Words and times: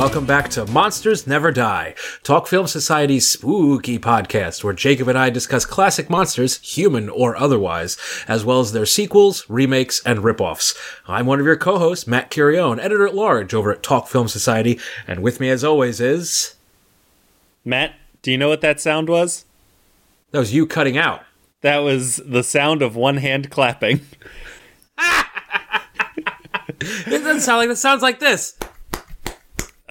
Good 0.00 0.06
evening, 0.06 0.20
and 0.20 0.24
welcome 0.24 0.26
back 0.26 0.48
to 0.52 0.72
Monsters 0.72 1.26
Never 1.26 1.52
Die, 1.52 1.94
Talk 2.22 2.46
Film 2.46 2.66
Society's 2.66 3.28
spooky 3.28 3.98
podcast, 3.98 4.64
where 4.64 4.72
Jacob 4.72 5.08
and 5.08 5.18
I 5.18 5.28
discuss 5.28 5.66
classic 5.66 6.08
monsters, 6.08 6.58
human 6.62 7.10
or 7.10 7.36
otherwise, 7.36 7.98
as 8.26 8.42
well 8.42 8.60
as 8.60 8.72
their 8.72 8.86
sequels, 8.86 9.44
remakes, 9.50 10.00
and 10.06 10.20
ripoffs. 10.20 10.74
I'm 11.06 11.26
one 11.26 11.38
of 11.38 11.44
your 11.44 11.56
co-hosts, 11.58 12.06
Matt 12.06 12.30
Curione, 12.30 12.78
editor 12.78 13.06
at 13.06 13.14
large 13.14 13.52
over 13.52 13.70
at 13.70 13.82
Talk 13.82 14.08
Film 14.08 14.26
Society, 14.26 14.80
and 15.06 15.22
with 15.22 15.38
me, 15.38 15.50
as 15.50 15.62
always, 15.62 16.00
is 16.00 16.54
Matt, 17.62 17.94
do 18.22 18.32
you 18.32 18.38
know 18.38 18.48
what 18.48 18.62
that 18.62 18.80
sound 18.80 19.10
was? 19.10 19.44
that 20.30 20.38
was 20.38 20.54
you 20.54 20.66
cutting 20.66 20.96
out. 20.96 21.24
That 21.60 21.78
was 21.80 22.16
the 22.24 22.42
sound 22.42 22.80
of 22.80 22.96
one 22.96 23.18
hand 23.18 23.50
clapping. 23.50 24.00
It 26.82 27.10
doesn't 27.10 27.42
sound 27.42 27.58
like 27.58 27.68
that. 27.68 27.76
Sounds 27.76 28.00
like 28.00 28.20
this. 28.20 28.56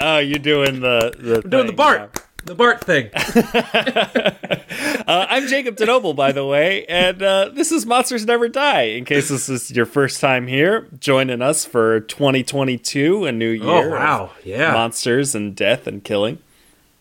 Oh, 0.02 0.18
you're 0.20 0.40
doing 0.40 0.80
the 0.80 1.14
the 1.18 1.42
doing 1.48 1.68
the 1.68 1.74
Bart, 1.74 2.24
the 2.46 2.56
Bart 2.56 2.84
thing. 2.84 3.10
Uh, 5.10 5.26
I'm 5.28 5.48
Jacob 5.48 5.76
DeNobel, 5.76 6.16
by 6.16 6.32
the 6.32 6.46
way, 6.46 6.86
and 6.86 7.24
uh, 7.24 7.50
this 7.52 7.72
is 7.72 7.84
Monsters 7.84 8.28
Never 8.28 8.48
Die. 8.48 8.82
In 8.84 9.06
case 9.06 9.30
this 9.30 9.50
is 9.50 9.72
your 9.72 9.88
first 9.88 10.22
time 10.22 10.46
here, 10.46 10.88
joining 11.00 11.42
us 11.42 11.66
for 11.66 12.02
2022, 12.02 13.26
a 13.26 13.32
new 13.32 13.50
year. 13.50 13.66
Oh 13.66 13.90
wow, 13.90 14.32
yeah, 14.44 14.72
monsters 14.72 15.34
and 15.34 15.56
death 15.56 15.88
and 15.88 16.04
killing. 16.04 16.38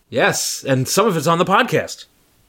yes, 0.09 0.63
and 0.63 0.87
some 0.87 1.05
of 1.05 1.15
it's 1.17 1.27
on 1.27 1.37
the 1.37 1.45
podcast. 1.45 2.05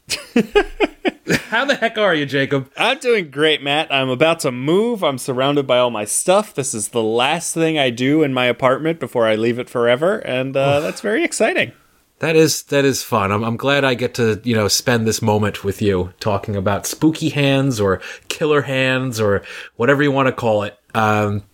How 1.30 1.64
the 1.64 1.74
heck 1.74 1.98
are 1.98 2.14
you, 2.14 2.26
Jacob? 2.26 2.70
I'm 2.76 2.98
doing 2.98 3.30
great, 3.30 3.62
Matt. 3.62 3.92
I'm 3.92 4.08
about 4.08 4.40
to 4.40 4.52
move. 4.52 5.02
I'm 5.02 5.18
surrounded 5.18 5.66
by 5.66 5.78
all 5.78 5.90
my 5.90 6.04
stuff. 6.04 6.54
This 6.54 6.74
is 6.74 6.88
the 6.88 7.02
last 7.02 7.54
thing 7.54 7.78
I 7.78 7.90
do 7.90 8.22
in 8.22 8.34
my 8.34 8.46
apartment 8.46 9.00
before 9.00 9.26
I 9.26 9.36
leave 9.36 9.58
it 9.58 9.70
forever, 9.70 10.18
and 10.18 10.56
uh, 10.56 10.80
that's 10.80 11.00
very 11.00 11.24
exciting. 11.24 11.72
That 12.20 12.36
is 12.36 12.64
that 12.64 12.84
is 12.84 13.02
fun. 13.02 13.32
I'm 13.32 13.42
I'm 13.42 13.56
glad 13.56 13.82
I 13.82 13.94
get 13.94 14.14
to 14.14 14.40
you 14.44 14.54
know 14.54 14.68
spend 14.68 15.06
this 15.06 15.22
moment 15.22 15.64
with 15.64 15.80
you 15.80 16.12
talking 16.20 16.54
about 16.54 16.86
spooky 16.86 17.30
hands 17.30 17.80
or 17.80 18.00
killer 18.28 18.62
hands 18.62 19.18
or 19.18 19.42
whatever 19.76 20.02
you 20.02 20.12
want 20.12 20.26
to 20.26 20.32
call 20.32 20.62
it. 20.64 20.78
Um, 20.94 21.44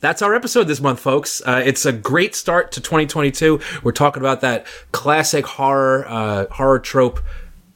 that's 0.00 0.22
our 0.22 0.34
episode 0.34 0.64
this 0.64 0.80
month, 0.80 1.00
folks. 1.00 1.40
Uh, 1.46 1.62
it's 1.64 1.86
a 1.86 1.92
great 1.92 2.34
start 2.34 2.72
to 2.72 2.80
2022. 2.80 3.60
We're 3.82 3.92
talking 3.92 4.22
about 4.22 4.40
that 4.40 4.66
classic 4.92 5.46
horror 5.46 6.06
uh, 6.08 6.46
horror 6.50 6.80
trope. 6.80 7.20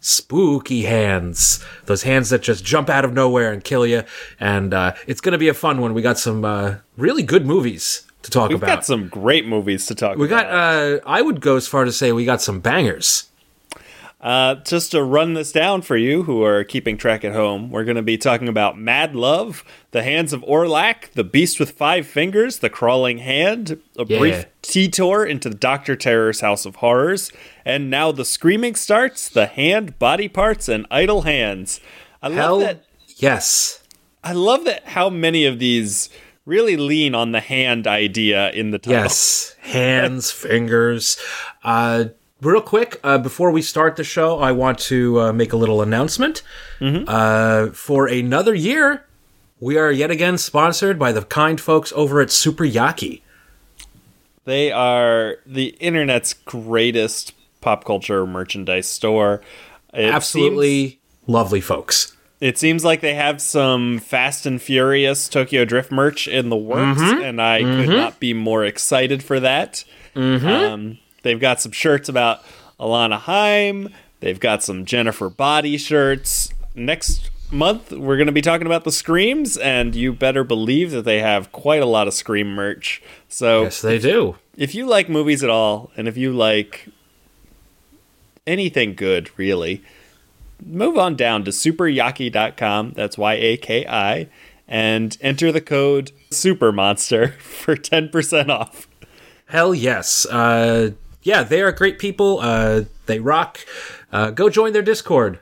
Spooky 0.00 0.82
hands, 0.82 1.64
those 1.84 2.04
hands 2.04 2.30
that 2.30 2.42
just 2.42 2.64
jump 2.64 2.88
out 2.88 3.04
of 3.04 3.12
nowhere 3.12 3.52
and 3.52 3.62
kill 3.62 3.86
you, 3.86 4.02
and 4.38 4.72
uh, 4.72 4.94
it's 5.06 5.20
going 5.20 5.32
to 5.32 5.38
be 5.38 5.48
a 5.48 5.54
fun 5.54 5.80
one. 5.80 5.92
We 5.92 6.02
got 6.02 6.18
some 6.18 6.44
uh, 6.44 6.76
really 6.96 7.22
good 7.22 7.44
movies 7.46 8.06
to 8.22 8.30
talk 8.30 8.50
about. 8.50 8.60
We've 8.60 8.76
got 8.76 8.84
some 8.84 9.08
great 9.08 9.46
movies 9.46 9.86
to 9.86 9.94
talk 9.94 10.16
we 10.16 10.26
about. 10.26 10.44
We 10.44 10.50
got, 10.50 10.54
uh, 10.54 11.00
I 11.06 11.22
would 11.22 11.40
go 11.40 11.56
as 11.56 11.66
far 11.66 11.84
to 11.84 11.92
say 11.92 12.12
we 12.12 12.24
got 12.24 12.40
some 12.40 12.60
bangers. 12.60 13.29
Uh, 14.20 14.56
just 14.56 14.90
to 14.90 15.02
run 15.02 15.32
this 15.32 15.50
down 15.50 15.80
for 15.80 15.96
you 15.96 16.24
who 16.24 16.42
are 16.44 16.62
keeping 16.62 16.98
track 16.98 17.24
at 17.24 17.32
home, 17.32 17.70
we're 17.70 17.84
going 17.84 17.96
to 17.96 18.02
be 18.02 18.18
talking 18.18 18.48
about 18.48 18.78
Mad 18.78 19.16
Love, 19.16 19.64
The 19.92 20.02
Hands 20.02 20.30
of 20.34 20.42
Orlac, 20.42 21.10
The 21.12 21.24
Beast 21.24 21.58
with 21.58 21.70
Five 21.70 22.06
Fingers, 22.06 22.58
The 22.58 22.68
Crawling 22.68 23.18
Hand, 23.18 23.80
a 23.96 24.04
Yeah. 24.06 24.18
brief 24.18 24.46
detour 24.60 25.24
into 25.24 25.48
the 25.48 25.54
Dr. 25.54 25.96
Terror's 25.96 26.40
House 26.42 26.66
of 26.66 26.76
Horrors, 26.76 27.32
and 27.64 27.88
now 27.88 28.12
the 28.12 28.26
screaming 28.26 28.74
starts, 28.74 29.26
The 29.26 29.46
Hand, 29.46 29.98
Body 29.98 30.28
Parts, 30.28 30.68
and 30.68 30.86
Idle 30.90 31.22
Hands. 31.22 31.80
I 32.22 32.30
Hell 32.30 32.58
love 32.58 32.60
that. 32.66 32.84
yes. 33.16 33.82
I 34.22 34.32
love 34.34 34.64
that 34.66 34.88
how 34.88 35.08
many 35.08 35.46
of 35.46 35.58
these 35.58 36.10
really 36.44 36.76
lean 36.76 37.14
on 37.14 37.32
the 37.32 37.40
hand 37.40 37.86
idea 37.86 38.50
in 38.50 38.70
the 38.70 38.78
title. 38.78 39.00
Yes. 39.04 39.54
Hands, 39.60 40.30
fingers. 40.30 41.16
Uh, 41.64 42.06
real 42.40 42.60
quick, 42.60 42.98
uh, 43.04 43.18
before 43.18 43.50
we 43.50 43.62
start 43.62 43.96
the 43.96 44.04
show, 44.04 44.38
I 44.38 44.52
want 44.52 44.78
to 44.80 45.20
uh, 45.20 45.32
make 45.32 45.52
a 45.52 45.56
little 45.56 45.82
announcement. 45.82 46.42
Uh, 46.80 47.66
for 47.70 48.06
another 48.06 48.54
year, 48.54 49.04
we 49.60 49.76
are 49.76 49.90
yet 49.92 50.10
again 50.10 50.38
sponsored 50.38 50.98
by 50.98 51.12
the 51.12 51.22
kind 51.22 51.60
folks 51.60 51.92
over 51.94 52.20
at 52.20 52.30
Super 52.30 52.64
Yaki. 52.64 53.22
They 54.44 54.72
are 54.72 55.36
the 55.46 55.68
internet's 55.80 56.32
greatest 56.32 57.34
pop 57.60 57.84
culture 57.84 58.26
merchandise 58.26 58.88
store. 58.88 59.42
It 59.92 60.02
seems- 60.02 60.14
Absolutely 60.14 61.00
lovely 61.26 61.60
folks. 61.60 62.16
it 62.40 62.56
seems 62.56 62.82
like 62.84 63.02
they 63.02 63.12
have 63.14 63.40
some 63.42 63.98
Fast 63.98 64.46
and 64.46 64.62
Furious 64.62 65.28
Tokyo 65.28 65.66
Drift 65.66 65.92
merch 65.92 66.26
in 66.26 66.48
the 66.48 66.56
works, 66.56 67.02
and 67.02 67.40
I 67.40 67.60
could 67.60 67.88
not 67.90 68.18
be 68.18 68.32
more 68.32 68.64
excited 68.64 69.22
for 69.22 69.38
that. 69.40 69.84
Um, 70.16 70.98
they've 71.22 71.40
got 71.40 71.60
some 71.60 71.72
shirts 71.72 72.08
about 72.08 72.42
Alana 72.78 73.18
Haim. 73.18 73.88
They've 74.20 74.40
got 74.40 74.62
some 74.62 74.84
Jennifer 74.84 75.28
Body 75.30 75.78
shirts. 75.78 76.52
Next 76.74 77.30
month, 77.50 77.90
we're 77.90 78.16
going 78.16 78.26
to 78.26 78.32
be 78.32 78.42
talking 78.42 78.66
about 78.66 78.84
the 78.84 78.92
Screams, 78.92 79.56
and 79.56 79.94
you 79.94 80.12
better 80.12 80.44
believe 80.44 80.90
that 80.92 81.02
they 81.04 81.20
have 81.20 81.50
quite 81.52 81.82
a 81.82 81.86
lot 81.86 82.06
of 82.06 82.14
Scream 82.14 82.54
merch. 82.54 83.02
So 83.28 83.62
Yes, 83.64 83.80
they 83.80 83.98
do. 83.98 84.36
if 84.56 84.74
you 84.74 84.86
like 84.86 85.08
movies 85.08 85.42
at 85.42 85.50
all, 85.50 85.90
and 85.96 86.06
if 86.06 86.16
you 86.16 86.32
like 86.32 86.88
anything 88.46 88.94
good, 88.94 89.30
really, 89.38 89.82
move 90.64 90.96
on 90.98 91.16
down 91.16 91.44
to 91.44 91.50
superyaki.com. 91.50 92.92
That's 92.92 93.16
Y 93.18 93.34
A 93.34 93.56
K 93.56 93.86
I. 93.86 94.28
And 94.68 95.18
enter 95.20 95.50
the 95.50 95.60
code 95.60 96.12
SUPERMONSTER 96.30 97.32
for 97.40 97.74
10% 97.74 98.48
off. 98.50 98.86
Hell 99.46 99.74
yes. 99.74 100.26
Uh, 100.26 100.90
yeah, 101.22 101.42
they 101.42 101.60
are 101.62 101.72
great 101.72 101.98
people. 101.98 102.38
Uh, 102.40 102.82
they 103.06 103.18
rock. 103.20 103.60
Uh, 104.12 104.30
go 104.30 104.48
join 104.50 104.72
their 104.72 104.82
Discord. 104.82 105.38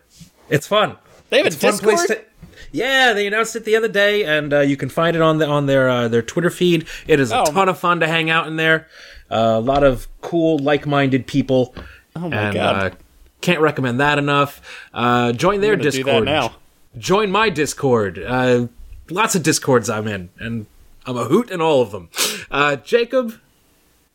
It's 0.48 0.66
fun. 0.66 0.96
They 1.30 1.38
have 1.38 1.46
a 1.46 1.48
It's 1.48 1.56
a 1.56 1.60
fun 1.60 1.70
Discord? 1.72 1.94
place 1.96 2.06
to. 2.08 2.24
Yeah, 2.70 3.14
they 3.14 3.26
announced 3.26 3.56
it 3.56 3.64
the 3.64 3.76
other 3.76 3.88
day, 3.88 4.24
and 4.24 4.52
uh, 4.52 4.60
you 4.60 4.76
can 4.76 4.88
find 4.90 5.16
it 5.16 5.22
on 5.22 5.38
the 5.38 5.46
on 5.46 5.66
their 5.66 5.88
uh, 5.88 6.08
their 6.08 6.22
Twitter 6.22 6.50
feed. 6.50 6.86
It 7.06 7.18
is 7.20 7.32
a 7.32 7.40
Oh. 7.40 7.44
ton 7.46 7.68
of 7.68 7.78
fun 7.78 8.00
to 8.00 8.06
hang 8.06 8.28
out 8.28 8.46
in 8.46 8.56
there. 8.56 8.86
Uh, 9.30 9.54
a 9.56 9.60
lot 9.60 9.84
of 9.84 10.06
cool, 10.20 10.58
like-minded 10.58 11.26
people. 11.26 11.74
Oh 12.16 12.28
my 12.28 12.36
and, 12.36 12.54
God. 12.54 12.92
Uh, 12.92 12.96
can't 13.40 13.60
recommend 13.60 14.00
that 14.00 14.18
enough. 14.18 14.60
Uh, 14.92 15.32
join 15.32 15.60
their 15.60 15.74
I'm 15.74 15.78
gonna 15.78 15.90
do 15.90 15.98
Discord. 15.98 16.26
that 16.26 16.30
now. 16.30 16.56
Join 16.98 17.30
my 17.30 17.48
Discord. 17.50 18.18
Uh, 18.18 18.66
lots 19.08 19.34
of 19.34 19.42
Discords 19.42 19.88
I'm 19.88 20.08
in, 20.08 20.28
and 20.38 20.66
I'm 21.06 21.16
a 21.16 21.24
hoot 21.24 21.50
in 21.50 21.60
all 21.62 21.80
of 21.80 21.90
them. 21.92 22.08
Uh, 22.50 22.76
Jacob, 22.76 23.34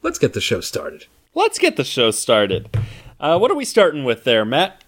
let's 0.03 0.19
get 0.19 0.33
the 0.33 0.41
show 0.41 0.59
started. 0.61 1.05
Let's 1.35 1.57
get 1.57 1.77
the 1.77 1.83
show 1.83 2.11
started. 2.11 2.69
Uh, 3.19 3.39
what 3.39 3.49
are 3.49 3.55
we 3.55 3.65
starting 3.65 4.03
with 4.03 4.23
there, 4.23 4.45
Matt? 4.45 4.83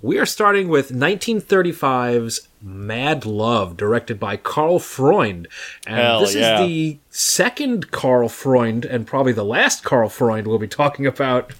We 0.00 0.18
are 0.18 0.26
starting 0.26 0.68
with 0.68 0.90
1935's 0.92 2.48
Mad 2.62 3.26
Love, 3.26 3.76
directed 3.76 4.20
by 4.20 4.36
Karl 4.36 4.78
Freund. 4.78 5.48
And 5.88 5.96
Hell 5.96 6.20
this 6.20 6.36
yeah. 6.36 6.60
is 6.60 6.68
the 6.68 6.98
second 7.10 7.90
Karl 7.90 8.28
Freund, 8.28 8.84
and 8.84 9.08
probably 9.08 9.32
the 9.32 9.44
last 9.44 9.82
Karl 9.82 10.08
Freund 10.08 10.46
we'll 10.46 10.60
be 10.60 10.68
talking 10.68 11.04
about 11.04 11.52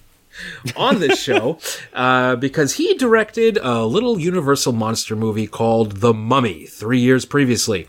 on 0.76 1.00
this 1.00 1.20
show, 1.22 1.58
uh, 1.94 2.36
because 2.36 2.74
he 2.74 2.94
directed 2.94 3.58
a 3.60 3.84
little 3.84 4.18
Universal 4.18 4.72
monster 4.72 5.16
movie 5.16 5.46
called 5.46 5.96
The 5.98 6.12
Mummy 6.14 6.66
three 6.66 7.00
years 7.00 7.24
previously. 7.24 7.86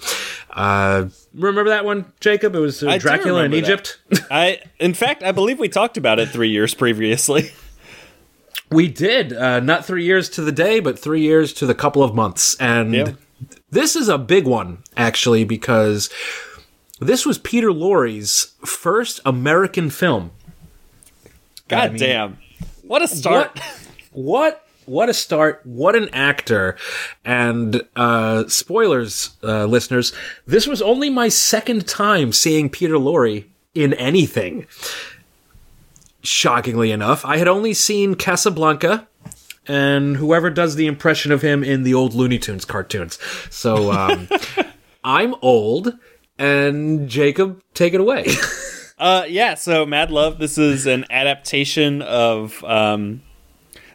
Uh, 0.50 1.10
remember 1.34 1.70
that 1.70 1.86
one, 1.86 2.12
Jacob? 2.20 2.56
It 2.56 2.60
was 2.60 2.82
uh, 2.84 2.98
Dracula 2.98 3.44
in 3.44 3.52
that. 3.52 3.58
Egypt. 3.58 4.00
I, 4.32 4.60
in 4.80 4.94
fact, 4.94 5.24
I 5.24 5.32
believe 5.32 5.60
we 5.60 5.70
talked 5.70 5.98
about 5.98 6.20
it 6.20 6.30
three 6.30 6.50
years 6.50 6.74
previously. 6.74 7.52
We 8.72 8.88
did. 8.88 9.34
Uh, 9.34 9.62
not 9.62 9.84
three 9.84 10.06
years 10.06 10.30
to 10.32 10.42
the 10.44 10.52
day, 10.52 10.80
but 10.80 11.00
three 11.00 11.22
years 11.22 11.54
to 11.54 11.66
the 11.66 11.74
couple 11.74 12.04
of 12.04 12.14
months. 12.14 12.56
And 12.60 12.94
Yeah. 12.94 13.12
this 13.72 13.96
is 13.96 14.10
a 14.10 14.20
big 14.20 14.46
one, 14.46 14.84
actually, 14.96 15.44
because 15.44 16.08
this 17.00 17.26
was 17.26 17.40
Peter 17.40 17.74
Lorre's 17.74 18.54
first 18.64 19.22
American 19.26 19.90
film. 19.90 20.30
God 21.70 21.92
mean- 21.94 22.00
damn. 22.00 22.38
What 22.84 23.02
a 23.02 23.08
start. 23.08 23.60
What? 23.60 23.66
What? 24.12 24.66
What 24.86 25.08
a 25.08 25.14
start. 25.14 25.62
What 25.66 25.96
an 25.96 26.10
actor. 26.14 26.76
And, 27.24 27.84
uh, 27.96 28.48
spoilers, 28.48 29.32
uh, 29.44 29.66
listeners, 29.66 30.12
this 30.48 30.66
was 30.66 30.82
only 30.82 31.12
my 31.12 31.30
second 31.30 31.88
time 31.88 32.34
seeing 32.34 32.70
Peter 32.70 32.96
Lorre 32.96 33.46
in 33.76 33.94
anything. 33.94 34.66
Shockingly 36.24 36.92
enough, 36.92 37.24
I 37.24 37.38
had 37.38 37.48
only 37.48 37.76
seen 37.76 38.16
Casablanca 38.16 39.08
and 39.68 40.18
whoever 40.18 40.50
does 40.50 40.76
the 40.76 40.88
impression 40.88 41.32
of 41.32 41.44
him 41.44 41.64
in 41.64 41.84
the 41.84 41.94
old 41.94 42.16
Looney 42.16 42.40
Tunes 42.40 42.66
cartoons. 42.66 43.20
So, 43.52 43.92
um, 43.92 44.28
I'm 45.04 45.36
old, 45.44 45.94
and 46.40 47.08
Jacob, 47.08 47.62
take 47.76 47.94
it 47.94 48.02
away. 48.02 48.26
Uh, 49.00 49.24
yeah, 49.30 49.54
so 49.56 49.86
Mad 49.86 50.12
Love, 50.12 50.40
this 50.40 50.58
is 50.58 50.86
an 50.86 51.06
adaptation 51.10 52.02
of 52.02 52.62
um, 52.66 53.22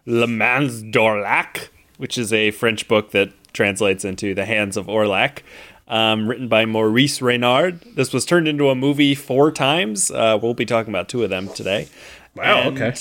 Les 0.06 0.26
Mains 0.26 0.82
d'Orlac, 0.82 1.68
which 1.98 2.16
is 2.16 2.32
a 2.32 2.50
French 2.52 2.88
book 2.88 3.10
that 3.10 3.30
translates 3.52 4.04
into 4.04 4.34
The 4.34 4.46
Hands 4.46 4.76
of 4.76 4.86
Orlac. 4.86 5.40
um, 5.86 6.26
written 6.26 6.48
by 6.48 6.64
Maurice 6.64 7.20
Renard. 7.20 7.82
This 7.94 8.12
was 8.14 8.24
turned 8.24 8.48
into 8.48 8.70
a 8.70 8.74
movie 8.74 9.14
four 9.14 9.52
times. 9.52 10.10
Uh, 10.10 10.38
we'll 10.40 10.54
be 10.54 10.64
talking 10.64 10.90
about 10.92 11.10
two 11.10 11.22
of 11.22 11.28
them 11.28 11.48
today. 11.48 11.88
Wow, 12.34 12.68
And, 12.68 12.76
okay. 12.80 12.94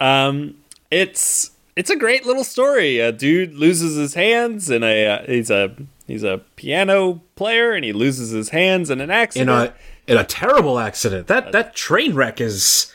Um, 0.00 0.56
it's 0.90 1.50
it's 1.76 1.90
a 1.90 1.96
great 1.96 2.24
little 2.26 2.42
story. 2.42 2.98
A 2.98 3.12
dude 3.12 3.54
loses 3.54 3.96
his 3.96 4.14
hands 4.14 4.70
and 4.70 4.82
a 4.82 5.06
uh, 5.06 5.26
he's 5.26 5.50
a 5.50 5.76
he's 6.06 6.22
a 6.24 6.38
piano 6.56 7.20
player 7.36 7.72
and 7.72 7.84
he 7.84 7.92
loses 7.92 8.30
his 8.30 8.48
hands 8.48 8.88
in 8.88 9.00
an 9.00 9.10
In 9.10 9.10
accident. 9.10 9.50
a 9.50 9.74
in 10.10 10.18
a 10.18 10.24
terrible 10.24 10.78
accident. 10.78 11.26
That 11.28 11.52
that 11.52 11.74
train 11.74 12.14
wreck 12.14 12.40
is 12.40 12.92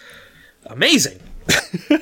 amazing. 0.68 1.20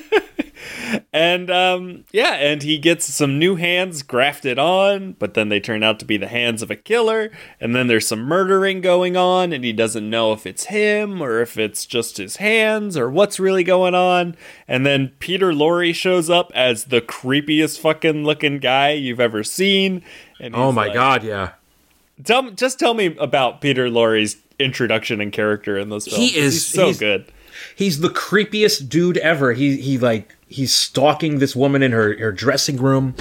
And 1.12 1.50
um, 1.50 2.04
yeah, 2.12 2.34
and 2.34 2.62
he 2.62 2.78
gets 2.78 3.06
some 3.06 3.38
new 3.38 3.54
hands 3.56 4.02
grafted 4.02 4.58
on, 4.58 5.12
but 5.18 5.34
then 5.34 5.48
they 5.48 5.58
turn 5.60 5.82
out 5.82 5.98
to 6.00 6.04
be 6.04 6.16
the 6.16 6.26
hands 6.28 6.60
of 6.62 6.70
a 6.70 6.76
killer. 6.76 7.30
And 7.60 7.74
then 7.74 7.86
there's 7.86 8.06
some 8.06 8.20
murdering 8.20 8.80
going 8.80 9.16
on, 9.16 9.52
and 9.52 9.64
he 9.64 9.72
doesn't 9.72 10.08
know 10.08 10.32
if 10.32 10.46
it's 10.46 10.64
him 10.64 11.20
or 11.22 11.40
if 11.40 11.56
it's 11.56 11.86
just 11.86 12.16
his 12.18 12.36
hands 12.36 12.96
or 12.96 13.08
what's 13.10 13.40
really 13.40 13.64
going 13.64 13.94
on. 13.94 14.36
And 14.68 14.84
then 14.84 15.12
Peter 15.20 15.52
Lorre 15.52 15.94
shows 15.94 16.30
up 16.30 16.50
as 16.54 16.84
the 16.84 17.00
creepiest 17.00 17.78
fucking 17.80 18.24
looking 18.24 18.58
guy 18.58 18.90
you've 18.90 19.20
ever 19.20 19.42
seen. 19.44 20.02
And 20.40 20.54
Oh 20.54 20.70
my 20.72 20.86
like- 20.86 20.94
god, 20.94 21.24
yeah. 21.24 21.52
Tell 22.22 22.50
just 22.52 22.78
tell 22.78 22.94
me 22.94 23.16
about 23.18 23.60
Peter 23.60 23.90
Lorre's 23.90 24.36
introduction 24.58 25.20
and 25.20 25.32
character 25.32 25.76
in 25.78 25.88
this 25.88 26.06
film. 26.06 26.20
He 26.20 26.28
is- 26.36 26.54
He's 26.54 26.66
so 26.66 26.84
he's- 26.86 26.98
good. 26.98 27.24
He's 27.76 28.00
the 28.00 28.08
creepiest 28.08 28.88
dude 28.88 29.16
ever. 29.18 29.52
He 29.52 29.76
he 29.78 29.98
like 29.98 30.34
he's 30.46 30.72
stalking 30.74 31.38
this 31.38 31.56
woman 31.56 31.82
in 31.82 31.92
her, 31.92 32.16
her 32.18 32.30
dressing 32.32 32.76
room 32.76 33.14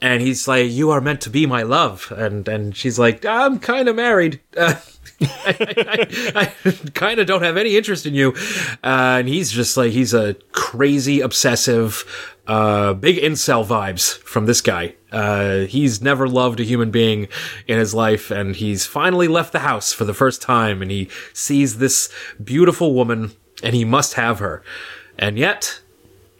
and 0.00 0.20
he's 0.22 0.46
like, 0.46 0.70
You 0.70 0.90
are 0.90 1.00
meant 1.00 1.20
to 1.22 1.30
be 1.30 1.46
my 1.46 1.62
love 1.62 2.12
and 2.16 2.46
and 2.48 2.76
she's 2.76 2.98
like, 2.98 3.24
I'm 3.24 3.58
kinda 3.58 3.92
married. 3.94 4.40
I, 5.20 6.06
I, 6.34 6.52
I 6.64 6.70
kind 6.94 7.18
of 7.18 7.26
don't 7.26 7.42
have 7.42 7.56
any 7.56 7.76
interest 7.76 8.06
in 8.06 8.14
you. 8.14 8.34
Uh, 8.84 9.18
and 9.18 9.28
he's 9.28 9.50
just 9.50 9.76
like, 9.76 9.92
he's 9.92 10.14
a 10.14 10.34
crazy, 10.52 11.20
obsessive, 11.20 12.04
uh, 12.46 12.94
big 12.94 13.16
incel 13.16 13.66
vibes 13.66 14.18
from 14.18 14.46
this 14.46 14.60
guy. 14.60 14.94
Uh, 15.12 15.60
he's 15.60 16.00
never 16.00 16.28
loved 16.28 16.60
a 16.60 16.64
human 16.64 16.90
being 16.90 17.28
in 17.66 17.78
his 17.78 17.94
life, 17.94 18.30
and 18.30 18.56
he's 18.56 18.86
finally 18.86 19.28
left 19.28 19.52
the 19.52 19.60
house 19.60 19.92
for 19.92 20.04
the 20.04 20.14
first 20.14 20.40
time, 20.42 20.82
and 20.82 20.90
he 20.90 21.08
sees 21.32 21.78
this 21.78 22.12
beautiful 22.42 22.94
woman, 22.94 23.32
and 23.62 23.74
he 23.74 23.84
must 23.84 24.14
have 24.14 24.38
her. 24.38 24.62
And 25.18 25.38
yet, 25.38 25.80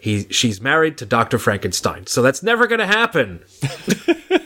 he 0.01 0.27
she's 0.31 0.61
married 0.61 0.97
to 0.99 1.07
Dr. 1.07 1.39
Frankenstein, 1.39 2.07
so 2.07 2.23
that's 2.23 2.43
never 2.43 2.67
gonna 2.67 2.87
happen. 2.87 3.41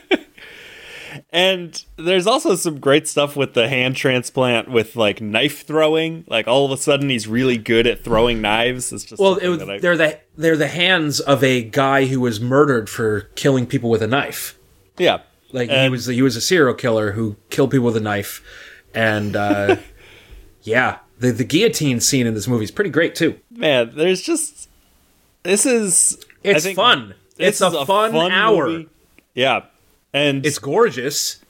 And 1.34 1.82
there's 1.96 2.26
also 2.26 2.56
some 2.56 2.78
great 2.78 3.08
stuff 3.08 3.36
with 3.36 3.54
the 3.54 3.66
hand 3.66 3.96
transplant 3.96 4.68
with 4.70 4.96
like 4.96 5.22
knife 5.22 5.66
throwing. 5.66 6.24
Like 6.28 6.46
all 6.46 6.66
of 6.66 6.72
a 6.72 6.76
sudden 6.76 7.08
he's 7.08 7.26
really 7.26 7.56
good 7.56 7.86
at 7.86 8.04
throwing 8.04 8.42
knives. 8.42 8.92
It's 8.92 9.04
just 9.04 9.18
Well, 9.20 9.36
it 9.36 9.48
was, 9.48 9.62
I- 9.62 9.78
they're 9.78 9.96
the 9.96 10.20
they're 10.36 10.58
the 10.58 10.68
hands 10.68 11.20
of 11.20 11.42
a 11.42 11.62
guy 11.62 12.04
who 12.04 12.20
was 12.20 12.38
murdered 12.40 12.90
for 12.90 13.22
killing 13.34 13.66
people 13.66 13.88
with 13.88 14.02
a 14.02 14.06
knife. 14.06 14.58
yeah. 14.98 15.20
Like 15.54 15.68
he 15.70 15.88
was 15.90 16.06
he 16.06 16.22
was 16.22 16.34
a 16.36 16.40
serial 16.40 16.72
killer 16.74 17.12
who 17.12 17.36
killed 17.50 17.70
people 17.70 17.84
with 17.84 17.96
a 17.96 18.00
knife, 18.00 18.42
and 18.94 19.36
uh, 19.36 19.76
yeah, 20.62 20.98
the 21.18 21.30
the 21.30 21.44
guillotine 21.44 22.00
scene 22.00 22.26
in 22.26 22.32
this 22.32 22.48
movie 22.48 22.64
is 22.64 22.70
pretty 22.70 22.88
great 22.88 23.14
too. 23.14 23.38
Man, 23.50 23.92
there's 23.94 24.22
just 24.22 24.70
this 25.42 25.66
is 25.66 26.24
It's 26.42 26.64
think 26.64 26.76
fun. 26.76 27.14
It's 27.36 27.60
a, 27.60 27.66
is 27.66 27.86
fun, 27.86 28.14
hour. 28.32 28.66
movie. 28.66 28.88
Yeah. 29.34 29.64
And 30.12 30.44
It's 30.44 30.58
gorgeous. 30.58 31.40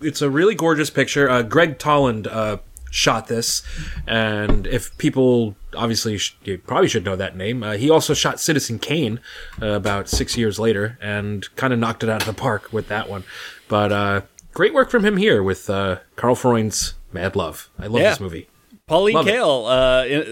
It's 0.00 0.22
a 0.22 0.30
really 0.30 0.54
gorgeous 0.54 0.90
picture. 0.90 1.28
Uh, 1.28 1.42
Gregg 1.42 1.78
Toland 1.78 2.26
uh, 2.26 2.56
shot 2.90 3.28
this, 3.28 3.62
and 4.06 4.66
if 4.66 4.96
people 4.98 5.54
obviously 5.76 6.16
sh- 6.18 6.34
you 6.42 6.56
probably 6.58 6.88
should 6.88 7.04
know 7.04 7.16
that 7.16 7.36
name, 7.36 7.62
uh, 7.62 7.72
he 7.72 7.90
also 7.90 8.14
shot 8.14 8.40
Citizen 8.40 8.78
Kane 8.78 9.20
uh, 9.60 9.66
about 9.66 10.08
six 10.08 10.36
years 10.38 10.58
later, 10.58 10.98
and 11.02 11.54
kind 11.56 11.72
of 11.74 11.78
knocked 11.78 12.02
it 12.02 12.08
out 12.08 12.22
of 12.22 12.26
the 12.26 12.32
park 12.32 12.72
with 12.72 12.88
that 12.88 13.08
one. 13.10 13.24
But 13.68 13.92
uh, 13.92 14.20
great 14.54 14.72
work 14.72 14.90
from 14.90 15.04
him 15.04 15.18
here 15.18 15.42
with 15.42 15.68
uh, 15.68 15.98
Karl 16.16 16.34
Freund's 16.34 16.94
Mad 17.12 17.36
Love. 17.36 17.68
I 17.78 17.86
love 17.86 18.00
Yeah. 18.02 18.10
this 18.10 18.20
movie. 18.20 18.48
Pauline 18.86 19.14
Love. 19.16 19.26
Kael 19.26 19.66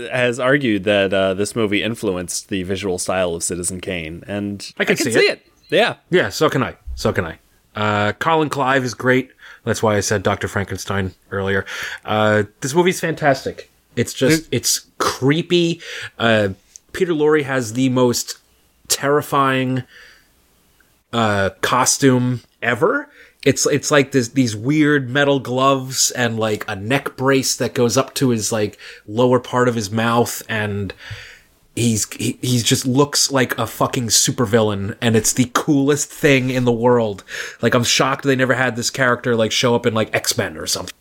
uh, 0.08 0.10
has 0.16 0.40
argued 0.40 0.84
that 0.84 1.12
uh, 1.12 1.34
this 1.34 1.54
movie 1.54 1.82
influenced 1.82 2.48
the 2.48 2.62
visual 2.64 2.98
style 2.98 3.34
of 3.34 3.42
Citizen 3.44 3.80
Kane, 3.82 4.24
and 4.26 4.72
I 4.78 4.84
can 4.86 4.96
see 4.96 5.10
it. 5.10 5.46
Yeah, 5.68 5.96
Yeah, 6.10 6.30
so 6.30 6.48
can 6.48 6.62
I. 6.62 6.76
So 6.94 7.12
can 7.12 7.26
I. 7.26 7.38
Uh, 7.78 8.12
Colin 8.14 8.48
Clive 8.48 8.82
is 8.82 8.92
great. 8.92 9.30
That's 9.62 9.84
why 9.84 9.96
I 9.96 10.00
said 10.00 10.24
Dr. 10.24 10.48
Frankenstein 10.48 11.14
earlier. 11.30 11.64
Uh, 12.04 12.42
this 12.60 12.74
movie's 12.74 12.98
fantastic. 12.98 13.70
It's 13.94 14.12
just, 14.12 14.48
it's 14.50 14.86
creepy. 14.98 15.80
Uh, 16.18 16.50
Peter 16.92 17.12
Lorre 17.12 17.44
has 17.44 17.74
the 17.74 17.88
most 17.88 18.38
terrifying 18.88 19.84
uh, 21.12 21.50
costume 21.60 22.40
ever. 22.62 23.08
It's 23.44 23.64
it's 23.66 23.92
like 23.92 24.10
this 24.10 24.30
these 24.30 24.56
weird 24.56 25.08
metal 25.08 25.38
gloves 25.38 26.10
and 26.10 26.36
like 26.36 26.64
a 26.68 26.74
neck 26.74 27.16
brace 27.16 27.54
that 27.56 27.72
goes 27.74 27.96
up 27.96 28.14
to 28.14 28.30
his 28.30 28.50
like 28.50 28.76
lower 29.06 29.38
part 29.38 29.68
of 29.68 29.76
his 29.76 29.92
mouth 29.92 30.42
and 30.48 30.92
he's 31.78 32.12
he, 32.14 32.38
he's 32.42 32.62
just 32.64 32.86
looks 32.86 33.30
like 33.30 33.56
a 33.58 33.66
fucking 33.66 34.08
supervillain 34.08 34.96
and 35.00 35.16
it's 35.16 35.32
the 35.32 35.50
coolest 35.54 36.10
thing 36.10 36.50
in 36.50 36.64
the 36.64 36.72
world. 36.72 37.24
Like 37.62 37.74
I'm 37.74 37.84
shocked 37.84 38.24
they 38.24 38.36
never 38.36 38.54
had 38.54 38.76
this 38.76 38.90
character 38.90 39.36
like 39.36 39.52
show 39.52 39.74
up 39.74 39.86
in 39.86 39.94
like 39.94 40.14
X-Men 40.14 40.56
or 40.56 40.66
something. 40.66 40.94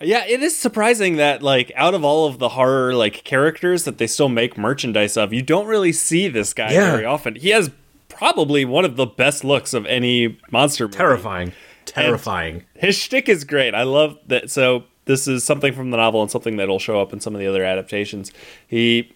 Yeah, 0.00 0.24
it 0.26 0.42
is 0.42 0.56
surprising 0.58 1.16
that 1.16 1.42
like 1.42 1.70
out 1.76 1.94
of 1.94 2.04
all 2.04 2.26
of 2.26 2.38
the 2.38 2.50
horror 2.50 2.94
like 2.94 3.22
characters 3.24 3.84
that 3.84 3.98
they 3.98 4.06
still 4.06 4.28
make 4.28 4.58
merchandise 4.58 5.16
of, 5.16 5.32
you 5.32 5.42
don't 5.42 5.66
really 5.66 5.92
see 5.92 6.28
this 6.28 6.52
guy 6.52 6.72
Yeah. 6.72 6.90
very 6.90 7.04
often. 7.04 7.36
He 7.36 7.50
has 7.50 7.70
probably 8.08 8.64
one 8.64 8.84
of 8.84 8.96
the 8.96 9.06
best 9.06 9.44
looks 9.44 9.72
of 9.74 9.86
any 9.86 10.38
monster 10.50 10.84
movie. 10.86 10.96
Terrifying. 10.98 11.52
Terrifying. 11.84 12.64
His 12.74 12.96
shtick 12.96 13.28
is 13.28 13.44
great. 13.44 13.74
I 13.74 13.82
love 13.84 14.18
that. 14.26 14.50
So 14.50 14.84
this 15.04 15.26
is 15.28 15.44
something 15.44 15.72
from 15.72 15.90
the 15.90 15.96
novel 15.96 16.22
and 16.22 16.30
something 16.30 16.56
that'll 16.56 16.78
show 16.78 17.00
up 17.00 17.12
in 17.12 17.20
some 17.20 17.34
of 17.34 17.40
the 17.40 17.46
other 17.46 17.64
adaptations. 17.64 18.32
He, 18.66 19.12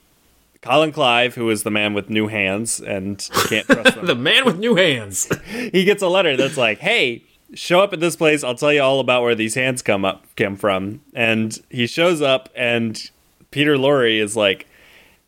Colin 0.66 0.92
Clive, 0.92 1.34
who 1.34 1.48
is 1.50 1.62
the 1.62 1.70
man 1.70 1.94
with 1.94 2.10
new 2.10 2.26
hands 2.28 2.80
and 2.80 3.26
you 3.34 3.42
can't 3.48 3.66
trust 3.66 3.94
them. 3.96 4.06
the 4.06 4.14
man 4.14 4.44
with 4.44 4.58
new 4.58 4.74
hands. 4.74 5.28
he 5.46 5.84
gets 5.84 6.02
a 6.02 6.08
letter 6.08 6.36
that's 6.36 6.56
like, 6.56 6.78
"Hey, 6.78 7.22
show 7.54 7.80
up 7.80 7.92
at 7.92 8.00
this 8.00 8.16
place. 8.16 8.42
I'll 8.44 8.54
tell 8.54 8.72
you 8.72 8.82
all 8.82 9.00
about 9.00 9.22
where 9.22 9.34
these 9.34 9.54
hands 9.54 9.82
come 9.82 10.04
up 10.04 10.24
came 10.36 10.56
from." 10.56 11.00
And 11.14 11.58
he 11.70 11.86
shows 11.86 12.20
up, 12.20 12.48
and 12.54 13.10
Peter 13.50 13.76
Lorre 13.76 14.20
is 14.20 14.36
like, 14.36 14.66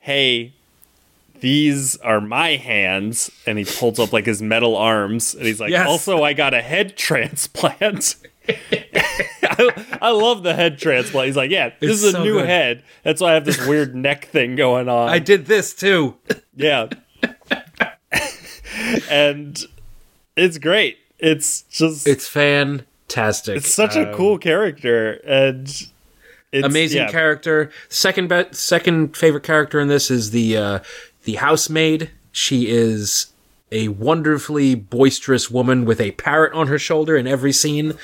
"Hey." 0.00 0.52
These 1.40 1.96
are 1.98 2.20
my 2.20 2.56
hands, 2.56 3.30
and 3.46 3.58
he 3.58 3.64
pulls 3.64 4.00
up 4.00 4.12
like 4.12 4.26
his 4.26 4.42
metal 4.42 4.74
arms, 4.74 5.34
and 5.36 5.46
he's 5.46 5.60
like, 5.60 5.70
Yes. 5.70 5.86
"Also, 5.86 6.24
I 6.24 6.32
got 6.32 6.52
a 6.52 6.60
head 6.60 6.96
transplant." 6.96 8.16
I, 9.58 9.98
I 10.02 10.10
love 10.10 10.42
the 10.42 10.54
head 10.54 10.78
transplant. 10.78 11.26
He's 11.26 11.36
like, 11.36 11.50
"Yeah, 11.50 11.70
this 11.80 11.90
It's 11.90 12.02
is 12.02 12.04
a 12.04 12.12
so 12.12 12.24
new 12.24 12.34
good. 12.34 12.46
head. 12.46 12.82
That's 13.02 13.20
why 13.20 13.30
I 13.30 13.34
have 13.34 13.44
this 13.44 13.64
weird 13.66 13.94
neck 14.08 14.26
thing 14.26 14.56
going 14.56 14.88
on." 14.88 15.08
I 15.08 15.18
did 15.18 15.46
this 15.46 15.74
too. 15.74 16.16
Yeah. 16.56 16.88
and 19.10 19.64
it's 20.36 20.58
great. 20.58 20.98
It's 21.18 21.62
just 21.62 22.06
it's, 22.06 22.28
fantastic. 22.28 23.56
It's 23.56 23.72
such 23.72 23.96
a 23.96 24.08
Um, 24.10 24.14
cool 24.14 24.38
character 24.38 25.12
and 25.26 25.66
it's 26.52 26.66
amazing 26.66 27.02
yeah. 27.02 27.10
character. 27.10 27.70
Second 27.88 28.28
be- 28.28 28.46
second 28.52 29.16
favorite 29.16 29.42
character 29.42 29.80
in 29.80 29.88
this 29.88 30.10
is 30.10 30.30
the 30.30 30.56
uh, 30.56 30.78
the 31.24 31.36
housemaid. 31.36 32.10
She 32.32 32.68
is 32.68 33.26
a 33.72 33.88
wonderfully 33.88 34.74
boisterous 34.74 35.50
woman 35.50 35.84
with 35.84 36.00
a 36.00 36.12
parrot 36.12 36.52
on 36.54 36.68
her 36.68 36.78
shoulder 36.78 37.16
in 37.16 37.26
every 37.26 37.52
scene, 37.52 37.94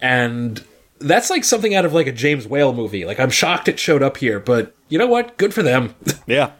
and 0.00 0.64
that's 1.02 1.30
like 1.30 1.44
something 1.44 1.74
out 1.74 1.84
of 1.84 1.92
like 1.92 2.06
a 2.06 2.12
James 2.12 2.46
Whale 2.46 2.72
movie. 2.72 3.04
Like 3.04 3.20
I'm 3.20 3.30
shocked 3.30 3.68
it 3.68 3.78
showed 3.78 4.02
up 4.02 4.16
here, 4.16 4.40
but 4.40 4.74
you 4.88 4.98
know 4.98 5.06
what? 5.06 5.36
Good 5.36 5.54
for 5.54 5.62
them. 5.62 5.94
Yeah. 6.26 6.52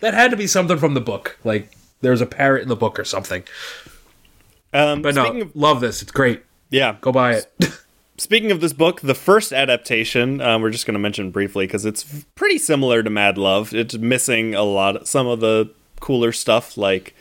that 0.00 0.14
had 0.14 0.30
to 0.30 0.36
be 0.36 0.46
something 0.46 0.78
from 0.78 0.94
the 0.94 1.00
book. 1.00 1.38
Like 1.42 1.72
there's 2.00 2.20
a 2.20 2.26
parrot 2.26 2.62
in 2.62 2.68
the 2.68 2.76
book 2.76 2.98
or 2.98 3.04
something. 3.04 3.42
Um 4.72 5.02
But 5.02 5.14
no, 5.14 5.40
of 5.40 5.56
love 5.56 5.80
this. 5.80 6.02
It's 6.02 6.12
great. 6.12 6.42
yeah. 6.70 6.96
Go 7.00 7.12
buy 7.12 7.34
it. 7.34 7.52
Speaking 8.18 8.50
of 8.50 8.60
this 8.60 8.72
book, 8.72 9.00
the 9.00 9.14
first 9.14 9.52
adaptation, 9.52 10.40
um, 10.40 10.60
we're 10.60 10.70
just 10.70 10.86
going 10.86 10.94
to 10.96 10.98
mention 11.00 11.30
briefly 11.30 11.66
because 11.68 11.84
it's 11.84 12.24
pretty 12.34 12.58
similar 12.58 13.00
to 13.04 13.08
Mad 13.10 13.38
Love. 13.38 13.72
It's 13.72 13.96
missing 13.96 14.56
a 14.56 14.64
lot, 14.64 14.96
of, 14.96 15.06
some 15.08 15.28
of 15.28 15.38
the 15.38 15.72
cooler 16.00 16.32
stuff, 16.32 16.76
like 16.76 17.14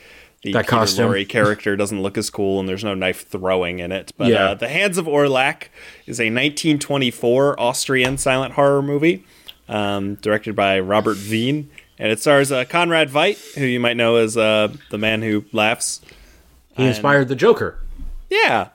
the 0.48 0.54
That 0.54 0.66
Peter 0.66 0.70
costume. 0.78 1.12
Lorre 1.12 1.28
character 1.28 1.76
doesn't 1.76 2.02
look 2.02 2.18
as 2.18 2.30
cool, 2.30 2.60
and 2.60 2.68
there's 2.68 2.84
no 2.84 2.94
knife 2.94 3.28
throwing 3.28 3.80
in 3.80 3.92
it. 3.92 4.12
But 4.18 4.28
Yeah. 4.30 4.50
uh, 4.50 4.54
The 4.56 4.68
Hands 4.68 4.98
of 4.98 5.06
Orlac 5.08 5.70
is 6.06 6.20
a 6.20 6.30
1924 6.30 7.60
Austrian 7.60 8.18
silent 8.18 8.54
horror 8.54 8.82
movie 8.82 9.24
um, 9.70 10.16
directed 10.16 10.56
by 10.56 10.80
Robert 10.80 11.18
Wiene, 11.18 11.66
and 12.00 12.12
it 12.12 12.20
stars 12.20 12.52
uh, 12.52 12.66
Conrad 12.66 13.10
Veidt, 13.10 13.56
who 13.56 13.66
you 13.66 13.80
might 13.80 13.98
know 13.98 14.16
as 14.16 14.38
uh, 14.38 14.70
the 14.92 14.98
man 14.98 15.22
who 15.22 15.46
laughs. 15.52 16.02
he 16.76 16.86
inspired 16.86 17.28
the 17.28 17.36
Joker. 17.36 17.78
Yeah. 18.30 18.70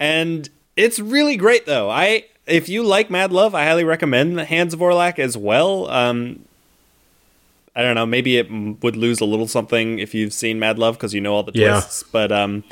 And 0.00 0.48
It's 0.76 0.98
really 1.00 1.36
great 1.36 1.66
though. 1.66 1.90
I 1.90 2.24
if 2.46 2.68
you 2.68 2.82
like 2.82 3.10
Mad 3.10 3.30
Love, 3.32 3.54
I 3.54 3.64
highly 3.64 3.84
recommend 3.84 4.38
the 4.38 4.44
Hands 4.46 4.72
of 4.72 4.80
Orlac 4.80 5.18
as 5.18 5.36
well. 5.36 5.88
Um, 5.90 6.44
I 7.76 7.82
don't 7.82 7.94
know, 7.94 8.06
maybe 8.06 8.36
it 8.38 8.50
would 8.50 8.96
lose 8.96 9.20
a 9.20 9.24
little 9.24 9.46
something 9.48 9.98
if 9.98 10.14
you've 10.14 10.32
seen 10.32 10.58
Mad 10.58 10.78
Love 10.78 10.96
because 10.96 11.14
you 11.14 11.20
know 11.20 11.34
all 11.34 11.42
the 11.42 11.52
Yeah. 11.54 11.72
twists. 11.72 12.02
But 12.02 12.32
um, 12.32 12.64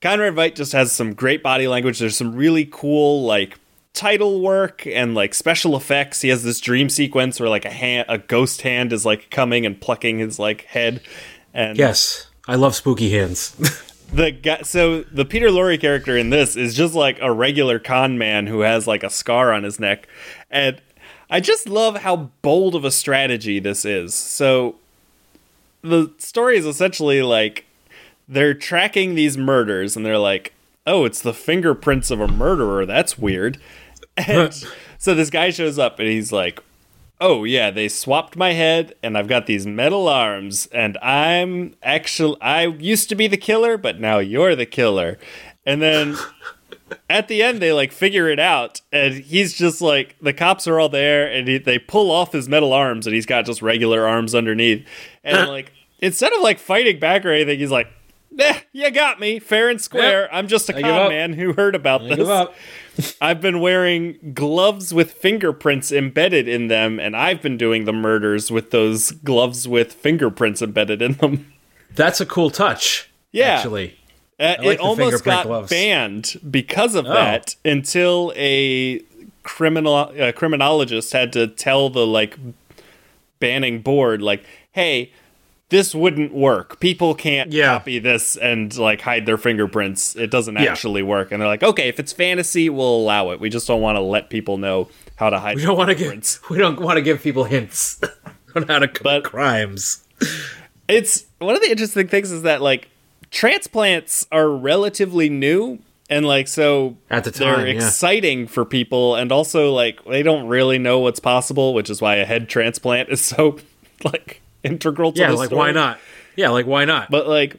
Conrad 0.00 0.34
Veidt 0.34 0.54
just 0.54 0.72
has 0.72 0.92
some 0.92 1.14
great 1.14 1.42
body 1.42 1.68
language. 1.68 1.98
There's 1.98 2.16
some 2.16 2.34
really 2.34 2.68
cool 2.70 3.24
like 3.24 3.58
title 3.94 4.40
work 4.40 4.86
and 4.86 5.14
like 5.14 5.34
special 5.34 5.76
effects. 5.76 6.20
He 6.20 6.28
has 6.28 6.42
this 6.44 6.60
dream 6.60 6.88
sequence 6.88 7.40
where 7.40 7.48
like 7.48 7.64
a 7.64 7.70
hand, 7.70 8.06
a 8.08 8.18
ghost 8.18 8.62
hand 8.62 8.92
is 8.92 9.04
like 9.04 9.30
coming 9.30 9.66
and 9.66 9.80
plucking 9.80 10.18
his 10.18 10.38
like 10.38 10.62
head. 10.66 11.00
And 11.52 11.76
Yes, 11.76 12.28
I 12.46 12.54
love 12.54 12.74
spooky 12.74 13.10
hands. 13.10 13.56
the 14.12 14.30
guy, 14.30 14.62
so 14.62 15.02
the 15.02 15.24
Peter 15.24 15.48
Lorre 15.48 15.80
character 15.80 16.16
in 16.16 16.30
this 16.30 16.56
is 16.56 16.74
just 16.74 16.94
like 16.94 17.18
a 17.20 17.32
regular 17.32 17.78
con 17.78 18.18
man 18.18 18.46
who 18.46 18.60
has 18.60 18.86
like 18.86 19.02
a 19.02 19.10
scar 19.10 19.52
on 19.52 19.64
his 19.64 19.80
neck, 19.80 20.06
and 20.50 20.80
I 21.30 21.40
just 21.40 21.68
love 21.68 21.98
how 21.98 22.30
bold 22.42 22.74
of 22.74 22.84
a 22.84 22.90
strategy 22.90 23.58
this 23.58 23.84
is. 23.84 24.14
So 24.14 24.76
the 25.82 26.12
story 26.18 26.56
is 26.56 26.66
essentially 26.66 27.22
like 27.22 27.66
they're 28.28 28.54
tracking 28.54 29.14
these 29.14 29.38
murders, 29.38 29.96
and 29.96 30.04
they're 30.04 30.18
like, 30.18 30.52
"Oh, 30.86 31.04
it's 31.04 31.22
the 31.22 31.34
fingerprints 31.34 32.10
of 32.10 32.20
a 32.20 32.28
murderer. 32.28 32.86
That's 32.86 33.18
weird." 33.18 33.58
And 34.26 34.52
so 34.98 35.14
this 35.14 35.30
guy 35.30 35.50
shows 35.50 35.78
up, 35.78 36.00
and 36.00 36.08
he's 36.08 36.32
like, 36.32 36.60
oh 37.20 37.44
yeah 37.44 37.70
they 37.70 37.88
swapped 37.88 38.36
my 38.36 38.52
head 38.52 38.94
and 39.02 39.18
i've 39.18 39.28
got 39.28 39.46
these 39.46 39.66
metal 39.66 40.08
arms 40.08 40.66
and 40.66 40.96
i'm 40.98 41.74
actually 41.82 42.40
i 42.40 42.66
used 42.66 43.08
to 43.08 43.14
be 43.14 43.26
the 43.26 43.36
killer 43.36 43.76
but 43.76 44.00
now 44.00 44.18
you're 44.18 44.54
the 44.54 44.66
killer 44.66 45.18
and 45.66 45.82
then 45.82 46.16
at 47.10 47.28
the 47.28 47.42
end 47.42 47.60
they 47.60 47.72
like 47.72 47.92
figure 47.92 48.28
it 48.28 48.38
out 48.38 48.80
and 48.92 49.14
he's 49.14 49.52
just 49.54 49.80
like 49.80 50.16
the 50.20 50.32
cops 50.32 50.66
are 50.66 50.78
all 50.80 50.88
there 50.88 51.30
and 51.30 51.48
he, 51.48 51.58
they 51.58 51.78
pull 51.78 52.10
off 52.10 52.32
his 52.32 52.48
metal 52.48 52.72
arms 52.72 53.06
and 53.06 53.14
he's 53.14 53.26
got 53.26 53.44
just 53.44 53.62
regular 53.62 54.06
arms 54.06 54.34
underneath 54.34 54.86
and 55.24 55.48
like 55.48 55.72
instead 56.00 56.32
of 56.32 56.40
like 56.40 56.58
fighting 56.58 56.98
back 56.98 57.24
or 57.24 57.30
anything 57.30 57.58
he's 57.58 57.70
like 57.70 57.88
eh, 58.38 58.60
you 58.72 58.90
got 58.90 59.18
me 59.20 59.38
fair 59.38 59.68
and 59.68 59.80
square 59.80 60.22
Yep. 60.22 60.30
i'm 60.32 60.48
just 60.48 60.68
a 60.68 60.72
give 60.72 60.82
con 60.82 61.08
man 61.08 61.32
who 61.34 61.52
heard 61.52 61.74
about 61.74 62.02
I 62.02 62.14
this. 62.14 62.48
I've 63.20 63.40
been 63.40 63.60
wearing 63.60 64.32
gloves 64.34 64.92
with 64.92 65.12
fingerprints 65.12 65.92
embedded 65.92 66.48
in 66.48 66.66
them, 66.66 66.98
and 66.98 67.14
I've 67.16 67.40
been 67.40 67.56
doing 67.56 67.84
the 67.84 67.92
murders 67.92 68.50
with 68.50 68.72
those 68.72 69.12
gloves 69.12 69.68
with 69.68 69.92
fingerprints 69.92 70.60
embedded 70.62 71.00
in 71.00 71.12
them. 71.12 71.52
That's 71.94 72.20
a 72.20 72.26
cool 72.26 72.50
touch. 72.50 73.08
Yeah. 73.30 73.50
actually. 73.54 73.97
Uh, 74.40 74.54
like 74.58 74.74
it 74.78 74.80
almost 74.80 75.24
got 75.24 75.46
gloves. 75.46 75.68
banned 75.70 76.36
because 76.48 76.94
of 76.94 77.06
Oh. 77.06 77.12
that 77.14 77.56
until 77.64 78.32
a 78.36 79.00
criminal 79.42 79.94
uh, 79.94 80.30
criminologist 80.32 81.12
had 81.12 81.32
to 81.32 81.46
tell 81.48 81.90
the 81.90 82.06
like 82.06 82.36
banning 83.40 83.80
board, 83.80 84.22
like, 84.22 84.44
"Hey, 84.72 85.10
this 85.70 85.94
wouldn't 85.94 86.32
work. 86.32 86.80
People 86.80 87.14
can't 87.14 87.52
Yeah. 87.52 87.66
copy 87.78 87.98
this 87.98 88.36
and 88.36 88.76
like 88.78 89.00
hide 89.02 89.26
their 89.26 89.36
fingerprints. 89.36 90.14
It 90.16 90.30
doesn't 90.30 90.54
Yeah. 90.56 90.70
actually 90.70 91.02
work." 91.02 91.32
And 91.32 91.40
they're 91.40 91.48
like, 91.48 91.62
"Okay, 91.62 91.88
if 91.88 91.98
it's 91.98 92.12
fantasy, 92.12 92.68
we'll 92.68 92.96
allow 92.96 93.30
it. 93.30 93.40
We 93.40 93.48
just 93.50 93.66
don't 93.66 93.80
want 93.80 93.96
to 93.96 94.00
let 94.00 94.30
people 94.30 94.56
know 94.56 94.88
how 95.16 95.30
to 95.30 95.38
hide." 95.38 95.56
We 95.56 95.62
don't 95.62 95.76
want 95.76 95.88
to 95.90 95.94
give 95.96 96.40
we 96.50 96.58
don't 96.58 96.80
want 96.80 96.96
to 96.96 97.02
give 97.02 97.22
people 97.22 97.44
hints 97.44 98.00
on 98.54 98.64
how 98.68 98.78
to 98.78 98.88
commit 98.88 99.22
But- 99.24 99.30
crimes. 99.30 100.04
it's 100.88 101.24
one 101.38 101.54
of 101.54 101.60
the 101.60 101.70
interesting 101.70 102.08
things 102.08 102.30
is 102.30 102.42
that 102.42 102.60
like 102.62 102.88
transplants 103.30 104.26
are 104.32 104.48
relatively 104.50 105.28
new 105.28 105.78
and 106.10 106.26
like 106.26 106.48
so 106.48 106.96
At 107.10 107.24
the 107.24 107.30
time, 107.30 107.58
they're 107.58 107.68
yeah. 107.68 107.74
exciting 107.74 108.46
for 108.46 108.64
people 108.64 109.14
and 109.14 109.30
also 109.30 109.72
like 109.72 110.02
they 110.04 110.22
don't 110.22 110.46
really 110.48 110.78
know 110.78 110.98
what's 111.00 111.20
possible 111.20 111.74
which 111.74 111.90
is 111.90 112.00
why 112.00 112.16
a 112.16 112.24
head 112.24 112.48
transplant 112.48 113.10
is 113.10 113.20
so 113.20 113.58
like 114.04 114.40
integral 114.64 115.12
to 115.12 115.20
Yeah, 115.20 115.30
the 115.30 115.36
like 115.36 115.46
story. 115.48 115.58
why 115.58 115.72
not? 115.72 115.98
Yeah, 116.36 116.50
like 116.50 116.66
why 116.66 116.84
not? 116.84 117.10
but 117.10 117.28
like 117.28 117.56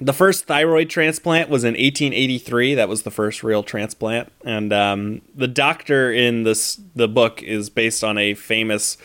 the 0.00 0.12
first 0.12 0.46
thyroid 0.46 0.90
transplant 0.90 1.48
was 1.48 1.62
in 1.64 1.74
1883 1.74 2.74
that 2.74 2.88
was 2.88 3.02
the 3.02 3.10
first 3.10 3.42
real 3.42 3.62
transplant 3.62 4.30
and 4.44 4.72
um, 4.72 5.22
the 5.34 5.46
doctor 5.48 6.12
in 6.12 6.42
this 6.42 6.78
the 6.94 7.08
book 7.08 7.42
is 7.42 7.70
based 7.70 8.02
on 8.04 8.18
a 8.18 8.34
famous 8.34 8.98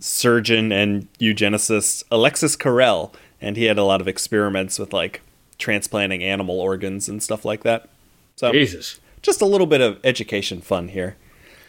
surgeon 0.00 0.70
and 0.70 1.08
eugenicist 1.18 2.04
alexis 2.10 2.56
carrel 2.56 3.14
and 3.40 3.56
he 3.56 3.64
had 3.64 3.78
a 3.78 3.84
lot 3.84 4.00
of 4.02 4.08
experiments 4.08 4.78
with 4.78 4.92
like 4.92 5.22
transplanting 5.58 6.22
animal 6.22 6.60
organs 6.60 7.08
and 7.08 7.22
stuff 7.22 7.44
like 7.44 7.62
that 7.62 7.88
so 8.36 8.52
Jesus, 8.52 9.00
just 9.22 9.40
a 9.40 9.46
little 9.46 9.66
bit 9.66 9.80
of 9.80 9.98
education 10.04 10.60
fun 10.60 10.88
here 10.88 11.16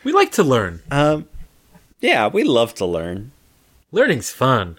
we 0.03 0.11
like 0.11 0.31
to 0.33 0.43
learn. 0.43 0.81
yeah 1.99 2.27
we 2.27 2.43
love 2.43 2.73
to 2.75 2.85
learn 2.85 3.31
Learning's 3.95 4.29
fun. 4.29 4.77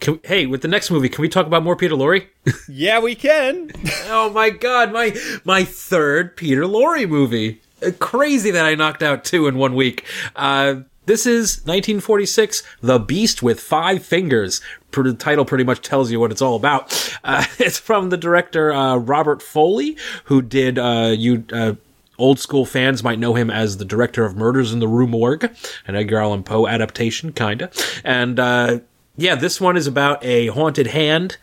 Can, 0.00 0.18
hey, 0.24 0.46
with 0.46 0.62
the 0.62 0.68
next 0.68 0.90
movie, 0.90 1.08
can 1.08 1.22
we 1.22 1.28
talk 1.28 1.46
about 1.46 1.62
more 1.62 1.76
Peter 1.76 1.94
Lorre? 1.94 2.26
yeah 2.68 2.98
we 2.98 3.14
can 3.14 3.70
oh 4.06 4.30
my 4.30 4.50
god, 4.50 4.92
my 4.92 5.16
my 5.44 5.62
third 5.62 6.36
Peter 6.36 6.62
Lorre 6.62 7.08
movie. 7.08 7.60
Uh, 7.80 7.92
Crazy 8.00 8.50
that 8.50 8.66
I 8.66 8.74
knocked 8.74 9.02
out 9.04 9.24
two 9.24 9.46
in 9.46 9.58
one 9.58 9.76
week. 9.76 10.04
Uh, 10.34 10.80
this 11.06 11.26
is 11.26 11.58
1946, 11.58 12.62
The 12.80 12.98
Beast 12.98 13.42
with 13.42 13.60
Five 13.60 14.04
Fingers. 14.04 14.60
The 14.92 15.14
title 15.14 15.44
pretty 15.44 15.64
much 15.64 15.80
tells 15.80 16.10
you 16.10 16.20
what 16.20 16.30
it's 16.30 16.42
all 16.42 16.56
about. 16.56 16.98
Uh, 17.24 17.44
it's 17.60 17.78
from 17.78 18.10
the 18.10 18.16
director 18.16 18.72
uh, 18.72 18.96
Robert 18.96 19.38
Florey, 19.38 19.96
who 20.24 20.42
did 20.42 20.76
uh, 20.76 21.14
you. 21.16 21.44
Uh, 21.52 21.74
Old 22.18 22.40
school 22.40 22.66
fans 22.66 23.04
might 23.04 23.20
know 23.20 23.34
him 23.34 23.48
as 23.48 23.76
the 23.76 23.84
director 23.84 24.24
of 24.24 24.36
Murders 24.36 24.72
in 24.72 24.80
the 24.80 24.88
Rue 24.88 25.06
Morgue, 25.06 25.44
an 25.86 25.94
Edgar 25.94 26.18
Allan 26.18 26.42
Poe 26.42 26.66
adaptation, 26.66 27.32
kinda. 27.32 27.70
And 28.04 28.40
uh, 28.40 28.80
yeah, 29.16 29.36
this 29.36 29.60
one 29.60 29.76
is 29.76 29.86
about 29.86 30.24
a 30.24 30.48
haunted 30.48 30.88
hand 30.88 31.36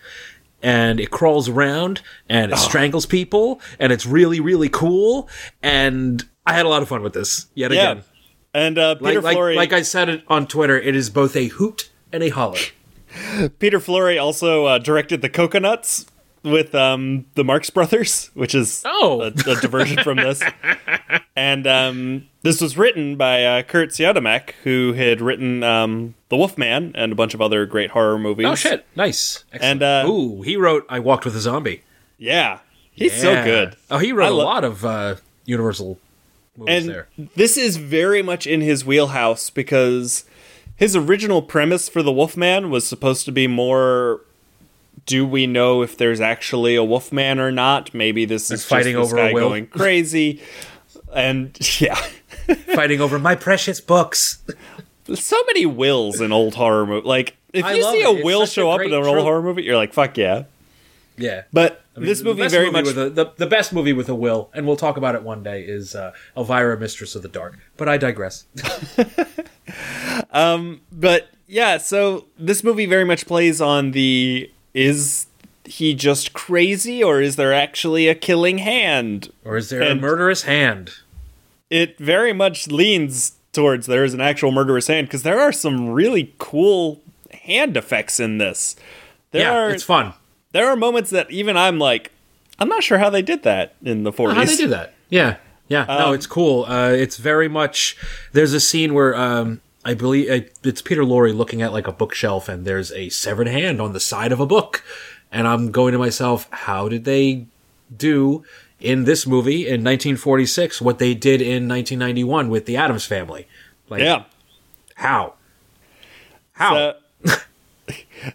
and 0.61 0.99
it 0.99 1.11
crawls 1.11 1.47
around 1.47 2.01
and 2.27 2.51
it 2.51 2.57
strangles 2.57 3.05
people 3.05 3.61
and 3.79 3.91
it's 3.93 4.05
really 4.05 4.39
really 4.39 4.69
cool 4.69 5.29
and 5.63 6.27
I 6.45 6.53
had 6.53 6.65
a 6.65 6.69
lot 6.69 6.81
of 6.81 6.89
fun 6.89 7.01
with 7.01 7.13
this 7.13 7.47
yet 7.55 7.71
yeah 7.71 7.91
again. 7.91 8.03
And 8.53 8.77
uh, 8.77 8.95
peter 8.95 9.21
Like, 9.21 9.37
like, 9.37 9.55
like 9.55 9.73
I 9.73 9.81
said 9.83 10.09
it 10.09 10.23
on 10.27 10.47
Twitter, 10.47 10.77
it 10.79 10.95
is 10.95 11.09
both 11.09 11.35
a 11.35 11.47
hoot 11.47 11.89
and 12.11 12.23
a 12.23 12.29
holler. 12.29 12.57
Peter 13.59 13.79
Florey 13.79 14.21
also 14.21 14.65
uh, 14.65 14.77
directed 14.79 15.21
the 15.21 15.29
Cocoanuts 15.29 16.05
with 16.43 16.73
um, 16.73 17.25
the 17.35 17.43
Marx 17.43 17.69
Brothers, 17.69 18.29
which 18.33 18.55
is 18.55 18.83
Oh. 18.87 19.21
a, 19.21 19.27
a 19.27 19.55
diversion 19.59 20.01
from 20.03 20.17
this. 20.17 20.41
And 21.35 21.67
um, 21.67 22.27
this 22.43 22.61
was 22.61 22.77
written 22.77 23.15
by 23.17 23.43
uh, 23.43 23.61
Curt 23.63 23.89
Siodmak, 23.89 24.51
who 24.63 24.93
had 24.93 25.21
written 25.21 25.63
um, 25.63 26.15
The 26.29 26.37
Wolfman 26.37 26.91
and 26.95 27.11
a 27.11 27.15
bunch 27.15 27.33
of 27.33 27.41
other 27.41 27.65
great 27.65 27.91
horror 27.91 28.17
movies. 28.19 28.45
Oh 28.47 28.55
shit, 28.55 28.85
nice. 28.95 29.43
And, 29.51 29.81
uh, 29.83 30.05
ooh, 30.07 30.41
he 30.41 30.55
wrote 30.57 30.85
I 30.89 30.99
Walked 30.99 31.25
with 31.25 31.35
a 31.35 31.39
Zombie. 31.39 31.83
Yeah, 32.17 32.59
he's 32.91 33.13
so 33.19 33.43
good. 33.43 33.75
Oh, 33.89 33.97
he 33.97 34.11
wrote 34.11 34.25
I 34.25 34.29
a 34.29 34.33
lo- 34.33 34.43
lot 34.45 34.63
of 34.63 34.83
uh, 34.85 35.15
Universal 35.45 35.97
movies 36.59 36.85
and 36.85 36.89
there. 36.93 37.07
this 37.35 37.57
is 37.57 37.77
very 37.77 38.21
much 38.21 38.45
in 38.45 38.61
his 38.61 38.85
wheelhouse 38.85 39.49
because 39.49 40.25
his 40.75 40.95
original 40.95 41.41
premise 41.41 41.89
for 41.89 42.03
the 42.03 42.11
Wolfman 42.11 42.69
was 42.69 42.87
supposed 42.87 43.25
to 43.25 43.31
be 43.31 43.47
more 43.47 44.21
do 45.05 45.25
we 45.25 45.47
know 45.47 45.81
if 45.81 45.97
there's 45.97 46.21
actually 46.21 46.75
a 46.75 46.83
Wolfman 46.83 47.39
or 47.39 47.51
not? 47.51 47.93
Maybe 47.95 48.25
this 48.25 48.51
is 48.51 48.63
fighting 48.63 48.93
just 48.95 49.09
this 49.11 49.13
over 49.13 49.23
a 49.23 49.29
guy 49.29 49.33
will. 49.33 49.49
going 49.49 49.67
crazy. 49.81 50.41
And 51.13 51.57
yeah, 51.81 51.95
Fighting 52.75 53.01
over 53.01 53.17
my 53.17 53.33
precious 53.35 53.81
books. 53.81 54.43
so 55.13 55.43
many 55.47 55.65
wills 55.65 56.21
in 56.21 56.31
old 56.31 56.53
horror 56.55 56.85
movie. 56.85 57.07
Like 57.07 57.35
if 57.53 57.65
I 57.65 57.73
you 57.73 57.83
see 57.83 58.03
a 58.03 58.11
It's 58.11 58.23
will 58.23 58.45
show 58.45 58.69
up 58.69 58.81
in 58.81 58.87
an 58.87 58.93
old 58.93 59.05
trope. 59.05 59.23
horror 59.23 59.41
movie, 59.41 59.63
you're 59.63 59.77
like, 59.77 59.93
fuck 59.93 60.17
yeah. 60.17 60.43
Yeah. 61.17 61.43
But 61.51 61.81
I 61.99 62.01
mean, 62.01 62.07
this 62.09 62.23
movie 62.23 62.47
very 62.47 62.65
movie 62.65 62.73
much 62.73 62.85
with 62.85 62.97
a, 62.97 63.09
the, 63.09 63.33
the 63.35 63.47
best 63.47 63.73
movie 63.73 63.93
with 63.93 64.09
a 64.09 64.15
will, 64.15 64.49
and 64.53 64.65
we'll 64.65 64.77
talk 64.77 64.97
about 64.97 65.15
it 65.15 65.23
one 65.23 65.43
day, 65.43 65.61
is 65.63 65.95
uh, 65.95 66.13
Elvira, 66.37 66.79
Mistress 66.79 67.15
of 67.15 67.21
the 67.21 67.27
Dark. 67.27 67.59
But 67.77 67.89
I 67.89 67.97
digress. 67.97 68.45
but 70.31 71.29
yeah, 71.47 71.77
so 71.77 72.25
this 72.37 72.63
movie 72.63 72.85
very 72.85 73.05
much 73.05 73.25
plays 73.25 73.59
on 73.61 73.91
the 73.91 74.51
is 74.73 75.27
he 75.65 75.93
just 75.93 76.33
crazy 76.33 77.03
or 77.03 77.21
is 77.21 77.35
there 77.35 77.53
actually 77.53 78.07
a 78.07 78.15
killing 78.15 78.59
hand? 78.59 79.31
Or 79.43 79.57
is 79.57 79.69
there 79.69 79.81
And- 79.81 79.99
a 79.99 80.01
murderous 80.01 80.43
hand? 80.43 80.91
It 81.69 81.99
very 81.99 82.33
much 82.33 82.67
leans 82.67 83.33
towards 83.53 83.85
there 83.85 84.03
is 84.03 84.13
an 84.15 84.21
actual 84.21 84.51
murderous 84.51 84.87
hand 84.87 85.07
because 85.07 85.21
there 85.21 85.39
are 85.39 85.51
some 85.51 85.89
really 85.89 86.33
cool 86.39 86.99
hand 87.31 87.77
effects 87.77 88.19
in 88.19 88.39
this. 88.39 88.75
There 89.31 89.43
yeah, 89.43 89.53
are 89.53 89.69
it's 89.69 89.83
fun. 89.83 90.13
There 90.51 90.67
are 90.67 90.75
moments 90.75 91.09
that 91.11 91.29
even 91.31 91.57
I'm 91.57 91.79
like, 91.79 92.11
I'm 92.57 92.67
not 92.69 92.83
sure 92.83 92.97
how 92.97 93.09
they 93.09 93.21
did 93.21 93.43
that 93.43 93.75
in 93.83 94.03
the 94.03 94.11
40s. 94.11 94.33
How 94.33 94.45
they 94.45 94.55
do 94.55 94.67
that? 94.67 94.93
Yeah, 95.09 95.37
yeah. 95.67 95.85
no, 95.85 96.07
Um, 96.09 96.15
it's 96.15 96.27
cool. 96.27 96.65
Uh, 96.65 96.89
it's 96.89 97.17
very 97.17 97.47
much. 97.47 97.95
There's 98.33 98.53
a 98.53 98.59
scene 98.59 98.93
where 98.93 99.15
um, 99.15 99.61
I 99.85 99.93
believe 99.93 100.49
it's 100.63 100.81
Peter 100.81 101.03
Lorre 101.03 101.35
looking 101.35 101.61
at 101.61 101.71
like 101.71 101.87
a 101.87 101.91
bookshelf, 101.91 102.49
and 102.49 102.65
there's 102.65 102.91
a 102.91 103.09
severed 103.09 103.47
hand 103.47 103.79
on 103.79 103.93
the 103.93 103.99
side 103.99 104.31
of 104.31 104.39
a 104.39 104.45
book, 104.45 104.83
and 105.31 105.47
I'm 105.47 105.71
going 105.71 105.93
to 105.93 105.99
myself, 105.99 106.47
how 106.51 106.89
did 106.89 107.05
they 107.05 107.45
do 107.95 108.43
in 108.79 109.03
this 109.03 109.27
movie 109.27 109.61
in 109.67 109.83
1946 109.83 110.81
what 110.81 110.99
they 110.99 111.13
did 111.13 111.41
in 111.41 111.67
1991 111.67 112.49
with 112.49 112.65
the 112.65 112.77
Addams 112.77 113.05
family. 113.05 113.47
Like, 113.89 114.01
Yeah. 114.01 114.23
how? 114.95 115.33
How? 116.53 116.73
So, 116.73 116.93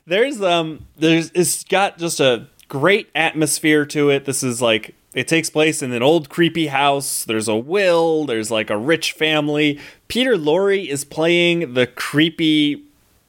there's 0.06 0.40
um 0.42 0.86
there's 0.96 1.30
it's 1.34 1.64
got 1.64 1.98
just 1.98 2.20
a 2.20 2.46
great 2.68 3.08
atmosphere 3.14 3.84
to 3.86 4.10
it. 4.10 4.24
This 4.24 4.42
is 4.42 4.60
like 4.62 4.94
it 5.14 5.28
takes 5.28 5.48
place 5.50 5.82
in 5.82 5.92
an 5.92 6.02
old 6.02 6.28
creepy 6.28 6.66
house. 6.68 7.24
There's 7.24 7.46
a 7.48 7.56
will, 7.56 8.24
there's 8.26 8.50
like 8.50 8.70
a 8.70 8.76
rich 8.76 9.12
family. 9.12 9.78
Peter 10.08 10.36
Lorre 10.36 10.86
is 10.88 11.04
playing 11.04 11.74
the 11.74 11.86
creepy 11.86 12.82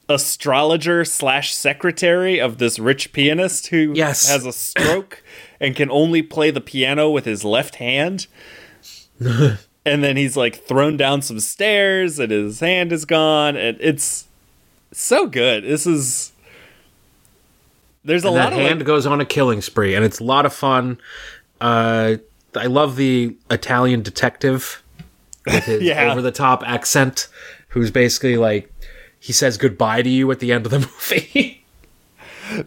astrologer 0.08 1.04
slash 1.04 1.54
secretary 1.54 2.40
of 2.40 2.58
this 2.60 2.78
rich 2.80 3.12
pianist 3.12 3.68
who 3.68 3.92
Yes. 3.96 4.28
has 4.30 4.46
a 4.46 4.54
stroke 4.54 5.24
and 5.60 5.76
can 5.76 5.90
only 5.90 6.22
play 6.22 6.52
the 6.52 6.62
piano 6.62 7.10
with 7.10 7.26
his 7.26 7.44
left 7.44 7.76
hand. 7.76 8.28
and 9.20 10.04
then 10.04 10.18
he's 10.18 10.36
like 10.38 10.56
thrown 10.66 10.98
down 10.98 11.22
some 11.22 11.40
stairs 11.40 12.20
and 12.20 12.32
his 12.32 12.60
hand 12.60 12.92
is 12.92 13.06
gone 13.06 13.56
and 13.56 13.78
it's 13.80 14.28
so 14.92 15.26
good. 15.28 15.64
This 15.64 15.86
is 15.88 16.32
there's 18.06 18.24
a 18.24 18.28
And 18.28 18.36
lot 18.36 18.50
that 18.52 18.54
of 18.54 18.60
hand 18.60 18.80
like, 18.80 18.88
goes 18.88 19.06
on 19.06 19.20
a 19.20 19.26
killing 19.26 19.62
spree, 19.62 19.96
and 19.96 20.06
it's 20.06 20.20
a 20.20 20.24
lot 20.24 20.46
of 20.46 20.54
fun. 20.54 21.00
Uh, 21.60 22.16
I 22.56 22.68
love 22.68 22.96
the 22.96 23.36
Italian 23.52 24.02
detective 24.02 24.82
with 25.46 25.64
his 25.66 25.82
Yeah. 25.84 26.12
over 26.12 26.22
the 26.22 26.32
top 26.32 26.64
accent, 26.66 27.28
who's 27.70 27.92
basically 27.92 28.38
like 28.38 28.72
he 29.20 29.34
says 29.34 29.58
goodbye 29.58 30.02
to 30.04 30.10
you 30.10 30.30
at 30.32 30.40
the 30.40 30.52
end 30.54 30.66
of 30.66 30.72
the 30.72 30.80
movie. 31.12 31.66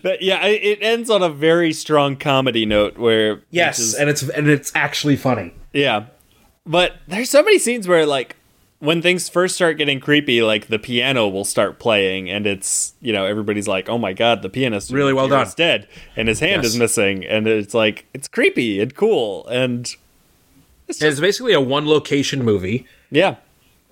but 0.03 0.21
yeah, 0.23 0.45
it 0.47 0.63
it 0.63 0.79
ends 0.83 1.09
on 1.09 1.23
a 1.23 1.29
very 1.31 1.73
strong 1.73 2.17
comedy 2.17 2.67
note 2.67 2.99
where 2.99 3.43
yes, 3.51 3.79
is- 3.79 3.95
and 3.95 4.11
it's 4.11 4.23
and 4.29 4.49
it's 4.49 4.73
actually 4.75 5.17
funny. 5.17 5.55
Yeah. 5.73 6.07
But 6.67 6.97
there's 7.07 7.31
so 7.31 7.43
many 7.43 7.59
scenes 7.59 7.89
where 7.89 8.05
like 8.05 8.37
when 8.81 9.03
things 9.03 9.29
first 9.29 9.55
start 9.57 9.77
getting 9.79 9.99
creepy, 10.01 10.41
like 10.43 10.69
the 10.69 10.79
piano 10.79 11.27
will 11.29 11.45
start 11.45 11.79
playing 11.79 12.31
and 12.31 12.47
it's 12.47 12.95
you 13.01 13.13
know, 13.13 13.25
everybody's 13.27 13.67
like, 13.69 13.89
Oh 13.89 13.99
my 13.99 14.13
god, 14.13 14.43
the 14.43 14.49
pianist 14.49 14.91
Really 14.91 15.13
well 15.13 15.27
is 15.27 15.31
done. 15.31 15.55
dead 15.57 15.89
and 16.17 16.29
his 16.29 16.41
hand 16.41 16.63
Yes. 16.63 16.73
is 16.75 16.79
missing 16.79 17.25
and 17.25 17.47
it's 17.49 17.75
like 17.75 18.07
it's 18.15 18.29
creepy 18.29 18.81
and 18.81 18.95
cool 18.95 19.47
and 19.49 19.95
It's 20.89 20.99
basically 21.21 21.53
a 21.53 21.61
one 21.61 21.87
location 21.89 22.45
movie, 22.45 22.87
yeah. 23.11 23.37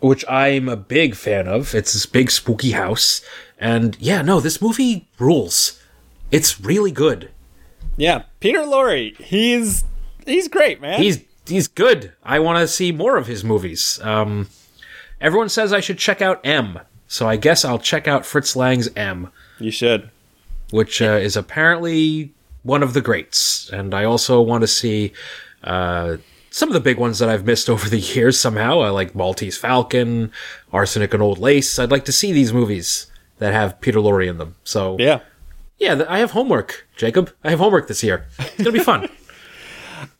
which 0.00 0.24
I'm 0.28 0.68
a 0.68 0.76
big 0.76 1.14
fan 1.14 1.46
of. 1.48 1.74
It's 1.74 1.92
this 1.92 2.06
big 2.06 2.30
spooky 2.30 2.70
house, 2.72 3.20
and 3.58 3.96
yeah, 4.00 4.22
no, 4.22 4.40
this 4.40 4.62
movie 4.62 5.06
rules. 5.18 5.82
It's 6.30 6.60
really 6.60 6.90
good. 6.92 7.30
Yeah. 7.98 8.22
Peter 8.40 8.60
Lorre, 8.60 9.16
he's 9.20 9.84
he's 10.26 10.48
great, 10.48 10.80
man. 10.80 11.00
He's 11.02 11.22
he's 11.46 11.68
good. 11.68 12.12
I 12.24 12.38
want 12.38 12.58
to 12.60 12.68
see 12.68 12.92
more 12.92 13.16
of 13.16 13.26
his 13.26 13.42
movies. 13.44 13.98
Um, 14.02 14.48
everyone 15.20 15.48
says 15.48 15.72
I 15.72 15.80
should 15.80 15.98
check 15.98 16.20
out 16.22 16.40
M, 16.44 16.80
so 17.08 17.28
I 17.28 17.36
guess 17.36 17.64
I'll 17.64 17.78
check 17.78 18.06
out 18.08 18.26
Fritz 18.26 18.56
Lang's 18.56 18.88
M, 18.96 19.30
you 19.58 19.70
should. 19.70 20.10
which 20.70 21.00
uh, 21.02 21.18
is 21.22 21.36
apparently 21.36 22.32
one 22.62 22.82
of 22.82 22.94
the 22.94 23.00
greats. 23.00 23.70
And 23.70 23.94
I 23.94 24.04
also 24.04 24.40
want 24.40 24.62
to 24.62 24.66
see 24.68 25.12
uh, 25.62 26.16
some 26.50 26.68
of 26.68 26.72
the 26.74 26.80
big 26.80 26.98
ones 26.98 27.18
that 27.20 27.28
I've 27.28 27.44
missed 27.46 27.68
over 27.74 27.88
the 27.88 27.98
years. 28.00 28.38
Somehow, 28.40 28.80
I 28.80 28.90
like 28.90 29.14
Maltese 29.14 29.56
Falcon, 29.58 30.32
Arsenic 30.72 31.14
and 31.14 31.22
Old 31.22 31.38
Lace. 31.38 31.78
I'd 31.78 31.90
like 31.90 32.04
to 32.06 32.12
see 32.12 32.32
these 32.32 32.52
movies 32.52 33.06
that 33.38 33.52
have 33.52 33.80
Peter 33.80 33.98
Lorre 34.00 34.28
in 34.28 34.38
them. 34.38 34.56
So 34.64 34.96
Yeah. 34.98 35.20
yeah, 35.78 36.04
I 36.08 36.18
have 36.18 36.30
homework, 36.32 36.86
Jacob. 36.96 37.30
I 37.44 37.50
have 37.50 37.58
homework 37.58 37.86
this 37.88 38.02
year. 38.02 38.26
It's 38.38 38.56
gonna 38.58 38.72
be 38.72 38.78
fun. 38.80 39.08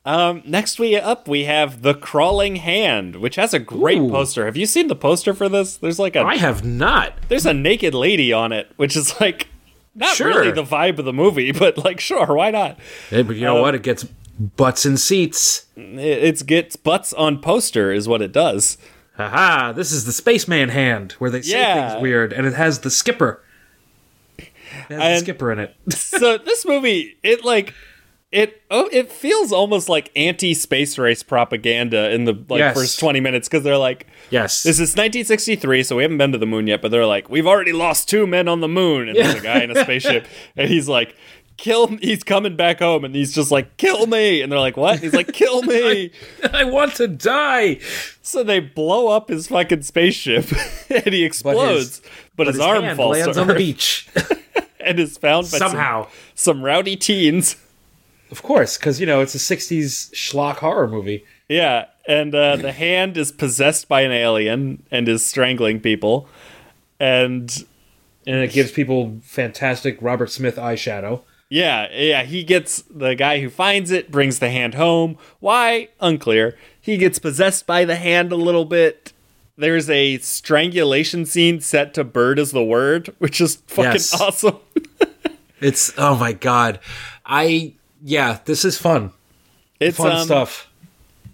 Um, 0.07 0.43
next 0.47 0.79
we 0.79 0.97
up 0.97 1.27
we 1.27 1.45
have 1.45 1.83
The 1.83 1.93
Crawling 1.93 2.57
Hand, 2.57 3.17
which 3.17 3.35
has 3.35 3.53
a 3.53 3.59
great 3.59 3.99
Ooh. 3.99 4.09
poster. 4.09 4.47
Have 4.47 4.57
you 4.57 4.65
seen 4.65 4.87
the 4.87 4.95
poster 4.95 5.35
for 5.35 5.49
this? 5.49 5.77
There's 5.79 5.99
like 5.99 6.15
a 6.15 6.21
I 6.21 6.37
have 6.37 6.65
not. 6.65 7.13
there's 7.29 7.45
a 7.45 7.53
naked 7.53 7.93
lady 7.93 8.33
on 8.33 8.53
it, 8.53 8.71
which 8.77 8.97
is 8.97 9.21
like 9.21 9.49
not 9.97 10.15
Sure. 10.15 10.29
really 10.29 10.53
the 10.53 10.63
vibe 10.63 10.99
of 11.01 11.05
the 11.05 11.13
movie, 11.13 11.51
but 11.65 11.77
like 11.79 11.99
sure, 11.99 12.35
why 12.35 12.53
not? 12.53 12.79
Hey, 13.11 13.23
but 13.23 13.35
you 13.35 13.43
know 13.43 13.59
Uh, 13.59 13.63
what? 13.63 13.75
It 13.75 13.83
gets 13.83 14.05
butts 14.39 14.87
in 14.87 14.97
seats. 14.97 15.67
It 15.77 15.99
it's 15.99 16.43
gets 16.43 16.77
butts 16.77 17.13
on 17.13 17.41
poster 17.41 17.91
is 17.93 18.07
what 18.07 18.23
it 18.23 18.31
does. 18.33 18.79
Haha, 19.17 19.73
this 19.73 19.91
is 19.91 20.05
the 20.05 20.13
spaceman 20.13 20.69
hand 20.69 21.13
where 21.13 21.31
they 21.31 21.43
say 21.43 21.59
Yeah. 21.59 21.89
things 21.91 22.03
weird, 22.03 22.33
and 22.33 22.47
it 22.47 22.55
has 22.55 22.81
the 22.81 22.91
skipper. 22.91 23.43
It 24.39 24.51
has 24.91 25.21
the 25.23 25.25
skipper 25.25 25.51
in 25.51 25.59
it. 25.59 25.75
so 25.93 26.39
this 26.39 26.65
movie, 26.67 27.17
it 27.25 27.45
like 27.45 27.73
it 28.33 28.61
oh, 28.71 28.89
it 28.93 29.11
feels 29.11 29.53
almost 29.53 29.89
like 29.89 30.11
anti-space 30.17 30.99
race 30.99 31.23
propaganda 31.23 32.11
in 32.13 32.25
the 32.25 32.33
like 32.49 32.59
Yes. 32.59 32.75
first 32.77 32.99
20 33.01 33.21
minutes 33.21 33.49
because 33.49 33.63
they're 33.63 33.79
like 33.79 34.07
yes. 34.31 34.63
This 34.65 34.77
is 34.77 34.91
1963, 34.97 35.83
so 35.85 35.97
we 35.97 36.03
haven't 36.03 36.19
been 36.19 36.33
to 36.33 36.39
the 36.39 36.47
moon 36.47 36.67
yet, 36.67 36.83
but 36.83 36.91
they're 36.91 37.07
like, 37.07 37.31
we've 37.31 37.47
already 37.47 37.73
lost 37.73 38.09
two 38.09 38.27
men 38.27 38.49
on 38.49 38.61
the 38.61 38.69
moon. 38.69 39.09
And 39.09 39.17
there's 39.17 39.35
a 39.37 39.41
guy 39.41 39.63
in 39.63 39.71
a 39.71 39.81
spaceship, 39.83 40.27
and 40.57 40.69
he's 40.69 40.89
like, 40.89 41.15
kill 41.57 41.87
me. 41.89 41.99
He's 42.03 42.25
coming 42.25 42.57
back 42.57 42.81
home, 42.81 43.05
and 43.05 43.15
he's 43.15 43.33
just 43.33 43.51
like, 43.53 43.77
kill 43.77 44.07
me. 44.09 44.43
And 44.43 44.51
they're 44.51 44.59
like, 44.59 44.77
what? 44.77 44.99
He's 44.99 45.15
like, 45.15 45.33
kill 45.33 45.63
me. 45.63 46.11
I 46.53 46.65
want 46.65 46.95
to 46.97 47.07
die. 47.07 47.79
so 48.23 48.43
they 48.43 48.59
blow 48.59 49.09
up 49.09 49.29
his 49.29 49.47
fucking 49.47 49.83
spaceship, 49.83 50.47
and 50.91 51.15
he 51.15 51.25
explodes, 51.25 52.03
but 52.35 52.49
his, 52.49 52.59
But 52.59 52.67
arm 52.69 52.83
hand 52.83 52.97
falls 52.97 53.17
lands 53.19 53.39
on 53.39 53.47
the 53.47 53.55
beach. 53.55 54.09
and 54.81 54.99
is 54.99 55.17
found 55.17 55.45
by 55.51 55.59
some- 55.59 55.71
Somehow. 55.71 56.09
some 56.35 56.63
rowdy 56.63 56.97
teens. 56.97 57.55
Of 58.31 58.43
course, 58.43 58.77
because, 58.77 58.99
you 59.01 59.07
know, 59.07 59.21
it's 59.21 59.35
a 59.35 59.39
60s 59.39 60.13
schlock 60.13 60.57
horror 60.57 60.89
movie. 60.89 61.25
Yeah, 61.49 61.87
and 62.09 62.35
uh, 62.35 62.57
the 62.69 62.73
hand 62.73 63.17
is 63.17 63.31
possessed 63.33 63.89
by 63.89 64.01
an 64.03 64.13
alien 64.13 64.83
and 64.91 65.09
is 65.09 65.25
strangling 65.25 65.81
people. 65.81 66.29
And 66.99 67.51
And 68.27 68.37
it 68.37 68.53
gives 68.53 68.73
people 68.73 69.19
fantastic 69.23 69.99
Robert 70.01 70.31
Smith 70.31 70.57
eyeshadow. 70.57 71.23
Yeah, 71.49 71.87
yeah, 71.93 72.25
he 72.25 72.43
gets 72.43 72.83
the 72.91 73.15
guy 73.15 73.41
who 73.41 73.49
finds 73.49 73.93
it 73.93 74.11
brings 74.11 74.41
the 74.41 74.51
hand 74.51 74.75
home. 74.75 75.17
Why? 75.39 75.91
Unclear. 76.01 76.57
He 76.81 76.97
gets 76.97 77.21
possessed 77.21 77.67
by 77.67 77.85
the 77.85 77.95
hand 77.97 78.33
a 78.33 78.37
little 78.37 78.65
bit. 78.65 79.13
There's 79.57 79.89
a 79.89 80.19
strangulation 80.19 81.25
scene 81.25 81.61
set 81.61 81.95
to 81.95 82.03
bird 82.03 82.41
is 82.41 82.51
the 82.51 82.65
word, 82.65 83.15
which 83.19 83.41
is 83.41 83.57
fucking 83.69 83.93
Yes. 83.93 84.21
awesome. 84.21 84.59
It's, 85.61 85.93
oh 85.97 86.17
my 86.17 86.33
god. 86.33 86.81
I, 87.25 87.75
yeah, 88.07 88.39
this 88.45 88.65
is 88.65 88.79
fun. 88.79 89.11
It's 89.81 89.97
Fun 89.97 90.13
um, 90.13 90.27
stuff. 90.27 90.71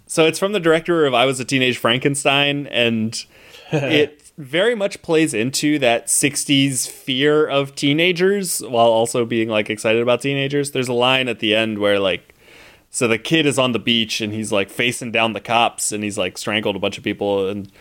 So 0.07 0.25
it's 0.25 0.39
from 0.39 0.53
the 0.53 0.59
director 0.59 1.05
of 1.05 1.13
I 1.13 1.25
Was 1.25 1.39
a 1.39 1.45
Teenage 1.45 1.77
Frankenstein, 1.77 2.65
and 2.65 3.23
it 3.71 4.31
very 4.39 4.73
much 4.73 5.03
plays 5.03 5.35
into 5.35 5.77
that 5.77 6.07
60s 6.07 6.89
fear 6.89 7.45
of 7.45 7.75
teenagers 7.75 8.59
while 8.61 8.87
also 8.87 9.23
being 9.23 9.49
like 9.49 9.69
excited 9.69 10.01
about 10.01 10.21
teenagers. 10.21 10.71
There's 10.71 10.87
a 10.87 10.93
line 10.93 11.29
at 11.29 11.37
the 11.37 11.55
end 11.55 11.77
where 11.77 11.99
like 11.99 12.33
so 12.89 13.07
the 13.07 13.19
kid 13.19 13.45
is 13.45 13.59
on 13.59 13.73
the 13.73 13.79
beach 13.79 14.19
and 14.19 14.33
he's 14.33 14.51
like 14.51 14.71
facing 14.71 15.11
down 15.11 15.33
the 15.33 15.41
cops 15.41 15.91
and 15.91 16.03
he's 16.03 16.17
like 16.17 16.39
strangled 16.39 16.75
a 16.75 16.79
bunch 16.79 16.97
of 16.97 17.03
people 17.03 17.49
and 17.49 17.71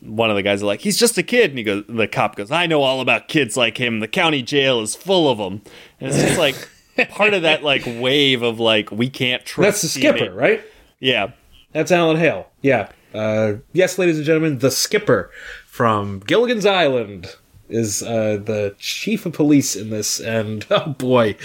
one 0.00 0.30
of 0.30 0.36
the 0.36 0.42
guys 0.42 0.62
are 0.62 0.66
like 0.66 0.80
he's 0.80 0.96
just 0.96 1.18
a 1.18 1.22
kid 1.24 1.50
and 1.50 1.58
he 1.58 1.64
goes 1.64 1.84
the 1.88 2.06
cop 2.06 2.36
goes 2.36 2.52
I 2.52 2.66
know 2.66 2.82
all 2.82 3.00
about 3.00 3.26
kids 3.26 3.56
like 3.56 3.78
him 3.78 3.98
the 3.98 4.08
county 4.08 4.42
jail 4.42 4.80
is 4.80 4.94
full 4.94 5.28
of 5.28 5.38
them 5.38 5.62
and 6.00 6.10
it's 6.10 6.20
just 6.20 6.38
like 6.38 6.68
part 7.10 7.34
of 7.34 7.42
that 7.42 7.62
like 7.62 7.82
wave 7.86 8.42
of 8.42 8.58
like 8.60 8.90
we 8.90 9.08
can't 9.08 9.44
trust 9.44 9.66
That's 9.66 9.82
the 9.82 9.88
skipper, 9.88 10.18
teenage- 10.18 10.32
right? 10.34 10.64
yeah 11.00 11.32
That's 11.72 11.92
Alan 11.92 12.16
Hale. 12.16 12.48
Yeah. 12.62 12.88
Uh, 13.14 13.54
yes, 13.72 13.98
ladies 13.98 14.16
and 14.16 14.26
gentlemen, 14.26 14.58
the 14.58 14.70
skipper 14.70 15.30
from 15.66 16.20
Gilligan's 16.20 16.66
Island 16.66 17.34
is 17.68 18.02
uh, 18.02 18.40
the 18.42 18.74
chief 18.78 19.26
of 19.26 19.32
police 19.32 19.74
in 19.76 19.90
this, 19.90 20.20
and 20.20 20.66
oh 20.70 20.90
boy, 20.90 21.36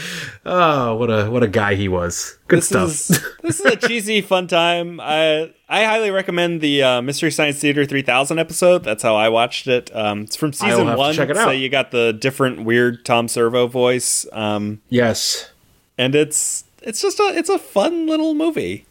oh 0.46 0.96
what 0.96 1.10
a 1.10 1.30
what 1.30 1.44
a 1.44 1.48
guy 1.48 1.76
he 1.76 1.88
was. 1.88 2.38
Good 2.48 2.60
this 2.60 2.68
stuff. 2.68 2.90
is 2.90 3.08
this 3.42 3.60
is 3.60 3.66
a 3.66 3.76
cheesy 3.76 4.22
fun 4.22 4.48
time. 4.48 5.00
I 5.00 5.54
I 5.68 5.86
highly 5.86 6.12
recommend 6.12 6.62
the 6.62 6.84
uh, 6.84 7.02
Mystery 7.02 7.32
Science 7.32 7.60
Theater 7.60 7.86
3000 7.86 8.40
episode. 8.40 8.84
That's 8.84 9.04
how 9.04 9.16
I 9.16 9.30
watched 9.30 9.68
it. 9.68 9.94
Um, 9.96 10.22
it's 10.22 10.36
from 10.36 10.54
season 10.54 10.96
one, 10.96 11.14
check 11.14 11.30
it 11.30 11.38
out. 11.38 11.46
so 11.46 11.52
you 11.52 11.70
got 11.70 11.92
the 11.92 12.14
different 12.14 12.66
weird 12.66 13.06
Tom 13.06 13.28
Servo 13.28 13.68
voice, 13.68 14.26
um, 14.34 14.82
yes. 14.90 15.52
and 15.98 16.16
it's 16.16 16.66
it's 16.82 17.02
just 17.02 17.20
a 17.20 17.34
it's 17.36 17.50
a 17.50 17.60
fun 17.60 18.08
little 18.08 18.34
movie. 18.34 18.86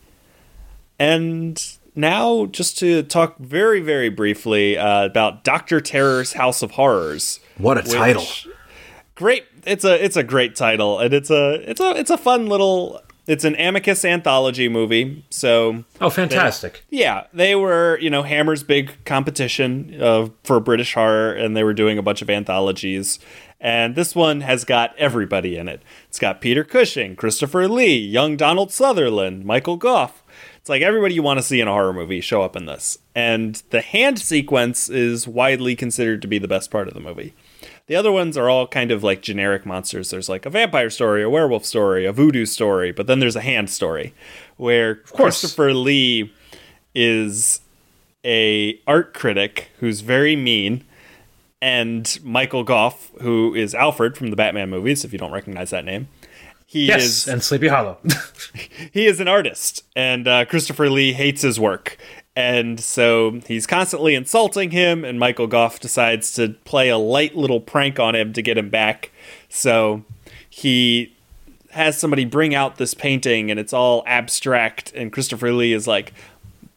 And 0.98 1.62
now, 1.94 2.46
just 2.46 2.78
to 2.78 3.02
talk 3.02 3.38
very 3.38 3.80
very 3.80 4.08
briefly 4.08 4.76
uh, 4.78 5.04
about 5.06 5.44
Doctor 5.44 5.80
Terror's 5.80 6.34
House 6.34 6.62
of 6.62 6.72
Horrors. 6.72 7.40
What 7.58 7.78
a 7.78 7.82
which- 7.82 7.92
title. 7.92 8.26
Great. 9.14 9.44
It's 9.66 9.84
a 9.84 10.02
it's 10.02 10.16
a 10.16 10.22
great 10.22 10.56
title, 10.56 10.98
and 10.98 11.12
it's 11.12 11.30
a 11.30 11.54
it's 11.68 11.80
a 11.80 11.90
it's 11.98 12.10
a 12.10 12.16
fun 12.18 12.46
little. 12.46 13.00
It's 13.26 13.44
an 13.44 13.54
Amicus 13.56 14.04
anthology 14.04 14.68
movie, 14.68 15.24
so 15.30 15.84
Oh, 16.00 16.10
fantastic. 16.10 16.84
yeah, 16.90 17.26
they 17.32 17.54
were 17.54 17.96
you 18.00 18.08
know 18.10 18.22
Hammer's 18.22 18.62
big 18.64 19.04
competition 19.04 19.96
uh, 20.02 20.30
for 20.42 20.58
British 20.58 20.94
horror, 20.94 21.32
and 21.34 21.54
they 21.56 21.62
were 21.62 21.74
doing 21.74 21.98
a 21.98 22.02
bunch 22.02 22.22
of 22.22 22.30
anthologies. 22.30 23.18
And 23.60 23.94
this 23.94 24.16
one 24.16 24.40
has 24.40 24.64
got 24.64 24.96
everybody 24.96 25.56
in 25.56 25.68
it. 25.68 25.82
It's 26.08 26.18
got 26.18 26.40
Peter 26.40 26.64
Cushing, 26.64 27.14
Christopher 27.14 27.68
Lee, 27.68 27.98
young 27.98 28.36
Donald 28.38 28.72
Sutherland, 28.72 29.44
Michael 29.44 29.76
Gough. 29.76 30.19
It's 30.60 30.68
like 30.68 30.82
everybody 30.82 31.14
you 31.14 31.22
want 31.22 31.38
to 31.38 31.42
see 31.42 31.60
in 31.60 31.68
a 31.68 31.72
horror 31.72 31.94
movie 31.94 32.20
show 32.20 32.42
up 32.42 32.54
in 32.54 32.66
this. 32.66 32.98
And 33.14 33.62
the 33.70 33.80
hand 33.80 34.18
sequence 34.18 34.90
is 34.90 35.26
widely 35.26 35.74
considered 35.74 36.20
to 36.22 36.28
be 36.28 36.38
the 36.38 36.48
best 36.48 36.70
part 36.70 36.86
of 36.86 36.92
the 36.92 37.00
movie. 37.00 37.32
The 37.86 37.96
other 37.96 38.12
ones 38.12 38.36
are 38.36 38.50
all 38.50 38.66
kind 38.66 38.90
of 38.90 39.02
like 39.02 39.22
generic 39.22 39.64
monsters. 39.64 40.10
There's 40.10 40.28
like 40.28 40.44
a 40.44 40.50
vampire 40.50 40.90
story, 40.90 41.22
a 41.22 41.30
werewolf 41.30 41.64
story, 41.64 42.04
a 42.04 42.12
voodoo 42.12 42.44
story, 42.44 42.92
but 42.92 43.06
then 43.06 43.20
there's 43.20 43.36
a 43.36 43.40
hand 43.40 43.70
story 43.70 44.12
where. 44.58 44.96
Christopher 44.96 45.72
Lee 45.72 46.30
is 46.94 47.62
a 48.22 48.78
art 48.86 49.14
critic 49.14 49.70
who's 49.78 50.02
very 50.02 50.36
mean 50.36 50.84
and 51.62 52.18
Michael 52.22 52.64
Gough, 52.64 53.10
who 53.20 53.54
is 53.54 53.74
Alfred 53.74 54.16
from 54.16 54.28
the 54.30 54.36
Batman 54.36 54.70
movies, 54.70 55.04
if 55.04 55.12
you 55.12 55.18
don't 55.18 55.32
recognize 55.32 55.70
that 55.70 55.84
name. 55.84 56.08
He 56.70 56.86
Yes, 56.86 57.02
is 57.02 57.26
and 57.26 57.42
Sleepy 57.42 57.66
Hollow. 57.66 57.98
he 58.92 59.08
is 59.08 59.18
an 59.18 59.26
artist, 59.26 59.82
and 59.96 60.28
uh, 60.28 60.44
Christopher 60.44 60.88
Lee 60.88 61.12
hates 61.12 61.42
his 61.42 61.58
work. 61.58 61.96
And 62.36 62.78
so 62.78 63.40
he's 63.44 63.66
constantly 63.66 64.14
insulting 64.14 64.70
him, 64.70 65.04
and 65.04 65.18
Michael 65.18 65.48
Gough 65.48 65.80
decides 65.80 66.32
to 66.34 66.50
play 66.64 66.88
a 66.88 66.96
light 66.96 67.34
little 67.34 67.58
prank 67.60 67.98
on 67.98 68.14
him 68.14 68.32
to 68.34 68.40
get 68.40 68.56
him 68.56 68.70
back. 68.70 69.10
So 69.48 70.04
he 70.48 71.12
has 71.70 71.98
somebody 71.98 72.24
bring 72.24 72.54
out 72.54 72.76
this 72.76 72.94
painting, 72.94 73.50
and 73.50 73.58
it's 73.58 73.72
all 73.72 74.04
abstract, 74.06 74.92
and 74.94 75.12
Christopher 75.12 75.50
Lee 75.52 75.72
is 75.72 75.88
like, 75.88 76.12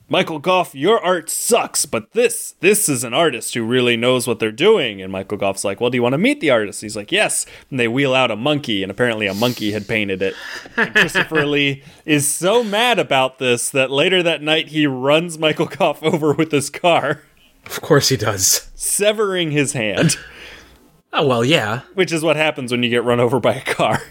Michael 0.09 0.37
Gough, 0.39 0.75
your 0.75 0.99
art 1.03 1.29
sucks, 1.29 1.85
but 1.85 2.11
this 2.11 2.51
this 2.59 2.87
is 2.89 3.03
an 3.03 3.13
artist 3.13 3.53
who 3.53 3.63
really 3.63 3.95
knows 3.97 4.27
what 4.27 4.39
they're 4.39 4.51
doing. 4.51 5.01
And 5.01 5.11
Michael 5.11 5.37
Gough's 5.37 5.63
like, 5.63 5.79
Well, 5.81 5.89
do 5.89 5.97
you 5.97 6.03
want 6.03 6.13
to 6.13 6.17
meet 6.19 6.39
the 6.41 6.49
artist? 6.51 6.81
He's 6.81 6.95
like, 6.95 7.11
Yes. 7.11 7.45
And 7.71 7.79
they 7.79 7.87
wheel 7.87 8.13
out 8.13 8.29
a 8.29 8.35
monkey, 8.35 8.83
and 8.83 8.91
apparently 8.91 9.27
a 9.27 9.33
monkey 9.33 9.71
had 9.71 9.87
painted 9.87 10.21
it. 10.21 10.35
And 10.77 10.93
Christopher 10.93 11.45
Lee 11.47 11.83
is 12.05 12.27
so 12.27 12.63
mad 12.63 12.99
about 12.99 13.39
this 13.39 13.69
that 13.71 13.89
later 13.91 14.21
that 14.21 14.41
night 14.43 14.67
he 14.67 14.85
runs 14.85 15.39
Michael 15.39 15.67
Goff 15.67 16.03
over 16.03 16.33
with 16.33 16.51
his 16.51 16.69
car, 16.69 17.21
of 17.65 17.81
course 17.81 18.09
he 18.09 18.17
does. 18.17 18.69
severing 18.75 19.51
his 19.51 19.73
hand, 19.73 20.17
Oh 21.13 21.25
well, 21.25 21.45
yeah. 21.45 21.81
which 21.93 22.11
is 22.11 22.23
what 22.23 22.35
happens 22.35 22.71
when 22.71 22.83
you 22.83 22.89
get 22.89 23.03
run 23.03 23.19
over 23.21 23.39
by 23.39 23.53
a 23.55 23.61
car. 23.63 24.01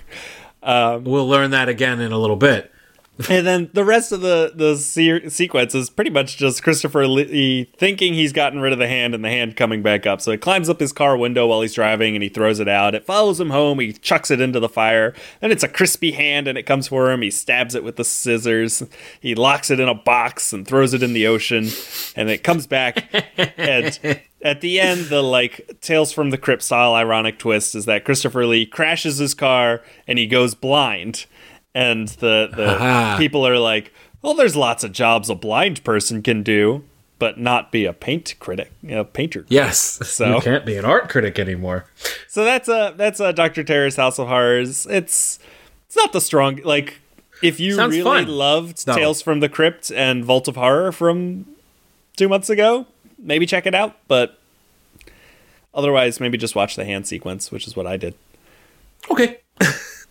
We'll 0.62 1.28
learn 1.28 1.50
that 1.50 1.68
again 1.68 2.00
in 2.00 2.12
a 2.12 2.18
little 2.18 2.36
bit. 2.36 2.72
And 3.28 3.46
then 3.46 3.70
the 3.74 3.84
rest 3.84 4.10
of 4.10 4.22
the 4.22 4.52
the 4.54 4.76
se- 4.76 5.28
sequence 5.28 5.74
is 5.74 5.90
pretty 5.90 6.10
much 6.10 6.38
just 6.38 6.62
Christopher 6.62 7.06
Lee 7.06 7.70
thinking 7.76 8.14
he's 8.14 8.32
gotten 8.32 8.60
rid 8.60 8.72
of 8.72 8.78
the 8.78 8.88
hand 8.88 9.14
and 9.14 9.22
the 9.22 9.28
hand 9.28 9.54
coming 9.54 9.82
back 9.82 10.06
up. 10.06 10.20
So 10.22 10.32
he 10.32 10.38
climbs 10.38 10.68
up 10.70 10.80
his 10.80 10.92
car 10.92 11.16
window 11.16 11.46
while 11.46 11.60
he's 11.60 11.74
driving 11.74 12.16
and 12.16 12.22
he 12.22 12.30
throws 12.30 12.58
it 12.58 12.68
out. 12.68 12.94
It 12.94 13.04
follows 13.04 13.38
him 13.38 13.50
home. 13.50 13.80
He 13.80 13.92
chucks 13.92 14.30
it 14.30 14.40
into 14.40 14.60
the 14.60 14.68
fire. 14.68 15.14
Then 15.40 15.52
it's 15.52 15.62
a 15.62 15.68
crispy 15.68 16.12
hand 16.12 16.48
and 16.48 16.56
it 16.56 16.64
comes 16.64 16.88
for 16.88 17.10
him. 17.10 17.20
He 17.20 17.30
stabs 17.30 17.74
it 17.74 17.84
with 17.84 17.96
the 17.96 18.04
scissors. 18.04 18.82
He 19.20 19.34
locks 19.34 19.70
it 19.70 19.78
in 19.78 19.88
a 19.88 19.94
box 19.94 20.52
and 20.52 20.66
throws 20.66 20.94
it 20.94 21.02
in 21.02 21.12
the 21.12 21.26
ocean. 21.26 21.68
And 22.16 22.30
it 22.30 22.42
comes 22.42 22.66
back. 22.66 23.06
and 23.58 24.20
at 24.42 24.62
the 24.62 24.80
end, 24.80 25.06
the 25.06 25.22
like 25.22 25.78
Tales 25.80 26.12
from 26.12 26.30
the 26.30 26.38
Crypt 26.38 26.62
style 26.62 26.94
ironic 26.94 27.38
twist 27.38 27.74
is 27.74 27.84
that 27.84 28.04
Christopher 28.04 28.46
Lee 28.46 28.66
crashes 28.66 29.18
his 29.18 29.34
car 29.34 29.82
and 30.06 30.18
he 30.18 30.26
goes 30.26 30.54
blind. 30.54 31.26
And 31.74 32.08
the, 32.08 32.50
the 32.54 32.68
Aha. 32.76 33.16
people 33.18 33.46
are 33.46 33.58
like, 33.58 33.92
well, 34.20 34.34
there's 34.34 34.56
lots 34.56 34.84
of 34.84 34.92
jobs 34.92 35.30
a 35.30 35.34
blind 35.34 35.82
person 35.84 36.22
can 36.22 36.42
do, 36.42 36.84
but 37.18 37.38
not 37.38 37.72
be 37.72 37.84
a 37.86 37.92
paint 37.92 38.34
critic, 38.38 38.70
a 38.88 39.04
painter. 39.04 39.46
Yes. 39.48 39.78
So- 40.08 40.34
you 40.36 40.40
can't 40.42 40.66
be 40.66 40.76
an 40.76 40.84
art 40.84 41.08
critic 41.08 41.38
anymore. 41.38 41.86
So 42.28 42.44
that's 42.44 42.68
a 42.68 42.94
that's 42.96 43.20
a 43.20 43.32
Doctor 43.32 43.62
Terror's 43.64 43.96
House 43.96 44.18
of 44.18 44.28
Horrors. 44.28 44.86
It's 44.86 45.38
it's 45.86 45.96
not 45.96 46.12
the 46.12 46.20
strong 46.20 46.60
like 46.64 46.98
if 47.42 47.58
you 47.58 47.74
Sounds 47.74 47.90
really 47.96 48.24
fun. 48.24 48.28
loved 48.28 48.86
No. 48.86 48.94
Tales 48.94 49.20
from 49.22 49.40
the 49.40 49.48
Crypt 49.48 49.90
and 49.90 50.24
Vault 50.24 50.46
of 50.48 50.56
Horror 50.56 50.92
from 50.92 51.46
two 52.16 52.28
months 52.28 52.48
ago, 52.50 52.86
maybe 53.18 53.46
check 53.46 53.66
it 53.66 53.74
out. 53.74 53.96
But 54.08 54.38
otherwise, 55.74 56.20
maybe 56.20 56.38
just 56.38 56.54
watch 56.54 56.76
the 56.76 56.84
hand 56.84 57.06
sequence, 57.06 57.50
which 57.50 57.66
is 57.66 57.74
what 57.76 57.86
I 57.86 57.96
did. 57.96 58.14
Okay. 59.10 59.38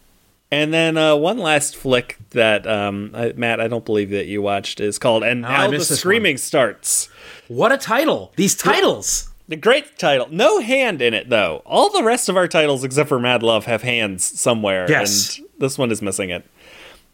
And 0.51 0.73
then 0.73 0.97
uh, 0.97 1.15
one 1.15 1.37
last 1.37 1.77
flick 1.77 2.17
that 2.31 2.67
um, 2.67 3.11
I, 3.13 3.31
Matt, 3.37 3.61
I 3.61 3.67
don't 3.69 3.85
believe 3.85 4.09
that 4.09 4.25
you 4.27 4.41
watched 4.41 4.79
is 4.81 4.99
called 4.99 5.23
"And 5.23 5.45
Oh, 5.45 5.49
Now 5.49 5.71
the 5.71 5.79
Screaming 5.79 6.37
Starts." 6.37 7.07
What 7.47 7.71
a 7.71 7.77
title! 7.77 8.33
These 8.35 8.55
titles. 8.55 9.29
The 9.47 9.55
great 9.55 9.97
title. 9.97 10.27
No 10.29 10.59
hand 10.59 11.01
in 11.01 11.13
it 11.13 11.29
though. 11.29 11.61
All 11.65 11.89
the 11.89 12.03
rest 12.03 12.29
of 12.29 12.37
our 12.37 12.47
titles 12.47 12.83
except 12.83 13.09
for 13.09 13.19
Mad 13.19 13.43
Love 13.43 13.65
have 13.65 13.81
hands 13.81 14.23
somewhere 14.39 14.85
Yes. 14.89 15.37
and 15.39 15.47
this 15.59 15.77
one 15.77 15.91
is 15.91 16.01
missing 16.01 16.29
it. 16.29 16.45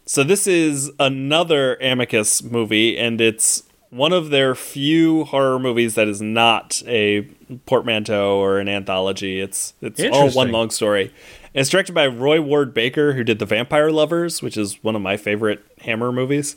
So 0.06 0.22
this 0.24 0.46
is 0.46 0.90
another 1.00 1.76
Amicus 1.80 2.42
movie 2.42 2.96
and 2.96 3.20
it's 3.20 3.64
one 3.90 4.12
of 4.12 4.30
their 4.30 4.54
few 4.54 5.24
horror 5.24 5.58
movies 5.58 5.94
that 5.96 6.06
is 6.08 6.20
not 6.22 6.82
a 6.86 7.22
portmanteau 7.66 8.38
or 8.38 8.58
an 8.58 8.68
anthology. 8.68 9.40
It's 9.40 9.74
it's 9.80 10.00
all 10.12 10.30
one 10.30 10.52
long 10.52 10.70
story. 10.70 11.12
And 11.54 11.60
it's 11.60 11.70
directed 11.70 11.94
by 11.94 12.06
Roy 12.06 12.40
Ward 12.40 12.74
Baker 12.74 13.14
who 13.14 13.24
did 13.24 13.38
The 13.38 13.46
Vampire 13.46 13.90
Lovers, 13.90 14.42
which 14.42 14.56
is 14.56 14.82
one 14.82 14.94
of 14.94 15.02
my 15.02 15.16
favorite 15.16 15.64
Hammer 15.82 16.12
movies. 16.12 16.56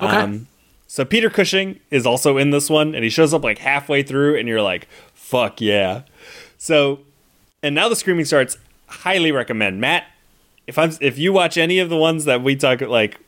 Okay. 0.00 0.16
Um, 0.16 0.46
so 0.86 1.04
Peter 1.04 1.28
Cushing 1.28 1.80
is 1.90 2.06
also 2.06 2.38
in 2.38 2.50
this 2.50 2.70
one, 2.70 2.94
and 2.94 3.04
he 3.04 3.10
shows 3.10 3.34
up 3.34 3.44
like 3.44 3.58
halfway 3.58 4.02
through, 4.02 4.38
and 4.38 4.48
you're 4.48 4.62
like, 4.62 4.88
"Fuck 5.12 5.60
yeah!" 5.60 6.02
So, 6.56 7.00
and 7.62 7.74
now 7.74 7.88
the 7.88 7.96
screaming 7.96 8.24
starts. 8.24 8.56
Highly 8.86 9.30
recommend 9.30 9.82
Matt. 9.82 10.06
If 10.66 10.78
I'm 10.78 10.92
if 11.00 11.18
you 11.18 11.32
watch 11.32 11.58
any 11.58 11.78
of 11.78 11.90
the 11.90 11.96
ones 11.96 12.24
that 12.24 12.42
we 12.42 12.56
talk 12.56 12.80
like, 12.80 13.20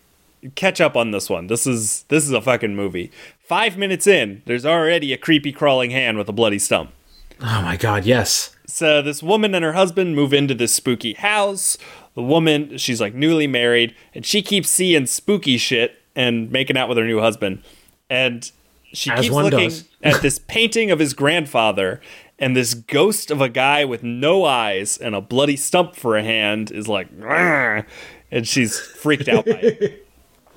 catch 0.54 0.80
up 0.80 0.96
on 0.96 1.10
this 1.10 1.28
one. 1.28 1.48
This 1.48 1.66
is 1.66 2.04
this 2.04 2.24
is 2.24 2.32
a 2.32 2.40
fucking 2.40 2.74
movie. 2.74 3.10
Five 3.42 3.76
minutes 3.76 4.06
in, 4.06 4.42
there's 4.46 4.64
already 4.64 5.12
a 5.12 5.18
creepy 5.18 5.52
crawling 5.52 5.90
hand 5.90 6.16
with 6.16 6.28
a 6.28 6.32
bloody 6.32 6.58
stump. 6.58 6.92
Oh 7.42 7.62
my 7.62 7.76
god, 7.76 8.04
yes. 8.04 8.54
So 8.66 9.02
this 9.02 9.22
woman 9.22 9.54
and 9.54 9.64
her 9.64 9.72
husband 9.72 10.14
move 10.14 10.32
into 10.32 10.54
this 10.54 10.74
spooky 10.74 11.14
house. 11.14 11.76
The 12.14 12.22
woman, 12.22 12.76
she's 12.78 13.00
like 13.00 13.14
newly 13.14 13.46
married, 13.46 13.94
and 14.14 14.24
she 14.24 14.42
keeps 14.42 14.68
seeing 14.68 15.06
spooky 15.06 15.58
shit 15.58 16.00
and 16.16 16.50
making 16.50 16.76
out 16.76 16.88
with 16.88 16.98
her 16.98 17.04
new 17.04 17.20
husband. 17.20 17.62
And 18.08 18.50
she 18.92 19.10
As 19.10 19.20
keeps 19.20 19.34
looking 19.34 19.70
at 20.02 20.22
this 20.22 20.38
painting 20.38 20.90
of 20.90 20.98
his 20.98 21.14
grandfather, 21.14 22.00
and 22.38 22.56
this 22.56 22.74
ghost 22.74 23.30
of 23.30 23.40
a 23.40 23.48
guy 23.48 23.84
with 23.84 24.02
no 24.02 24.44
eyes 24.44 24.96
and 24.96 25.14
a 25.14 25.20
bloody 25.20 25.56
stump 25.56 25.94
for 25.94 26.16
a 26.16 26.22
hand 26.22 26.70
is 26.70 26.88
like, 26.88 27.08
and 28.30 28.48
she's 28.48 28.78
freaked 28.78 29.28
out 29.28 29.44
by 29.44 29.52
it. 29.52 30.06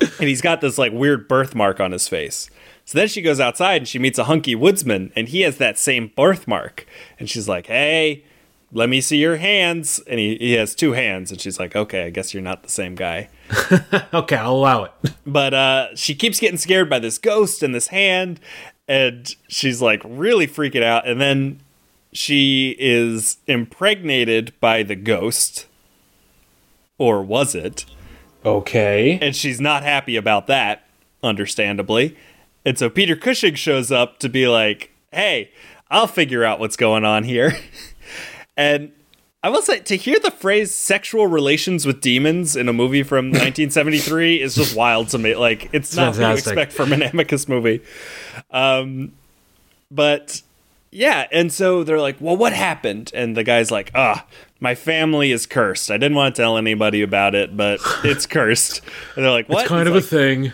and 0.00 0.28
he's 0.28 0.40
got 0.40 0.60
this 0.60 0.78
like 0.78 0.92
weird 0.92 1.28
birthmark 1.28 1.80
on 1.80 1.92
his 1.92 2.08
face. 2.08 2.50
So 2.84 2.98
then 2.98 3.08
she 3.08 3.22
goes 3.22 3.40
outside 3.40 3.76
and 3.78 3.88
she 3.88 3.98
meets 3.98 4.18
a 4.18 4.24
hunky 4.24 4.54
woodsman, 4.54 5.12
and 5.16 5.28
he 5.28 5.40
has 5.42 5.56
that 5.58 5.78
same 5.78 6.12
birthmark. 6.14 6.86
And 7.18 7.30
she's 7.30 7.48
like, 7.48 7.66
"Hey, 7.66 8.24
let 8.72 8.88
me 8.88 9.00
see 9.00 9.16
your 9.16 9.36
hands." 9.36 10.00
And 10.06 10.20
he, 10.20 10.36
he 10.36 10.52
has 10.52 10.74
two 10.74 10.92
hands, 10.92 11.30
and 11.30 11.40
she's 11.40 11.58
like, 11.58 11.74
"Okay, 11.74 12.04
I 12.04 12.10
guess 12.10 12.34
you're 12.34 12.42
not 12.42 12.62
the 12.62 12.68
same 12.70 12.94
guy." 12.94 13.28
Okay, 14.12 14.36
I'll 14.36 14.54
allow 14.54 14.84
it. 14.84 14.92
But 15.26 15.54
uh, 15.54 15.96
she 15.96 16.14
keeps 16.14 16.38
getting 16.38 16.58
scared 16.58 16.88
by 16.88 16.98
this 17.00 17.18
ghost 17.18 17.62
and 17.62 17.74
this 17.74 17.88
hand, 17.88 18.38
and 18.86 19.34
she's 19.48 19.82
like 19.82 20.02
really 20.04 20.46
freaking 20.46 20.82
out. 20.84 21.06
And 21.08 21.20
then 21.20 21.60
she 22.12 22.76
is 22.78 23.38
impregnated 23.48 24.52
by 24.60 24.82
the 24.84 24.94
ghost, 24.94 25.66
or 26.98 27.22
was 27.22 27.54
it? 27.54 27.86
Okay. 28.44 29.18
and 29.22 29.34
she's 29.34 29.58
not 29.60 29.82
happy 29.82 30.16
about 30.16 30.46
that, 30.48 30.86
understandably. 31.22 32.16
And 32.64 32.78
so 32.78 32.88
Peter 32.88 33.16
Cushing 33.16 33.54
shows 33.54 33.92
up 33.92 34.18
to 34.20 34.28
be 34.28 34.48
like, 34.48 34.90
"Hey, 35.12 35.50
I'll 35.90 36.06
figure 36.06 36.44
out 36.44 36.58
what's 36.60 36.76
going 36.76 37.04
on 37.04 37.24
here." 37.24 37.56
and 38.56 38.92
I 39.42 39.50
will 39.50 39.60
say 39.60 39.80
to 39.80 39.96
hear 39.96 40.18
the 40.18 40.30
phrase 40.30 40.74
"sexual 40.74 41.26
relations 41.26 41.86
with 41.86 42.00
demons" 42.00 42.56
in 42.56 42.68
a 42.68 42.72
movie 42.72 43.02
from 43.02 43.26
1973 43.28 44.40
is 44.40 44.54
just 44.54 44.74
wild 44.74 45.08
to 45.08 45.18
me. 45.18 45.34
Like 45.34 45.68
it's 45.72 45.94
not 45.94 46.16
what 46.16 46.28
you 46.28 46.32
expect 46.32 46.72
from 46.72 46.92
an 46.92 47.02
Amicus 47.02 47.48
movie. 47.48 47.82
Um, 48.50 49.12
but 49.90 50.40
yeah, 50.90 51.26
and 51.30 51.52
so 51.52 51.84
they're 51.84 52.00
like, 52.00 52.16
"Well, 52.20 52.36
what 52.36 52.54
happened?" 52.54 53.10
And 53.12 53.36
the 53.36 53.44
guy's 53.44 53.70
like, 53.70 53.90
"Ah, 53.94 54.24
my 54.60 54.74
family 54.74 55.32
is 55.32 55.44
cursed. 55.44 55.90
I 55.90 55.98
didn't 55.98 56.16
want 56.16 56.34
to 56.34 56.40
tell 56.42 56.56
anybody 56.56 57.02
about 57.02 57.34
it, 57.34 57.54
but 57.54 57.80
it's 58.02 58.26
cursed." 58.28 58.80
And 59.14 59.24
they're 59.24 59.32
like, 59.32 59.48
"What?" 59.48 59.62
It's 59.62 59.68
kind 59.68 59.88
He's 59.88 59.88
of 59.88 59.94
like, 59.96 60.04
a 60.04 60.06
thing. 60.06 60.52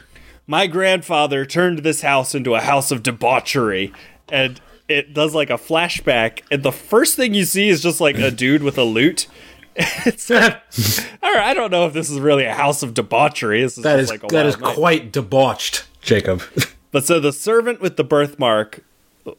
My 0.51 0.67
grandfather 0.67 1.47
turned 1.47 1.79
this 1.79 2.01
house 2.01 2.35
into 2.35 2.57
a 2.57 2.61
house 2.61 2.91
of 2.91 3.05
debauchery 3.05 3.93
and 4.29 4.61
it 4.89 5.15
does 5.15 5.33
like 5.33 5.49
a 5.49 5.55
flashback 5.55 6.43
and 6.51 6.65
the 6.65 6.73
first 6.73 7.15
thing 7.15 7.33
you 7.35 7.45
see 7.45 7.69
is 7.69 7.81
just 7.81 8.01
like 8.01 8.19
a 8.19 8.33
dude 8.33 8.63
with 8.63 8.77
a 8.77 8.83
lute 8.83 9.29
it's 9.77 10.29
I 11.23 11.55
don't 11.55 11.71
know 11.71 11.87
if 11.87 11.93
this 11.93 12.11
is 12.11 12.19
really 12.19 12.45
a 12.45 12.53
house 12.53 12.83
of 12.83 12.93
debauchery. 12.93 13.63
This 13.63 13.79
is 13.79 13.85
That 13.85 14.01
is 14.01 14.11
like 14.11 14.25
a 14.25 14.27
that 14.29 14.47
is 14.47 14.57
quite 14.57 15.13
debauched, 15.13 15.87
Jacob. 16.01 16.43
But 16.93 17.07
so 17.07 17.21
the 17.21 17.33
servant 17.33 17.81
with 17.81 17.97
the 17.97 18.03
birthmark 18.03 18.81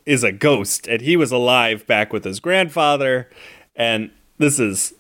is 0.06 0.24
a 0.24 0.32
ghost, 0.32 0.88
and 0.88 1.02
he 1.02 1.18
was 1.18 1.34
alive 1.34 1.86
back 1.86 2.14
with 2.14 2.24
his 2.24 2.40
grandfather. 2.40 3.30
And 3.76 4.10
this 4.38 4.58
is 4.58 4.94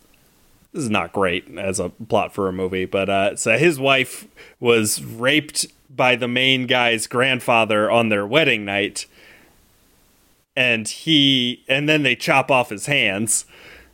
this 0.73 0.83
is 0.83 0.89
not 0.89 1.13
great 1.13 1.47
as 1.57 1.79
a 1.79 1.87
plot 1.89 2.33
for 2.33 2.49
a 2.49 2.51
movie. 2.51 2.83
But 2.83 3.09
uh, 3.09 3.35
so 3.37 3.57
his 3.57 3.79
wife 3.79 4.27
was 4.59 5.01
raped 5.01 5.65
by 5.95 6.15
the 6.15 6.27
main 6.27 6.67
guy's 6.67 7.07
grandfather 7.07 7.89
on 7.91 8.09
their 8.09 8.25
wedding 8.25 8.65
night. 8.65 9.05
And 10.55 10.87
he 10.87 11.63
and 11.67 11.87
then 11.87 12.03
they 12.03 12.15
chop 12.15 12.51
off 12.51 12.69
his 12.69 12.85
hands 12.85 13.45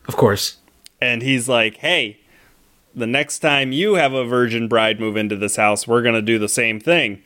Of 0.07 0.15
course. 0.15 0.57
and 0.99 1.21
he's 1.21 1.47
like, 1.47 1.77
"Hey, 1.77 2.17
the 2.95 3.05
next 3.07 3.39
time 3.39 3.71
you 3.71 3.93
have 3.95 4.13
a 4.13 4.25
virgin 4.25 4.67
bride 4.67 4.99
move 4.99 5.15
into 5.17 5.35
this 5.35 5.55
house, 5.55 5.87
we're 5.87 6.01
going 6.01 6.15
to 6.15 6.21
do 6.21 6.39
the 6.39 6.49
same 6.49 6.79
thing." 6.79 7.21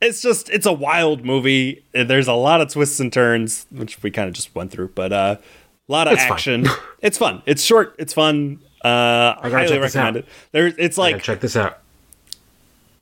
It's 0.00 0.20
just 0.22 0.48
it's 0.50 0.66
a 0.66 0.72
wild 0.72 1.24
movie. 1.24 1.82
There's 1.92 2.28
a 2.28 2.32
lot 2.34 2.60
of 2.60 2.68
twists 2.70 2.98
and 3.00 3.12
turns, 3.12 3.66
which 3.70 4.02
we 4.02 4.10
kind 4.10 4.28
of 4.28 4.34
just 4.34 4.54
went 4.54 4.70
through, 4.70 4.88
but 4.94 5.12
uh 5.12 5.36
a 5.88 5.92
lot 5.92 6.06
of 6.08 6.14
It's 6.14 6.22
fun. 6.24 6.32
action. 6.32 6.66
it's 7.02 7.18
fun. 7.18 7.42
It's 7.46 7.62
short, 7.62 7.94
it's 7.98 8.12
fun. 8.14 8.60
Uh 8.84 8.88
I 8.88 9.34
gotta 9.44 9.50
highly 9.50 9.68
check 9.68 9.80
this 9.82 9.94
recommend 9.94 10.16
out. 10.16 10.22
it. 10.24 10.28
There 10.52 10.66
it's 10.78 10.98
like 10.98 11.22
check 11.22 11.40
this 11.40 11.56
out. 11.56 11.78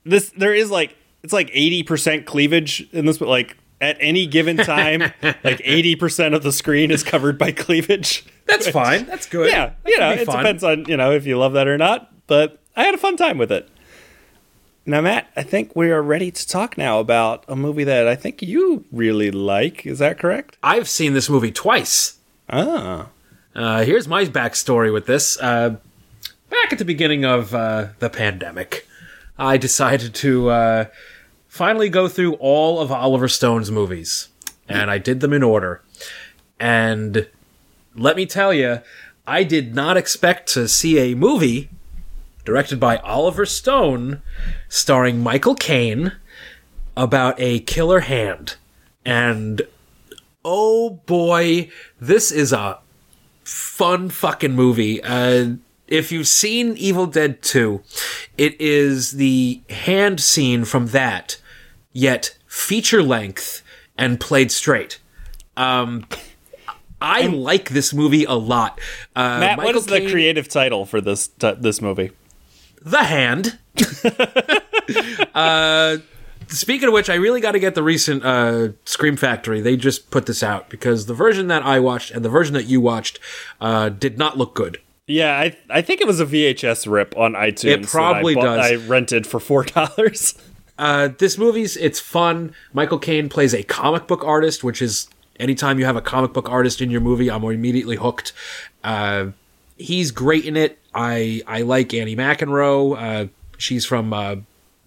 This 0.05 0.31
there 0.37 0.55
is 0.55 0.71
like 0.71 0.97
it's 1.23 1.33
like 1.33 1.49
80% 1.51 2.25
cleavage 2.27 2.89
in 2.93 3.05
this 3.07 3.19
but 3.19 3.29
like 3.29 3.57
at 3.81 3.97
any 4.01 4.27
given 4.27 4.57
time 4.57 5.01
like 5.23 5.59
80% 5.59 6.35
of 6.35 6.43
the 6.43 6.53
screen 6.53 6.91
is 6.91 7.03
covered 7.03 7.39
by 7.39 7.53
cleavage 7.53 8.25
That's 8.47 8.69
fine. 8.69 9.07
That's 9.07 9.27
good. 9.27 9.51
yeah 9.51 9.73
That 9.85 9.91
you 9.91 9.99
know 9.99 10.11
it 10.13 10.27
fun. 10.27 10.37
depends 10.39 10.65
on 10.65 10.85
you 10.87 10.97
know 10.97 11.13
if 11.13 11.27
you 11.27 11.39
love 11.39 11.53
that 11.55 11.67
or 11.69 11.79
not 11.79 12.13
but 12.27 12.59
i 12.77 12.85
had 12.85 12.95
a 12.95 12.99
fun 12.99 13.17
time 13.17 13.39
with 13.39 13.51
it 13.53 13.69
now 14.87 15.01
matt 15.01 15.29
i 15.37 15.43
think 15.43 15.75
we 15.77 15.91
are 15.91 16.03
ready 16.03 16.31
to 16.31 16.47
talk 16.49 16.77
now 16.77 16.99
about 17.01 17.45
a 17.49 17.55
movie 17.57 17.85
that 17.85 18.09
i 18.09 18.15
think 18.17 18.43
you 18.43 18.85
really 18.93 19.31
like 19.31 19.87
is 19.87 19.99
that 20.01 20.19
correct 20.19 20.57
I've 20.63 20.89
seen 20.89 21.13
this 21.15 21.29
movie 21.31 21.53
twice. 21.53 22.19
ah 22.51 23.09
Uh, 23.55 23.85
here's 23.85 24.09
my 24.09 24.25
backstory 24.25 24.91
with 24.93 25.05
this. 25.07 25.39
Uh, 25.39 25.77
back 26.49 26.73
at 26.73 26.79
the 26.79 26.87
beginning 26.87 27.25
of 27.27 27.55
uh, 27.55 27.89
the 27.99 28.09
pandemic, 28.09 28.89
I 29.39 29.57
decided 29.57 30.15
to 30.17 30.51
uh, 30.51 30.85
finally 31.49 31.89
go 31.89 32.09
through 32.09 32.35
all 32.35 32.81
of 32.81 32.93
Oliver 32.93 33.29
Stone's 33.29 33.71
movies, 33.71 34.29
and 34.69 34.91
I 34.91 34.99
did 34.99 35.21
them 35.21 35.33
in 35.33 35.43
order. 35.43 35.83
And 36.61 37.29
let 37.95 38.17
me 38.17 38.27
tell 38.27 38.53
you, 38.53 38.81
I 39.27 39.45
did 39.45 39.75
not 39.75 39.97
expect 39.97 40.49
to 40.55 40.69
see 40.69 40.99
a 40.99 41.15
movie 41.15 41.71
directed 42.45 42.81
by 42.81 42.97
Oliver 42.99 43.47
Stone, 43.47 44.21
starring 44.69 45.21
Michael 45.21 45.55
Caine, 45.55 46.13
about 46.97 47.35
a 47.39 47.61
killer 47.61 48.01
hand. 48.01 48.57
And 49.05 49.63
oh 50.45 51.01
boy, 51.07 51.71
this 52.01 52.31
is 52.31 52.53
a 52.53 52.79
fun 53.45 54.09
fucking 54.11 54.53
movie. 54.53 55.03
Uh, 55.03 55.55
if 55.93 56.11
you've 56.11 56.27
seen 56.27 56.75
Evil 56.79 57.07
Dead 57.07 57.43
2, 57.43 57.83
it 58.39 58.59
is 58.59 59.13
the 59.13 59.61
hand 59.69 60.21
scene 60.21 60.65
from 60.65 60.87
that, 60.89 61.39
yet 61.93 62.39
feature 62.47 63.03
length 63.03 63.63
and 63.99 64.19
played 64.19 64.51
straight. 64.51 65.01
Um, 65.55 66.07
I 67.03 67.27
like 67.27 67.69
this 67.69 67.93
movie 67.93 68.25
a 68.25 68.33
lot. 68.33 68.81
Uh, 69.15 69.39
matt 69.41 69.59
what 69.59 69.67
Michael 69.67 69.81
is 69.81 69.87
the 69.87 70.11
creative 70.11 70.49
title 70.49 70.87
for 70.87 71.03
this 71.03 71.29
t- 71.29 71.57
this 71.61 71.83
movie 71.83 72.13
the 72.81 73.05
hand. 73.05 73.59
uh, 75.35 75.99
speaking 76.49 76.89
of 76.89 76.95
which, 76.95 77.11
I 77.11 77.17
really 77.17 77.43
got 77.43 77.53
to 77.53 77.59
get 77.59 77.75
the 77.75 77.83
recent 77.83 78.25
uh, 78.25 78.69
Scream 78.87 79.17
Factory. 79.17 79.61
They 79.61 79.77
just 79.77 80.11
put 80.11 80.25
this 80.25 80.43
out 80.43 80.71
because 80.71 81.05
the 81.05 81.15
version 81.15 81.49
that 81.49 81.63
I 81.63 81.81
watched 81.81 82.11
and 82.11 82.25
the 82.25 82.31
version 82.31 82.55
that 82.55 82.65
you 82.65 82.81
watched 82.81 83.19
uh, 83.61 83.91
did 83.91 84.17
not 84.17 84.39
look 84.39 84.55
good. 84.55 84.81
Yeah 85.13 85.39
i 85.39 85.57
i 85.71 85.81
think 85.83 86.01
it 86.01 86.07
was 86.07 86.21
a 86.21 86.27
vhs 86.27 86.91
rip 86.91 87.17
on 87.17 87.33
itunes 87.35 87.65
It 87.85 87.87
probably 87.87 88.33
I 88.33 88.37
bought- 88.37 88.57
does. 88.57 88.71
i 88.73 88.75
rented 88.87 89.27
for 89.27 89.39
four 89.41 89.65
dollars 89.65 90.35
Uh, 90.79 91.11
this 91.19 91.37
movie's 91.39 91.77
it's 91.77 92.01
fun. 92.01 92.55
Michael 92.73 92.99
Caine 92.99 93.29
plays 93.29 93.53
a 93.55 93.63
comic 93.63 94.07
book 94.09 94.25
artist, 94.25 94.65
which 94.65 94.81
is 94.83 95.07
anytime 95.39 95.79
you 95.79 95.85
have 95.85 95.97
a 95.97 96.01
comic 96.01 96.33
book 96.33 96.49
artist 96.49 96.81
in 96.81 96.91
your 96.91 97.03
movie, 97.03 97.31
I'm 97.31 97.45
immediately 97.45 97.97
hooked. 97.97 98.33
Uh, 98.83 99.27
he's 99.77 100.11
great 100.11 100.45
in 100.45 100.57
it. 100.57 100.79
I 100.95 101.43
I 101.47 101.63
like 101.63 101.93
Annie 101.95 102.17
McEnroe. 102.17 102.97
Uh, 102.99 103.29
she's 103.59 103.85
from 103.85 104.13
uh, 104.13 104.37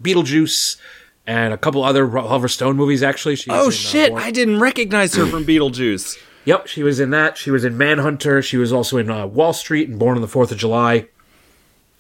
Beetlejuice 0.02 0.78
and 1.28 1.54
a 1.54 1.58
couple 1.58 1.84
other 1.84 2.18
Oliver 2.18 2.48
Stone 2.48 2.76
movies. 2.76 3.02
Actually, 3.04 3.36
she's 3.36 3.54
oh 3.54 3.66
in, 3.66 3.68
uh, 3.68 3.72
shit 3.72 4.12
i 4.14 4.32
didn't 4.32 4.60
recognize 4.60 5.14
her 5.16 5.26
from 5.28 5.46
beetlejuice 5.52 6.18
Yep, 6.46 6.68
she 6.68 6.84
was 6.84 7.00
in 7.00 7.10
that. 7.10 7.38
She 7.38 7.52
was 7.52 7.66
in 7.66 7.78
Manhunter. 7.78 8.42
She 8.42 8.58
was 8.58 8.72
also 8.72 8.98
in 8.98 9.10
uh, 9.10 9.26
Wall 9.26 9.54
Street 9.54 9.90
and 9.90 10.00
Born 10.00 10.16
on 10.16 10.22
the 10.22 10.28
Fourth 10.28 10.52
of 10.52 10.58
July. 10.58 11.08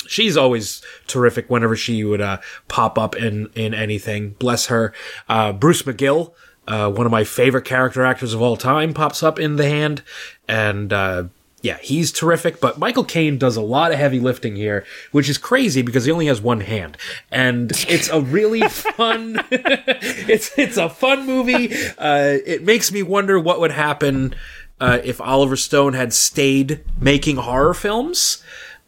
She's 0.07 0.37
always 0.37 0.83
terrific 1.07 1.49
whenever 1.49 1.75
she 1.75 2.03
would 2.03 2.21
uh, 2.21 2.37
pop 2.67 2.97
up 2.99 3.15
in 3.15 3.49
in 3.55 3.73
anything. 3.73 4.35
Bless 4.37 4.67
her. 4.67 4.93
Uh, 5.27 5.51
Bruce 5.51 5.81
McGill, 5.81 6.33
uh, 6.67 6.91
one 6.91 7.07
of 7.07 7.11
my 7.11 7.23
favorite 7.23 7.65
character 7.65 8.05
actors 8.05 8.33
of 8.33 8.41
all 8.41 8.55
time, 8.55 8.93
pops 8.93 9.23
up 9.23 9.39
in 9.39 9.55
The 9.55 9.67
Hand, 9.67 10.03
and 10.47 10.93
uh, 10.93 11.23
yeah, 11.65 11.79
he's 11.81 12.11
terrific. 12.11 12.61
But 12.61 12.77
Michael 12.77 13.03
Caine 13.03 13.39
does 13.39 13.57
a 13.57 13.61
lot 13.61 13.91
of 13.91 13.97
heavy 13.97 14.19
lifting 14.19 14.55
here, 14.55 14.85
which 15.11 15.27
is 15.27 15.39
crazy 15.39 15.81
because 15.81 16.05
he 16.05 16.11
only 16.11 16.27
has 16.27 16.39
one 16.39 16.61
hand, 16.61 16.95
and 17.31 17.71
it's 17.89 18.07
a 18.07 18.21
really 18.21 18.61
fun. 18.69 19.41
it's 19.51 20.57
it's 20.59 20.77
a 20.77 20.87
fun 20.87 21.25
movie. 21.25 21.73
Uh, 21.97 22.37
it 22.45 22.63
makes 22.63 22.91
me 22.91 23.01
wonder 23.01 23.39
what 23.39 23.59
would 23.59 23.71
happen 23.71 24.35
uh, 24.79 24.99
if 25.03 25.19
Oliver 25.19 25.55
Stone 25.55 25.93
had 25.93 26.13
stayed 26.13 26.83
making 26.99 27.37
horror 27.37 27.73
films. 27.73 28.43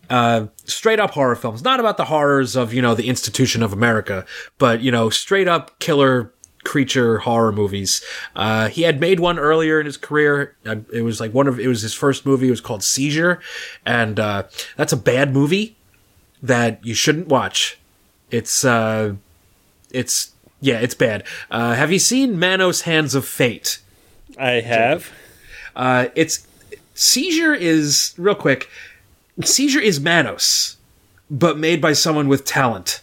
Uh, 0.09 0.47
straight 0.63 0.99
up 0.99 1.11
horror 1.11 1.35
films, 1.35 1.63
not 1.63 1.81
about 1.81 1.97
the 1.97 2.05
horrors 2.05 2.55
of 2.55 2.75
you 2.75 2.81
know 2.81 2.93
the 2.93 3.09
institution 3.09 3.63
of 3.63 3.73
America, 3.73 4.23
but 4.59 4.81
you 4.81 4.91
know 4.91 5.09
straight 5.09 5.47
up 5.47 5.79
killer 5.79 6.31
creature 6.67 7.19
horror 7.19 7.51
movies. 7.51 8.03
Uh, 8.36 8.67
he 8.67 8.82
had 8.84 8.99
made 8.99 9.19
one 9.19 9.39
earlier 9.39 9.80
in 9.80 9.86
his 9.86 9.97
career. 9.97 10.56
Uh, 10.65 10.75
it 10.93 11.01
was 11.01 11.19
like 11.19 11.34
one 11.34 11.47
of 11.47 11.60
it 11.60 11.67
was 11.67 11.82
his 11.82 11.93
first 11.93 12.25
movie. 12.25 12.47
It 12.47 12.51
was 12.51 12.62
called 12.62 12.84
Seizure, 12.84 13.39
and 13.86 14.19
uh, 14.19 14.43
that's 14.75 14.93
a 14.93 14.97
bad 14.97 15.34
movie 15.34 15.77
that 16.43 16.86
you 16.86 16.93
shouldn't 16.93 17.27
watch. 17.27 17.80
It's 18.30 18.65
uh, 18.65 19.15
it's 19.91 20.34
yeah, 20.60 20.80
it's 20.80 20.93
bad. 20.95 21.23
Uh, 21.49 21.73
have 21.75 21.91
you 21.91 21.99
seen 21.99 22.38
Manos 22.38 22.82
Hands 22.82 23.15
of 23.15 23.25
Fate? 23.25 23.80
i 24.38 24.60
have 24.62 25.10
Uh, 25.75 26.08
it's 26.15 26.45
Seizure 26.93 27.53
is 27.53 28.13
real 28.17 28.36
quick. 28.36 28.69
Seizure 29.43 29.80
is 29.80 29.99
Manos, 29.99 30.77
but 31.30 31.58
made 31.58 31.80
by 31.80 31.93
someone 31.93 32.27
with 32.27 32.43
talent, 32.43 33.01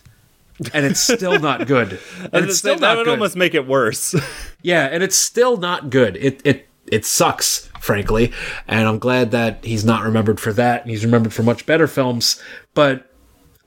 and 0.72 0.84
it's 0.86 1.00
still 1.00 1.38
not 1.40 1.66
good. 1.66 1.98
And 2.32 2.46
it's 2.46 2.58
still 2.58 2.74
that 2.76 2.80
not 2.80 2.96
would 2.98 3.04
good. 3.04 3.10
almost 3.12 3.36
make 3.36 3.54
it 3.54 3.66
worse. 3.66 4.14
Yeah, 4.62 4.86
and 4.90 5.02
it's 5.02 5.16
still 5.18 5.58
not 5.58 5.90
good. 5.90 6.16
It 6.16 6.40
it 6.42 6.66
it 6.86 7.04
sucks, 7.04 7.68
frankly. 7.80 8.32
And 8.66 8.88
I'm 8.88 8.98
glad 8.98 9.30
that 9.32 9.62
he's 9.62 9.84
not 9.84 10.04
remembered 10.04 10.40
for 10.40 10.54
that, 10.54 10.80
and 10.82 10.90
he's 10.90 11.04
remembered 11.04 11.34
for 11.34 11.42
much 11.42 11.66
better 11.66 11.86
films. 11.86 12.40
But 12.72 13.12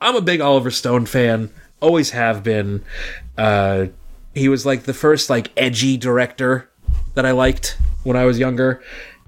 I'm 0.02 0.16
a 0.16 0.22
big 0.22 0.42
Oliver 0.42 0.72
Stone 0.72 1.06
fan. 1.06 1.52
Always 1.82 2.10
have 2.12 2.42
been. 2.42 2.84
Uh, 3.38 3.88
he 4.34 4.50
was 4.50 4.66
like 4.66 4.84
the 4.84 4.94
first 4.94 5.30
like 5.30 5.52
edgy 5.56 5.98
director 5.98 6.68
that 7.14 7.28
I 7.28 7.32
liked 7.32 7.78
when 8.04 8.18
I 8.18 8.26
was 8.26 8.40
younger, 8.40 8.82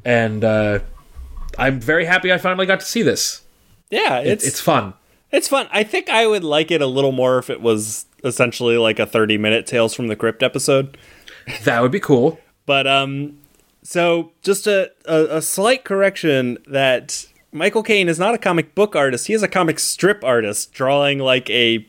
and 0.03 0.43
uh, 0.43 0.79
I'm 1.55 1.79
very 1.79 2.05
happy 2.05 2.33
I 2.33 2.39
finally 2.39 2.65
got 2.65 2.79
to 2.79 2.85
see 2.87 3.03
this. 3.03 3.43
yeah, 3.91 4.17
It's 4.21 4.43
it's 4.43 4.53
it's 4.53 4.61
fun. 4.61 4.93
It's 5.31 5.47
fun. 5.47 5.67
I 5.71 5.83
think 5.83 6.09
I 6.09 6.27
would 6.27 6.43
like 6.43 6.71
it 6.71 6.81
a 6.81 6.87
little 6.87 7.11
more 7.11 7.37
if 7.39 7.49
it 7.49 7.61
was 7.61 8.05
essentially 8.23 8.77
like 8.77 8.99
a 8.99 9.05
30 9.05 9.37
minute 9.37 9.65
Tales 9.65 9.93
from 9.93 10.07
the 10.07 10.15
Crypt 10.15 10.43
episode. 10.43 10.97
That 11.63 11.81
would 11.81 11.91
be 11.91 11.99
cool. 11.99 12.39
But 12.65 12.87
um 12.87 13.37
so 13.81 14.31
just 14.41 14.67
a, 14.67 14.91
a, 15.05 15.37
a 15.37 15.41
slight 15.41 15.83
correction 15.83 16.57
that 16.67 17.25
Michael 17.51 17.81
Caine 17.81 18.09
is 18.09 18.19
not 18.19 18.35
a 18.35 18.37
comic 18.37 18.75
book 18.75 18.95
artist. 18.95 19.27
He 19.27 19.33
is 19.33 19.41
a 19.41 19.47
comic 19.47 19.79
strip 19.79 20.23
artist 20.23 20.73
drawing 20.73 21.19
like 21.19 21.49
a 21.49 21.87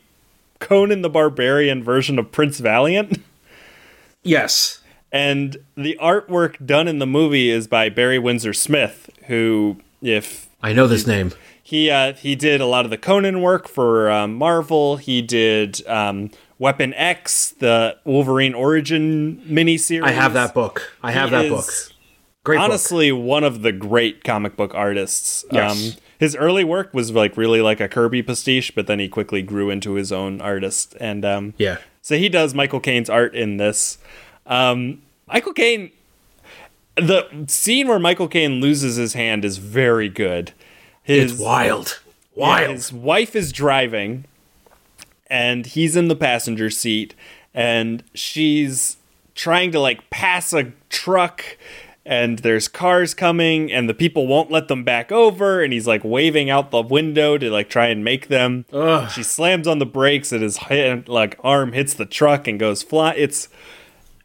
Conan 0.59 1.01
the 1.01 1.09
Barbarian 1.09 1.83
version 1.83 2.17
of 2.17 2.31
Prince 2.31 2.59
Valiant. 2.59 3.21
Yes. 4.23 4.81
And 5.11 5.57
the 5.75 5.97
artwork 5.99 6.63
done 6.63 6.87
in 6.87 6.99
the 6.99 7.07
movie 7.07 7.49
is 7.49 7.67
by 7.67 7.89
Barry 7.89 8.19
Windsor 8.19 8.53
Smith, 8.53 9.09
who, 9.25 9.77
if 10.01 10.47
I 10.63 10.73
know 10.73 10.87
this 10.87 11.07
name. 11.07 11.31
he 11.63 11.89
uh, 11.89 12.13
he 12.13 12.35
did 12.35 12.61
a 12.61 12.65
lot 12.65 12.85
of 12.85 12.91
the 12.91 12.97
Conan 12.97 13.41
work 13.41 13.67
for 13.67 14.09
um, 14.11 14.35
Marvel, 14.35 14.97
he 14.97 15.21
did 15.21 15.85
um, 15.87 16.31
Weapon 16.59 16.93
X, 16.93 17.51
the 17.51 17.97
Wolverine 18.05 18.53
origin 18.53 19.41
miniseries. 19.47 20.03
I 20.03 20.11
have 20.11 20.33
that 20.33 20.53
book. 20.53 20.93
I 21.01 21.11
have 21.11 21.29
He 21.29 21.35
that 21.35 21.49
book. 21.49 21.65
Great 22.43 22.57
book. 22.57 22.63
honestly 22.65 23.11
one 23.11 23.43
of 23.43 23.61
the 23.61 23.71
great 23.71 24.23
comic 24.23 24.55
book 24.55 24.73
artists. 24.75 25.45
Yes. 25.51 25.71
Um, 25.95 26.01
his 26.19 26.35
early 26.35 26.63
work 26.63 26.93
was 26.93 27.11
like 27.11 27.35
really 27.37 27.61
like 27.61 27.79
a 27.79 27.87
Kirby 27.87 28.21
pastiche, 28.21 28.73
but 28.75 28.85
then 28.85 28.99
he 28.99 29.07
quickly 29.09 29.41
grew 29.41 29.69
into 29.71 29.93
his 29.93 30.11
own 30.11 30.39
artist. 30.41 30.95
And 30.99 31.25
um, 31.25 31.53
Yeah. 31.57 31.77
so 32.01 32.15
he 32.17 32.29
does 32.29 32.53
Michael 32.53 32.79
Caine's 32.79 33.09
art 33.09 33.33
in 33.33 33.57
this. 33.57 33.97
Um, 34.45 35.01
Michael 35.27 35.53
Caine, 35.53 35.91
the 36.95 37.45
scene 37.47 37.87
where 37.87 37.99
Michael 37.99 38.27
Caine 38.27 38.59
loses 38.61 38.95
his 38.95 39.13
hand 39.13 39.45
is 39.45 39.57
very 39.57 40.09
good. 40.09 40.51
His, 41.03 41.33
It's 41.33 41.41
wild. 41.41 41.99
yeah, 42.35 42.41
Wild. 42.41 42.71
his 42.71 42.93
wife 42.93 43.35
is 43.35 43.51
driving, 43.51 44.25
and 45.27 45.65
he's 45.65 45.95
in 45.95 46.07
the 46.07 46.15
passenger 46.15 46.69
seat, 46.69 47.15
and 47.53 48.03
she's 48.13 48.97
trying 49.35 49.71
to 49.71 49.79
like 49.79 50.09
pass 50.09 50.51
a 50.53 50.71
truck 50.89 51.57
and 52.05 52.39
there's 52.39 52.67
cars 52.67 53.13
coming 53.13 53.71
and 53.71 53.87
the 53.87 53.93
people 53.93 54.27
won't 54.27 54.51
let 54.51 54.67
them 54.67 54.83
back 54.83 55.11
over 55.11 55.63
and 55.63 55.71
he's 55.71 55.87
like 55.87 56.03
waving 56.03 56.49
out 56.49 56.69
the 56.71 56.81
window 56.81 57.37
to 57.37 57.49
like 57.49 57.69
try 57.69 57.87
and 57.87 58.03
make 58.03 58.27
them 58.27 58.65
Ugh. 58.73 59.09
she 59.09 59.23
slams 59.23 59.67
on 59.67 59.79
the 59.79 59.85
brakes 59.85 60.31
and 60.33 60.41
his 60.41 60.57
hand, 60.57 61.07
like 61.07 61.39
arm 61.43 61.71
hits 61.73 61.93
the 61.93 62.05
truck 62.05 62.45
and 62.47 62.59
goes 62.59 62.83
fly 62.83 63.13
it's 63.13 63.47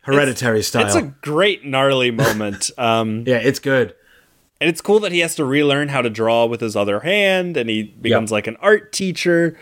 Hereditary 0.07 0.63
style. 0.63 0.87
it's 0.87 0.95
a 0.95 1.03
great 1.03 1.65
gnarly 1.65 2.11
moment. 2.11 2.71
Um 2.79 3.25
yeah, 3.27 3.37
it's 3.39 3.59
good. 3.59 3.95
and 4.61 4.69
it's 4.71 4.81
cool 4.81 5.01
that 5.01 5.13
he 5.13 5.19
has 5.21 5.35
to 5.37 5.45
relearn 5.45 5.89
how 5.89 6.01
to 6.03 6.09
draw 6.11 6.47
with 6.47 6.61
his 6.61 6.75
other 6.77 7.01
hand 7.01 7.57
and 7.57 7.69
he 7.69 7.83
becomes 7.83 8.31
like 8.33 8.47
an 8.47 8.57
art 8.61 8.93
teacher. 8.93 9.59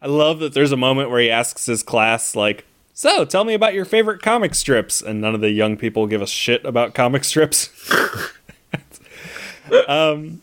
I 0.00 0.06
love 0.08 0.40
that 0.40 0.52
there's 0.54 0.72
a 0.72 0.76
moment 0.76 1.10
where 1.10 1.20
he 1.20 1.30
asks 1.30 1.66
his 1.66 1.82
class 1.82 2.34
like 2.34 2.64
so 2.94 3.24
tell 3.24 3.44
me 3.44 3.54
about 3.54 3.72
your 3.74 3.84
favorite 3.86 4.20
comic 4.20 4.54
strips. 4.54 5.00
And 5.00 5.20
none 5.20 5.34
of 5.34 5.40
the 5.40 5.50
young 5.50 5.76
people 5.78 6.06
give 6.06 6.20
a 6.22 6.26
shit 6.26 6.64
about 6.64 6.94
comic 6.94 7.24
strips. 7.24 7.70
Um 9.88 10.42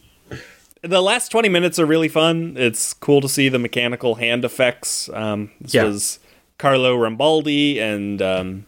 the 0.82 1.02
last 1.02 1.30
20 1.30 1.50
minutes 1.50 1.78
are 1.78 1.86
really 1.86 2.08
fun. 2.08 2.56
It's 2.58 2.94
cool 2.94 3.20
to 3.20 3.28
see 3.28 3.50
the 3.50 3.60
mechanical 3.60 4.16
hand 4.16 4.46
effects. 4.46 5.10
Um 5.14 5.52
this 5.60 5.74
Yeah. 5.74 5.84
was 5.86 6.20
carlo 6.58 6.96
rambaldi 6.98 7.80
and 7.80 8.22
um 8.22 8.66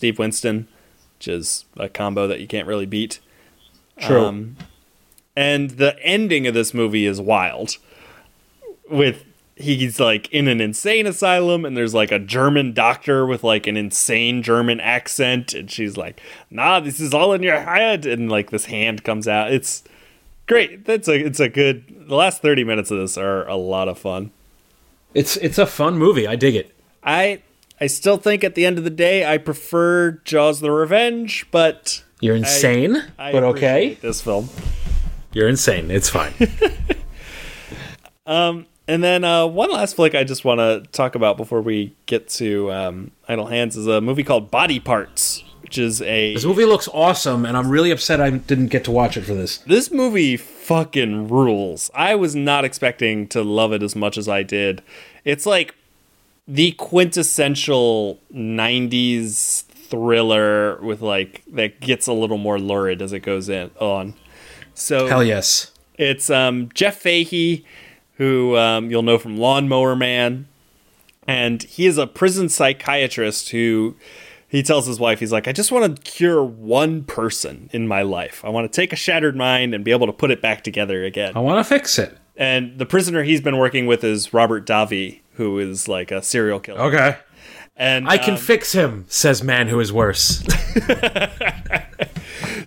steve 0.00 0.18
winston 0.18 0.66
which 1.18 1.28
is 1.28 1.66
a 1.76 1.86
combo 1.86 2.26
that 2.26 2.40
you 2.40 2.46
can't 2.46 2.66
really 2.66 2.86
beat 2.86 3.20
True. 3.98 4.24
um, 4.24 4.56
and 5.36 5.72
the 5.72 5.98
ending 6.02 6.46
of 6.46 6.54
this 6.54 6.72
movie 6.74 7.06
is 7.06 7.20
wild. 7.20 7.76
With 8.88 9.24
he's 9.56 10.00
like 10.00 10.30
in 10.32 10.48
an 10.48 10.60
insane 10.60 11.06
asylum, 11.06 11.64
and 11.64 11.76
there's 11.76 11.94
like 11.94 12.10
a 12.10 12.18
German 12.18 12.72
doctor 12.72 13.26
with 13.26 13.44
like 13.44 13.66
an 13.66 13.76
insane 13.76 14.42
German 14.42 14.80
accent, 14.80 15.54
and 15.54 15.70
she's 15.70 15.96
like, 15.96 16.20
"Nah, 16.50 16.80
this 16.80 16.98
is 16.98 17.14
all 17.14 17.32
in 17.32 17.42
your 17.42 17.60
head," 17.60 18.06
and 18.06 18.30
like 18.30 18.50
this 18.50 18.64
hand 18.66 19.04
comes 19.04 19.28
out. 19.28 19.52
It's 19.52 19.84
great. 20.46 20.84
That's 20.86 21.06
a 21.08 21.14
it's 21.14 21.40
a 21.40 21.48
good. 21.48 22.08
The 22.08 22.16
last 22.16 22.42
thirty 22.42 22.64
minutes 22.64 22.90
of 22.90 22.98
this 22.98 23.16
are 23.16 23.46
a 23.46 23.56
lot 23.56 23.88
of 23.88 23.98
fun. 23.98 24.32
it's 25.14 25.36
it's 25.36 25.58
a 25.58 25.66
fun 25.66 25.96
movie. 25.98 26.26
I 26.26 26.36
dig 26.36 26.56
it. 26.56 26.74
I 27.04 27.42
I 27.80 27.86
still 27.86 28.16
think 28.16 28.44
at 28.44 28.54
the 28.54 28.66
end 28.66 28.78
of 28.78 28.84
the 28.84 28.90
day, 28.90 29.24
I 29.24 29.38
prefer 29.38 30.12
Jaws: 30.24 30.60
The 30.60 30.70
Revenge, 30.70 31.46
but 31.50 32.04
You're 32.20 32.36
insane, 32.36 33.02
I 33.18 33.32
but 33.32 33.42
okay. 33.44 33.98
this 34.02 34.20
film. 34.20 34.48
You're 35.32 35.48
insane. 35.48 35.90
It's 35.90 36.08
fine. 36.10 36.34
And 38.90 39.04
then 39.04 39.22
uh, 39.22 39.46
one 39.46 39.70
last 39.70 39.94
flick 39.94 40.16
I 40.16 40.24
just 40.24 40.44
want 40.44 40.58
to 40.58 40.82
talk 40.90 41.14
about 41.14 41.36
before 41.36 41.62
we 41.62 41.94
get 42.06 42.28
to 42.30 42.72
um, 42.72 43.12
Idle 43.28 43.46
Hands 43.46 43.76
is 43.76 43.86
a 43.86 44.00
movie 44.00 44.24
called 44.24 44.50
Body 44.50 44.80
Parts, 44.80 45.44
which 45.60 45.78
is 45.78 46.02
a 46.02 46.34
this 46.34 46.44
movie 46.44 46.64
looks 46.64 46.88
awesome, 46.92 47.46
and 47.46 47.56
I'm 47.56 47.70
really 47.70 47.92
upset 47.92 48.20
I 48.20 48.30
didn't 48.30 48.66
get 48.66 48.82
to 48.86 48.90
watch 48.90 49.16
it 49.16 49.20
for 49.20 49.34
this. 49.34 49.58
this 49.58 49.92
movie 49.92 50.36
fucking 50.36 51.28
rules. 51.28 51.88
I 51.94 52.16
was 52.16 52.34
not 52.34 52.64
expecting 52.64 53.28
to 53.28 53.44
love 53.44 53.72
it 53.72 53.84
as 53.84 53.94
much 53.94 54.18
as 54.18 54.28
I 54.28 54.42
did. 54.42 54.82
It's 55.24 55.46
like 55.46 55.76
the 56.46 56.72
quintessential 56.72 58.20
90s 58.34 59.64
thriller 59.64 60.80
with 60.80 61.02
like 61.02 61.42
that 61.52 61.80
gets 61.80 62.06
a 62.06 62.12
little 62.12 62.38
more 62.38 62.58
lurid 62.58 63.02
as 63.02 63.12
it 63.12 63.20
goes 63.20 63.48
in 63.48 63.70
on. 63.78 64.14
So 64.74 65.06
Hell 65.06 65.24
yes. 65.24 65.72
It's 65.98 66.30
um, 66.30 66.70
Jeff 66.72 66.96
Fahey, 66.96 67.64
who 68.14 68.56
um, 68.56 68.90
you'll 68.90 69.02
know 69.02 69.18
from 69.18 69.36
Lawnmower 69.36 69.94
Man, 69.94 70.48
and 71.26 71.62
he 71.62 71.86
is 71.86 71.98
a 71.98 72.06
prison 72.06 72.48
psychiatrist 72.48 73.50
who 73.50 73.96
he 74.50 74.64
tells 74.64 74.86
his 74.86 74.98
wife, 74.98 75.20
he's 75.20 75.30
like, 75.30 75.46
I 75.46 75.52
just 75.52 75.70
want 75.70 75.96
to 75.96 76.02
cure 76.02 76.42
one 76.42 77.04
person 77.04 77.70
in 77.72 77.86
my 77.86 78.02
life. 78.02 78.44
I 78.44 78.48
want 78.48 78.70
to 78.70 78.74
take 78.74 78.92
a 78.92 78.96
shattered 78.96 79.36
mind 79.36 79.74
and 79.74 79.84
be 79.84 79.92
able 79.92 80.08
to 80.08 80.12
put 80.12 80.32
it 80.32 80.42
back 80.42 80.64
together 80.64 81.04
again. 81.04 81.34
I 81.36 81.40
want 81.40 81.64
to 81.64 81.68
fix 81.68 82.00
it. 82.00 82.18
And 82.40 82.78
the 82.78 82.86
prisoner 82.86 83.22
he's 83.22 83.42
been 83.42 83.58
working 83.58 83.86
with 83.86 84.02
is 84.02 84.32
Robert 84.32 84.66
Davi, 84.66 85.20
who 85.34 85.58
is 85.58 85.88
like 85.88 86.10
a 86.10 86.22
serial 86.22 86.58
killer. 86.58 86.80
Okay. 86.80 87.18
And 87.76 88.08
I 88.08 88.16
can 88.16 88.34
um, 88.34 88.40
fix 88.40 88.72
him, 88.72 89.04
says 89.08 89.42
man 89.42 89.68
who 89.68 89.78
is 89.78 89.92
worse. 89.92 90.42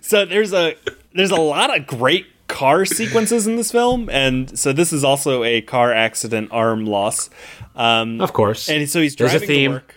so 0.00 0.24
there's 0.24 0.52
a 0.52 0.76
there's 1.12 1.32
a 1.32 1.40
lot 1.40 1.76
of 1.76 1.88
great 1.88 2.26
car 2.46 2.84
sequences 2.84 3.48
in 3.48 3.56
this 3.56 3.72
film, 3.72 4.08
and 4.10 4.56
so 4.56 4.72
this 4.72 4.92
is 4.92 5.02
also 5.02 5.42
a 5.42 5.60
car 5.60 5.92
accident 5.92 6.50
arm 6.52 6.86
loss. 6.86 7.28
Um, 7.74 8.20
of 8.20 8.32
course. 8.32 8.68
and 8.68 8.88
so 8.88 9.00
he's 9.00 9.16
There's 9.16 9.34
a 9.34 9.38
driving 9.38 9.48
theme. 9.48 9.70
to 9.70 9.76
work, 9.76 9.94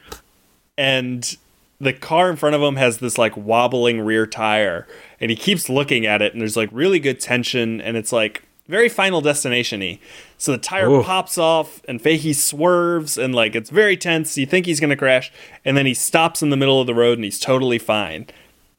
and 0.76 1.38
the 1.80 1.94
car 1.94 2.32
in 2.32 2.36
front 2.36 2.56
of 2.56 2.62
him 2.62 2.78
has 2.78 2.98
this 2.98 3.18
like 3.20 3.38
wobbling 3.38 4.02
rear 4.02 4.26
tire, 4.26 4.88
and 5.20 5.30
he 5.30 5.38
keeps 5.38 5.70
looking 5.70 6.08
at 6.08 6.22
it, 6.24 6.34
and 6.34 6.42
there's 6.42 6.58
like 6.58 6.70
really 6.72 7.00
good 7.00 7.20
tension, 7.20 7.80
and 7.80 7.96
it's 7.96 8.12
like 8.12 8.47
very 8.68 8.90
Final 8.90 9.22
Destination-y. 9.22 10.00
So 10.38 10.52
the 10.52 10.58
tire 10.58 10.90
Ooh. 10.90 11.04
pops 11.04 11.38
off, 11.38 11.82
and 11.88 12.02
Fahey 12.02 12.34
swerves, 12.34 13.18
and 13.18 13.34
like 13.34 13.56
it's 13.56 13.70
very 13.70 13.98
tense. 13.98 14.38
You 14.38 14.46
think 14.46 14.66
he's 14.66 14.80
gonna 14.80 14.98
crash, 14.98 15.32
and 15.66 15.78
then 15.78 15.86
he 15.86 15.94
stops 15.94 16.42
in 16.42 16.50
the 16.50 16.58
middle 16.58 16.80
of 16.82 16.88
the 16.88 16.96
road, 16.96 17.18
and 17.18 17.26
he's 17.26 17.40
totally 17.40 17.80
fine. 17.80 18.28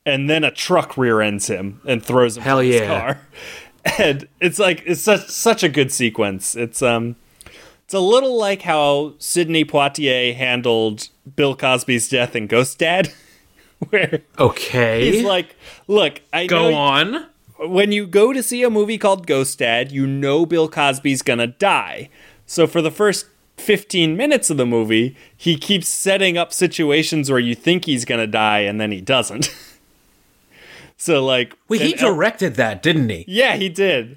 And 0.05 0.29
then 0.29 0.45
a 0.45 0.51
truck 0.51 0.97
rear 0.97 1.21
ends 1.21 1.49
him 1.49 1.81
and 1.87 2.03
throws 2.03 2.37
him 2.37 2.43
Hell 2.43 2.63
yeah. 2.63 2.87
car. 2.87 3.21
And 3.97 4.29
it's 4.41 4.59
like 4.59 4.83
it's 4.85 5.01
such 5.01 5.29
such 5.29 5.63
a 5.63 5.69
good 5.69 5.91
sequence. 5.91 6.55
It's 6.55 6.83
um 6.83 7.17
it's 7.85 7.95
a 7.95 8.01
little 8.01 8.37
like 8.37 8.63
how 8.63 9.15
Sidney 9.19 9.65
Poitier 9.65 10.35
handled 10.35 11.09
Bill 11.37 11.57
Cosby's 11.57 12.07
death 12.07 12.37
in 12.37 12.49
Ghost 12.49 12.79
Dad, 12.79 13.15
where 13.89 14.21
okay. 14.39 15.11
he's 15.11 15.25
like, 15.25 15.57
"Look, 15.87 16.21
I 16.31 16.47
Go 16.49 16.71
know 16.71 16.77
on. 16.77 17.27
When 17.61 17.93
you 17.93 18.07
go 18.07 18.33
to 18.33 18.43
see 18.43 18.63
a 18.63 18.71
movie 18.71 18.99
called 18.99 19.27
Ghost 19.27 19.59
Dad, 19.59 19.91
you 19.93 20.07
know 20.07 20.47
Bill 20.47 20.69
Cosby's 20.69 21.23
gonna 21.23 21.47
die. 21.47 22.09
So 22.47 22.67
for 22.67 22.81
the 22.81 22.91
first 22.91 23.27
15 23.57 24.17
minutes 24.17 24.51
of 24.51 24.57
the 24.57 24.67
movie, 24.67 25.17
he 25.37 25.57
keeps 25.57 25.89
setting 25.89 26.39
up 26.39 26.53
situations 26.53 27.31
where 27.31 27.41
you 27.41 27.55
think 27.55 27.85
he's 27.85 28.05
gonna 28.05 28.27
die 28.27 28.61
and 28.61 28.81
then 28.81 28.93
he 28.93 29.01
doesn't. 29.01 29.55
so 30.97 31.25
like, 31.25 31.57
Wait, 31.69 31.81
he 31.81 31.93
directed 31.95 32.55
that, 32.55 32.83
didn't 32.83 33.09
he? 33.09 33.25
yeah, 33.27 33.57
he 33.57 33.69
did. 33.69 34.17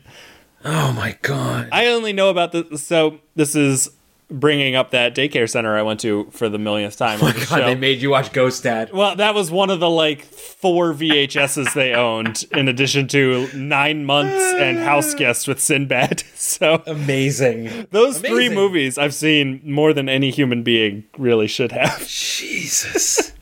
Oh 0.63 0.93
my 0.93 1.17
god. 1.23 1.69
I 1.71 1.88
only 1.88 2.13
know 2.13 2.30
about 2.30 2.51
this. 2.51 2.84
So 2.84 3.19
this 3.36 3.56
is 3.56 3.89
bringing 4.32 4.76
up 4.76 4.91
that 4.91 5.13
daycare 5.13 5.50
center 5.50 5.78
I 5.78 5.82
went 5.82 6.00
to 6.00 6.26
for 6.32 6.48
the 6.48 6.58
millionth 6.58 6.98
time. 6.98 7.22
on 7.22 7.28
oh 7.30 7.32
the 7.34 7.39
God, 7.46 7.60
show. 7.60 7.65
they 7.65 7.76
made 7.76 8.02
you 8.02 8.10
watch 8.10 8.32
Ghost 8.32 8.63
Dad. 8.63 8.91
Well, 8.94 9.15
that 9.17 9.36
was 9.36 9.52
one 9.52 9.70
of 9.70 9.80
the 9.80 9.89
like 9.89 10.24
four 10.24 10.94
VHSs 10.94 11.74
they 11.74 11.94
owned, 11.96 12.46
in 12.54 12.67
addition 12.67 13.08
to 13.10 13.50
Nine 13.54 14.06
Months 14.06 14.41
and 14.58 14.80
House 14.80 15.13
Guest 15.13 15.48
with 15.48 15.60
Sinbad. 15.60 16.24
So 16.34 16.82
Amazing. 16.88 17.88
those 17.92 18.19
three 18.19 18.50
movies 18.50 18.98
I've 18.98 19.13
seen 19.13 19.62
more 19.63 19.94
than 19.94 20.10
any 20.10 20.32
human 20.32 20.63
being 20.63 21.04
really 21.17 21.48
should 21.48 21.71
have. 21.71 22.08
Jesus. 22.08 23.34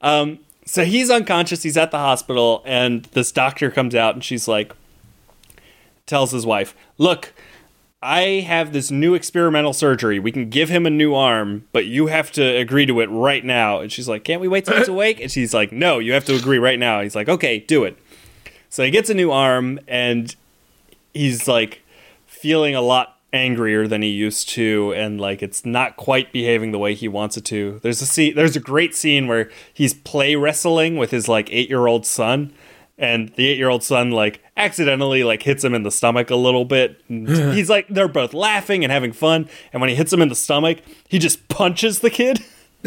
Um, 0.00 0.40
so 0.66 0.84
he's 0.84 1.08
unconscious. 1.10 1.62
He's 1.62 1.78
at 1.78 1.90
the 1.90 1.98
hospital, 1.98 2.62
and 2.66 3.04
this 3.12 3.32
doctor 3.32 3.70
comes 3.70 3.94
out, 3.94 4.14
and 4.14 4.22
she's 4.22 4.46
like, 4.46 4.74
tells 6.06 6.32
his 6.32 6.44
wife, 6.44 6.74
"Look." 6.98 7.32
I 8.04 8.40
have 8.40 8.74
this 8.74 8.90
new 8.90 9.14
experimental 9.14 9.72
surgery. 9.72 10.18
We 10.18 10.30
can 10.30 10.50
give 10.50 10.68
him 10.68 10.84
a 10.84 10.90
new 10.90 11.14
arm, 11.14 11.64
but 11.72 11.86
you 11.86 12.08
have 12.08 12.30
to 12.32 12.42
agree 12.42 12.84
to 12.84 13.00
it 13.00 13.06
right 13.06 13.42
now. 13.42 13.80
And 13.80 13.90
she's 13.90 14.06
like, 14.06 14.24
Can't 14.24 14.42
we 14.42 14.48
wait 14.48 14.66
till 14.66 14.76
he's 14.76 14.88
awake? 14.96 15.20
And 15.22 15.32
she's 15.32 15.54
like, 15.54 15.72
No, 15.72 15.98
you 15.98 16.12
have 16.12 16.26
to 16.26 16.36
agree 16.36 16.58
right 16.58 16.78
now. 16.78 17.00
He's 17.00 17.16
like, 17.16 17.30
Okay, 17.30 17.60
do 17.60 17.82
it. 17.84 17.96
So 18.68 18.84
he 18.84 18.90
gets 18.90 19.08
a 19.08 19.14
new 19.14 19.30
arm 19.30 19.80
and 19.88 20.36
he's 21.14 21.48
like 21.48 21.82
feeling 22.26 22.74
a 22.74 22.82
lot 22.82 23.18
angrier 23.32 23.88
than 23.88 24.02
he 24.02 24.08
used 24.08 24.48
to 24.50 24.92
and 24.94 25.20
like 25.20 25.42
it's 25.42 25.64
not 25.64 25.96
quite 25.96 26.30
behaving 26.30 26.72
the 26.72 26.78
way 26.78 26.92
he 26.92 27.08
wants 27.08 27.38
it 27.38 27.44
to. 27.46 27.80
There's 27.82 28.02
a 28.02 28.06
scene 28.06 28.34
there's 28.34 28.54
a 28.54 28.60
great 28.60 28.94
scene 28.94 29.26
where 29.26 29.50
he's 29.72 29.94
play 29.94 30.36
wrestling 30.36 30.98
with 30.98 31.10
his 31.10 31.26
like 31.26 31.48
8-year-old 31.48 32.04
son 32.04 32.52
and 32.96 33.30
the 33.30 33.52
8-year-old 33.54 33.82
son 33.82 34.10
like 34.10 34.42
accidentally 34.56 35.24
like 35.24 35.42
hits 35.42 35.64
him 35.64 35.74
in 35.74 35.82
the 35.82 35.90
stomach 35.90 36.30
a 36.30 36.36
little 36.36 36.64
bit. 36.64 37.00
And 37.08 37.28
he's 37.28 37.68
like 37.68 37.88
they're 37.88 38.08
both 38.08 38.34
laughing 38.34 38.84
and 38.84 38.92
having 38.92 39.12
fun 39.12 39.48
and 39.72 39.80
when 39.80 39.90
he 39.90 39.96
hits 39.96 40.12
him 40.12 40.22
in 40.22 40.28
the 40.28 40.34
stomach, 40.34 40.78
he 41.08 41.18
just 41.18 41.48
punches 41.48 42.00
the 42.00 42.10
kid. 42.10 42.40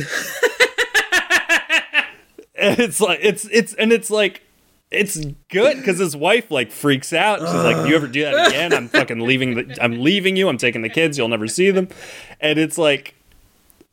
and 2.56 2.80
it's 2.80 3.00
like 3.00 3.20
it's 3.22 3.46
it's 3.52 3.74
and 3.74 3.92
it's 3.92 4.10
like 4.10 4.44
it's 4.90 5.18
good 5.50 5.78
because 5.78 6.00
his 6.00 6.16
wife 6.16 6.50
like 6.50 6.72
freaks 6.72 7.12
out. 7.12 7.40
She's 7.40 7.50
like, 7.50 7.78
if 7.78 7.88
"You 7.88 7.96
ever 7.96 8.08
do 8.08 8.24
that 8.24 8.48
again? 8.48 8.74
I'm 8.74 8.88
fucking 8.88 9.20
leaving. 9.20 9.56
The, 9.56 9.78
I'm 9.84 10.02
leaving 10.02 10.38
you. 10.38 10.48
I'm 10.48 10.58
taking 10.58 10.82
the 10.82 10.90
kids. 10.90 11.18
You'll 11.18 11.28
never 11.28 11.48
see 11.48 11.72
them." 11.72 11.90
And 12.40 12.58
it's 12.58 12.78
like 12.78 13.16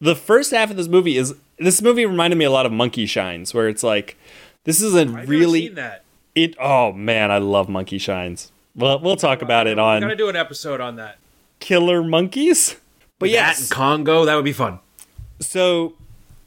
the 0.00 0.14
first 0.14 0.52
half 0.52 0.70
of 0.70 0.76
this 0.76 0.88
movie 0.88 1.16
is 1.16 1.34
this 1.58 1.82
movie 1.82 2.06
reminded 2.06 2.36
me 2.36 2.44
a 2.44 2.50
lot 2.50 2.64
of 2.66 2.72
Monkey 2.72 3.06
Shines, 3.06 3.52
where 3.52 3.68
it's 3.68 3.82
like 3.82 4.16
this 4.64 4.80
is 4.80 4.94
a 4.94 5.06
really 5.06 5.68
that. 5.68 6.03
It. 6.34 6.54
Oh 6.60 6.92
man, 6.92 7.30
I 7.30 7.38
love 7.38 7.68
Monkey 7.68 7.98
Shines. 7.98 8.52
Well, 8.74 8.98
we'll 9.00 9.16
talk 9.16 9.40
about 9.42 9.66
it 9.66 9.78
on 9.78 9.96
We're 9.96 10.00
gonna 10.08 10.16
do 10.16 10.28
an 10.28 10.36
episode 10.36 10.80
on 10.80 10.96
that. 10.96 11.18
Killer 11.60 12.02
Monkeys. 12.02 12.76
But 13.18 13.26
That 13.26 13.32
yes, 13.32 13.60
and 13.62 13.70
Congo, 13.70 14.24
that 14.24 14.34
would 14.34 14.44
be 14.44 14.52
fun. 14.52 14.80
so 15.40 15.94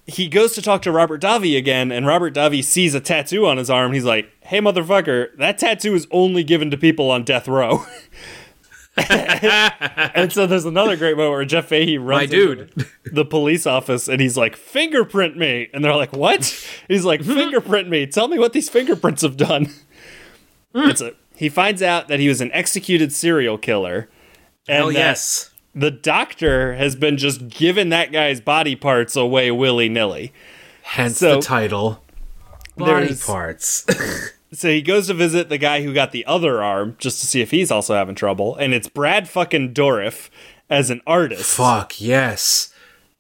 he 0.05 0.27
goes 0.27 0.53
to 0.53 0.61
talk 0.61 0.81
to 0.83 0.91
Robert 0.91 1.21
Davi 1.21 1.57
again, 1.57 1.91
and 1.91 2.05
Robert 2.05 2.33
Davi 2.33 2.63
sees 2.63 2.93
a 2.95 2.99
tattoo 3.01 3.45
on 3.45 3.57
his 3.57 3.69
arm. 3.69 3.93
He's 3.93 4.03
like, 4.05 4.29
"Hey, 4.41 4.59
motherfucker, 4.59 5.35
that 5.38 5.57
tattoo 5.57 5.95
is 5.95 6.07
only 6.11 6.43
given 6.43 6.71
to 6.71 6.77
people 6.77 7.09
on 7.11 7.23
death 7.23 7.47
row." 7.47 7.85
and 10.15 10.31
so 10.33 10.47
there's 10.47 10.65
another 10.65 10.95
great 10.95 11.15
moment 11.17 11.31
where 11.31 11.45
Jeff 11.45 11.67
Fahey 11.67 11.97
runs 11.97 12.31
My 12.31 12.37
into 12.37 12.65
dude. 12.65 12.85
the 13.05 13.25
police 13.25 13.65
office 13.67 14.07
and 14.07 14.19
he's 14.19 14.35
like, 14.37 14.55
"Fingerprint 14.55 15.37
me," 15.37 15.69
and 15.73 15.83
they're 15.85 15.95
like, 15.95 16.13
"What?" 16.13 16.45
He's 16.87 17.05
like, 17.05 17.21
"Fingerprint 17.25 17.87
me. 17.89 18.07
Tell 18.07 18.27
me 18.27 18.39
what 18.39 18.53
these 18.53 18.69
fingerprints 18.69 19.21
have 19.21 19.37
done." 19.37 19.65
Hmm. 20.73 20.89
It's 20.89 21.01
a, 21.01 21.13
he 21.35 21.49
finds 21.49 21.81
out 21.81 22.07
that 22.07 22.19
he 22.19 22.27
was 22.27 22.41
an 22.41 22.51
executed 22.53 23.13
serial 23.13 23.57
killer. 23.57 24.09
And 24.67 24.77
Hell 24.79 24.91
yes. 24.91 25.51
the 25.75 25.91
doctor 25.91 26.73
has 26.75 26.95
been 26.95 27.17
just 27.17 27.47
giving 27.47 27.89
that 27.89 28.11
guy's 28.11 28.41
body 28.41 28.75
parts 28.75 29.15
away 29.15 29.49
willy 29.51 29.87
nilly. 29.89 30.33
Hence 30.81 31.17
So- 31.19 31.35
the 31.35 31.41
title. 31.41 32.03
Body 32.75 33.15
parts. 33.15 33.85
So 34.57 34.69
he 34.69 34.81
goes 34.81 35.05
to 35.05 35.13
visit 35.13 35.49
the 35.49 35.59
guy 35.59 35.83
who 35.83 35.93
got 35.93 36.11
the 36.11 36.25
other 36.25 36.63
arm 36.63 36.95
just 36.97 37.19
to 37.21 37.27
see 37.27 37.41
if 37.41 37.51
he's 37.51 37.69
also 37.69 37.93
having 37.93 38.15
trouble, 38.15 38.55
and 38.55 38.73
it's 38.73 38.87
Brad 38.87 39.29
fucking 39.29 39.75
Dourif 39.75 40.31
as 40.67 40.89
an 40.89 40.99
artist, 41.05 41.55
Fuck 41.55 42.01
yes. 42.01 42.73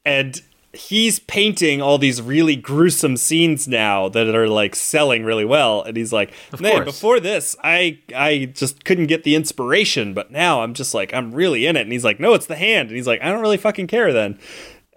and 0.03 0.41
he's 0.73 1.19
painting 1.19 1.81
all 1.81 1.97
these 1.99 2.21
really 2.21 2.55
gruesome 2.55 3.17
scenes 3.17 3.67
now 3.67 4.09
that 4.09 4.33
are 4.33 4.47
like 4.47 4.75
selling 4.75 5.23
really 5.23 5.45
well. 5.45 5.83
And 5.83 5.95
he's 5.95 6.11
like, 6.11 6.33
"Man, 6.59 6.83
before 6.83 7.19
this, 7.19 7.55
I 7.63 7.99
I 8.15 8.51
just 8.53 8.83
couldn't 8.83 9.05
get 9.05 9.23
the 9.23 9.35
inspiration, 9.35 10.15
but 10.15 10.31
now 10.31 10.61
I'm 10.63 10.73
just 10.73 10.95
like 10.95 11.13
I'm 11.13 11.31
really 11.33 11.67
in 11.67 11.75
it." 11.77 11.81
And 11.81 11.91
he's 11.91 12.03
like, 12.03 12.19
"No, 12.19 12.33
it's 12.33 12.47
the 12.47 12.55
hand," 12.55 12.89
and 12.89 12.95
he's 12.97 13.07
like, 13.07 13.21
"I 13.21 13.29
don't 13.31 13.41
really 13.41 13.57
fucking 13.57 13.87
care 13.87 14.11
then." 14.11 14.39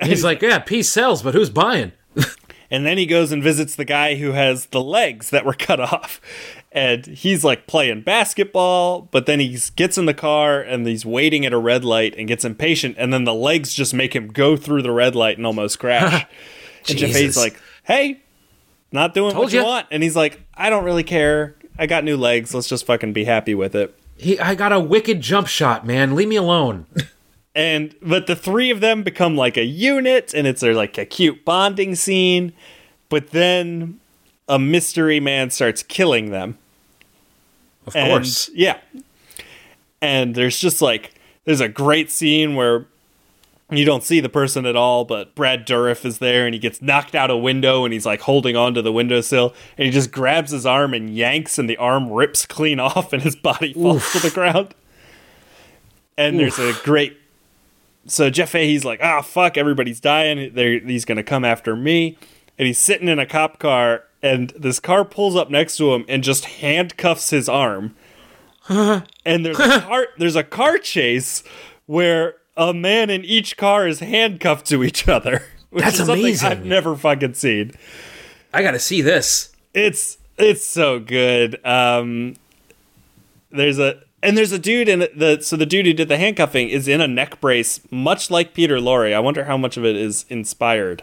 He's 0.02 0.24
like, 0.24 0.40
yeah, 0.40 0.58
peace 0.60 0.88
sells, 0.88 1.22
but 1.22 1.34
who's 1.34 1.50
buying? 1.50 1.92
And 2.70 2.86
then 2.86 2.98
he 2.98 3.06
goes 3.06 3.32
and 3.32 3.42
visits 3.42 3.74
the 3.74 3.84
guy 3.84 4.14
who 4.14 4.32
has 4.32 4.66
the 4.66 4.82
legs 4.82 5.30
that 5.30 5.44
were 5.44 5.54
cut 5.54 5.80
off. 5.92 6.20
And 6.72 7.04
he's 7.04 7.42
like 7.44 7.66
playing 7.66 8.02
basketball, 8.02 9.02
but 9.10 9.26
then 9.26 9.40
he 9.40 9.58
gets 9.74 9.98
in 9.98 10.06
the 10.06 10.14
car 10.14 10.60
and 10.60 10.86
he's 10.86 11.04
waiting 11.04 11.44
at 11.44 11.52
a 11.52 11.58
red 11.58 11.84
light 11.84 12.14
and 12.16 12.28
gets 12.28 12.44
impatient. 12.44 12.94
And 12.98 13.12
then 13.12 13.24
the 13.24 13.34
legs 13.34 13.74
just 13.74 13.92
make 13.92 14.14
him 14.14 14.28
go 14.28 14.56
through 14.56 14.82
the 14.82 14.92
red 14.92 15.16
light 15.16 15.36
and 15.36 15.46
almost 15.46 15.80
crash. 15.80 16.26
and 16.88 16.98
Fahey's 16.98 17.36
like, 17.36 17.60
hey, 17.82 18.20
not 18.92 19.14
doing 19.14 19.32
Told 19.32 19.46
what 19.46 19.52
you 19.52 19.60
ya. 19.60 19.66
want. 19.66 19.86
And 19.90 20.02
he's 20.02 20.16
like, 20.16 20.40
I 20.54 20.70
don't 20.70 20.84
really 20.84 21.04
care. 21.04 21.56
I 21.76 21.86
got 21.86 22.04
new 22.04 22.16
legs. 22.16 22.54
Let's 22.54 22.68
just 22.68 22.86
fucking 22.86 23.12
be 23.12 23.24
happy 23.24 23.54
with 23.54 23.74
it. 23.74 23.96
He, 24.16 24.38
I 24.38 24.54
got 24.54 24.72
a 24.72 24.78
wicked 24.78 25.20
jump 25.22 25.46
shot, 25.46 25.86
man. 25.86 26.14
Leave 26.14 26.28
me 26.28 26.36
alone. 26.36 26.86
and 27.54 27.94
but 28.00 28.26
the 28.26 28.36
three 28.36 28.70
of 28.70 28.80
them 28.80 29.02
become 29.02 29.36
like 29.36 29.56
a 29.56 29.64
unit 29.64 30.32
and 30.34 30.46
it's 30.46 30.62
a, 30.62 30.72
like 30.72 30.98
a 30.98 31.04
cute 31.04 31.44
bonding 31.44 31.94
scene. 31.94 32.52
But 33.08 33.30
then 33.30 33.98
a 34.48 34.58
mystery 34.58 35.20
man 35.20 35.50
starts 35.50 35.82
killing 35.82 36.30
them. 36.30 36.58
Of 37.86 37.96
and 37.96 38.10
course. 38.10 38.50
yeah. 38.54 38.78
And 40.00 40.34
there's 40.34 40.58
just 40.58 40.80
like 40.80 41.14
there's 41.44 41.60
a 41.60 41.68
great 41.68 42.10
scene 42.10 42.54
where 42.54 42.86
you 43.72 43.84
don't 43.84 44.02
see 44.02 44.18
the 44.18 44.28
person 44.28 44.66
at 44.66 44.74
all 44.74 45.04
but 45.04 45.32
brad 45.36 45.64
dourif 45.64 46.04
is 46.04 46.18
there 46.18 46.44
and 46.44 46.54
he 46.54 46.58
gets 46.58 46.82
knocked 46.82 47.14
out 47.14 47.30
a 47.30 47.36
window 47.36 47.84
and 47.84 47.92
he's 47.92 48.04
like 48.04 48.20
holding 48.22 48.56
onto 48.56 48.82
the 48.82 48.90
windowsill 48.90 49.54
and 49.78 49.86
he 49.86 49.92
just 49.92 50.10
grabs 50.10 50.50
his 50.50 50.66
arm 50.66 50.92
and 50.92 51.14
yanks 51.14 51.56
and 51.56 51.70
the 51.70 51.76
arm 51.76 52.10
rips 52.10 52.46
clean 52.46 52.80
off 52.80 53.12
and 53.12 53.22
his 53.22 53.36
body 53.36 53.72
falls 53.72 54.12
to 54.12 54.18
the 54.18 54.30
ground. 54.30 54.74
And 56.18 56.38
there's 56.38 56.58
a 56.58 56.74
great 56.84 57.19
so 58.06 58.30
Jeff 58.30 58.50
Fahey's 58.50 58.84
like, 58.84 59.00
ah, 59.02 59.22
fuck, 59.22 59.56
everybody's 59.56 60.00
dying. 60.00 60.52
They're, 60.54 60.80
he's 60.80 61.04
gonna 61.04 61.22
come 61.22 61.44
after 61.44 61.76
me, 61.76 62.16
and 62.58 62.66
he's 62.66 62.78
sitting 62.78 63.08
in 63.08 63.18
a 63.18 63.26
cop 63.26 63.58
car, 63.58 64.04
and 64.22 64.50
this 64.50 64.80
car 64.80 65.04
pulls 65.04 65.36
up 65.36 65.50
next 65.50 65.76
to 65.78 65.94
him 65.94 66.04
and 66.08 66.22
just 66.22 66.44
handcuffs 66.44 67.30
his 67.30 67.48
arm. 67.48 67.94
and 68.68 69.44
there's 69.44 69.58
a 69.58 69.80
car, 69.80 70.06
there's 70.18 70.36
a 70.36 70.44
car 70.44 70.78
chase 70.78 71.42
where 71.86 72.36
a 72.56 72.74
man 72.74 73.10
in 73.10 73.24
each 73.24 73.56
car 73.56 73.88
is 73.88 74.00
handcuffed 74.00 74.66
to 74.66 74.84
each 74.84 75.08
other. 75.08 75.42
Which 75.70 75.84
That's 75.84 76.00
is 76.00 76.06
something 76.06 76.24
amazing. 76.24 76.48
I've 76.48 76.64
never 76.64 76.96
fucking 76.96 77.34
seen. 77.34 77.72
I 78.52 78.62
got 78.62 78.72
to 78.72 78.80
see 78.80 79.02
this. 79.02 79.52
It's 79.72 80.18
it's 80.36 80.64
so 80.64 80.98
good. 80.98 81.64
Um, 81.64 82.34
there's 83.50 83.78
a 83.78 84.02
and 84.22 84.36
there's 84.36 84.52
a 84.52 84.58
dude 84.58 84.88
in 84.88 85.00
the 85.00 85.38
so 85.40 85.56
the 85.56 85.66
dude 85.66 85.86
who 85.86 85.92
did 85.92 86.08
the 86.08 86.18
handcuffing 86.18 86.68
is 86.68 86.88
in 86.88 87.00
a 87.00 87.08
neck 87.08 87.40
brace, 87.40 87.80
much 87.90 88.30
like 88.30 88.54
Peter 88.54 88.76
Lorre. 88.78 89.14
I 89.14 89.20
wonder 89.20 89.44
how 89.44 89.56
much 89.56 89.76
of 89.76 89.84
it 89.84 89.96
is 89.96 90.24
inspired. 90.28 91.02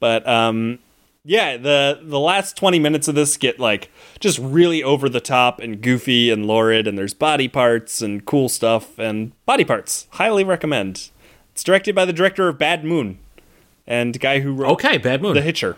But 0.00 0.26
um, 0.28 0.78
yeah, 1.24 1.56
the 1.56 2.00
the 2.02 2.18
last 2.20 2.56
twenty 2.56 2.78
minutes 2.78 3.08
of 3.08 3.14
this 3.14 3.36
get 3.36 3.58
like 3.58 3.90
just 4.20 4.38
really 4.38 4.82
over 4.82 5.08
the 5.08 5.20
top 5.20 5.60
and 5.60 5.80
goofy 5.80 6.30
and 6.30 6.46
lurid, 6.46 6.86
and 6.86 6.96
there's 6.98 7.14
body 7.14 7.48
parts 7.48 8.00
and 8.02 8.24
cool 8.24 8.48
stuff 8.48 8.98
and 8.98 9.32
body 9.44 9.64
parts. 9.64 10.06
Highly 10.12 10.44
recommend. 10.44 11.10
It's 11.52 11.64
directed 11.64 11.94
by 11.94 12.04
the 12.04 12.12
director 12.12 12.48
of 12.48 12.58
Bad 12.58 12.84
Moon 12.84 13.18
and 13.86 14.18
guy 14.20 14.40
who 14.40 14.54
wrote 14.54 14.72
Okay, 14.74 14.98
Bad 14.98 15.20
Moon. 15.22 15.34
the 15.34 15.42
Hitcher. 15.42 15.76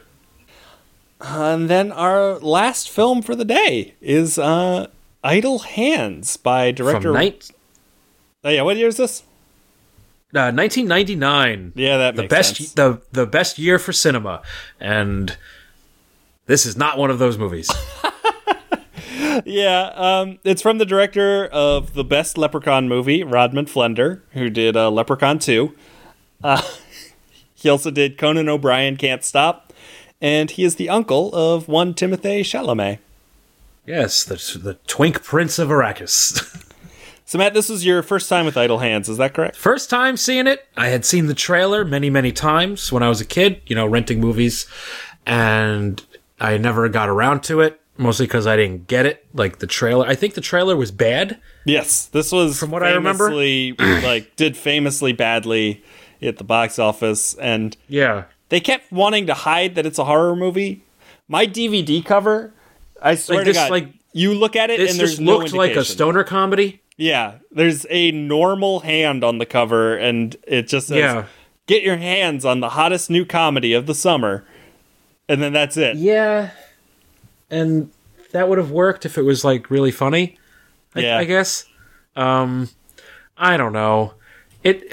And 1.20 1.68
then 1.68 1.92
our 1.92 2.38
last 2.38 2.88
film 2.88 3.20
for 3.22 3.34
the 3.34 3.44
day 3.44 3.94
is 4.00 4.38
uh, 4.38 4.86
Idle 5.22 5.60
Hands 5.60 6.36
by 6.38 6.70
director. 6.70 7.12
From 7.12 7.14
night, 7.14 7.50
oh, 8.44 8.50
yeah, 8.50 8.62
what 8.62 8.76
year 8.76 8.88
is 8.88 8.96
this? 8.96 9.22
uh, 10.34 10.52
1999. 10.52 11.72
Yeah, 11.74 11.96
that 11.96 12.16
the 12.16 12.28
best 12.28 12.56
sense. 12.56 12.72
the 12.72 13.02
the 13.12 13.26
best 13.26 13.58
year 13.58 13.78
for 13.78 13.92
cinema, 13.92 14.42
and 14.78 15.36
this 16.46 16.64
is 16.64 16.76
not 16.76 16.98
one 16.98 17.10
of 17.10 17.18
those 17.18 17.38
movies. 17.38 17.70
Yeah, 19.44 19.92
um, 19.94 20.38
it's 20.44 20.60
from 20.60 20.78
the 20.78 20.84
director 20.84 21.46
of 21.46 21.94
the 21.94 22.04
best 22.04 22.36
Leprechaun 22.36 22.88
movie, 22.88 23.22
Rodman 23.22 23.66
Flender, 23.66 24.20
who 24.32 24.50
did 24.50 24.76
uh, 24.76 24.90
Leprechaun 24.90 25.38
2. 25.38 25.74
Uh, 26.42 26.62
he 27.54 27.68
also 27.68 27.90
did 27.90 28.18
Conan 28.18 28.48
O'Brien 28.48 28.96
Can't 28.96 29.24
Stop, 29.24 29.72
and 30.20 30.50
he 30.50 30.64
is 30.64 30.76
the 30.76 30.88
uncle 30.88 31.34
of 31.34 31.68
one 31.68 31.94
Timothée 31.94 32.40
Chalamet. 32.40 32.98
Yes, 33.86 34.24
the 34.24 34.34
the 34.58 34.74
twink 34.86 35.22
prince 35.22 35.58
of 35.58 35.68
Arrakis. 35.68 36.56
So, 37.24 37.38
Matt, 37.38 37.54
this 37.54 37.68
was 37.68 37.86
your 37.86 38.02
first 38.02 38.28
time 38.28 38.44
with 38.44 38.56
Idle 38.56 38.78
Hands, 38.80 39.08
is 39.08 39.16
that 39.18 39.34
correct? 39.34 39.54
First 39.54 39.88
time 39.88 40.16
seeing 40.16 40.48
it, 40.48 40.66
I 40.76 40.88
had 40.88 41.04
seen 41.04 41.26
the 41.28 41.34
trailer 41.34 41.84
many, 41.84 42.10
many 42.10 42.32
times 42.32 42.90
when 42.90 43.04
I 43.04 43.08
was 43.08 43.20
a 43.20 43.24
kid, 43.24 43.62
you 43.66 43.76
know, 43.76 43.86
renting 43.86 44.18
movies, 44.20 44.66
and 45.26 46.04
I 46.40 46.58
never 46.58 46.88
got 46.88 47.08
around 47.08 47.44
to 47.44 47.60
it, 47.60 47.80
mostly 47.96 48.26
because 48.26 48.48
I 48.48 48.56
didn't 48.56 48.88
get 48.88 49.06
it. 49.06 49.24
Like 49.32 49.60
the 49.60 49.68
trailer, 49.68 50.06
I 50.08 50.16
think 50.16 50.34
the 50.34 50.40
trailer 50.40 50.74
was 50.74 50.90
bad. 50.90 51.38
Yes, 51.64 52.06
this 52.06 52.32
was 52.32 52.58
From 52.58 52.72
what 52.72 52.82
I 52.82 52.90
remember? 52.94 53.30
like 54.02 54.34
did 54.34 54.56
famously 54.56 55.12
badly 55.12 55.84
at 56.20 56.38
the 56.38 56.44
box 56.44 56.80
office, 56.80 57.34
and 57.34 57.76
Yeah. 57.86 58.24
they 58.48 58.58
kept 58.58 58.90
wanting 58.90 59.28
to 59.28 59.34
hide 59.34 59.76
that 59.76 59.86
it's 59.86 60.00
a 60.00 60.04
horror 60.04 60.34
movie. 60.34 60.82
My 61.28 61.46
DVD 61.46 62.04
cover, 62.04 62.52
I 63.00 63.14
swear 63.14 63.38
Like 63.38 63.44
to 63.46 63.50
this, 63.52 63.56
God, 63.56 63.70
like- 63.70 63.88
you 64.12 64.34
look 64.34 64.56
at 64.56 64.70
it 64.70 64.80
and 64.80 64.98
there's 64.98 65.10
just 65.12 65.20
no 65.20 65.38
looked 65.38 65.52
like 65.52 65.76
a 65.76 65.84
stoner 65.84 66.24
comedy. 66.24 66.82
Yeah, 66.96 67.34
there's 67.50 67.86
a 67.88 68.10
normal 68.10 68.80
hand 68.80 69.22
on 69.24 69.38
the 69.38 69.46
cover, 69.46 69.96
and 69.96 70.36
it 70.46 70.68
just 70.68 70.88
says, 70.88 70.98
Yeah. 70.98 71.24
"Get 71.66 71.82
your 71.82 71.96
hands 71.96 72.44
on 72.44 72.60
the 72.60 72.70
hottest 72.70 73.08
new 73.08 73.24
comedy 73.24 73.72
of 73.72 73.86
the 73.86 73.94
summer," 73.94 74.44
and 75.28 75.40
then 75.40 75.52
that's 75.52 75.76
it. 75.76 75.96
Yeah. 75.96 76.50
And 77.50 77.90
that 78.32 78.48
would 78.48 78.58
have 78.58 78.70
worked 78.70 79.06
if 79.06 79.16
it 79.16 79.22
was 79.22 79.44
like 79.44 79.70
really 79.70 79.90
funny. 79.92 80.36
I, 80.94 81.00
Yeah. 81.00 81.18
I 81.18 81.24
guess. 81.24 81.64
Um 82.16 82.68
I 83.38 83.56
don't 83.56 83.72
know. 83.72 84.14
It 84.62 84.92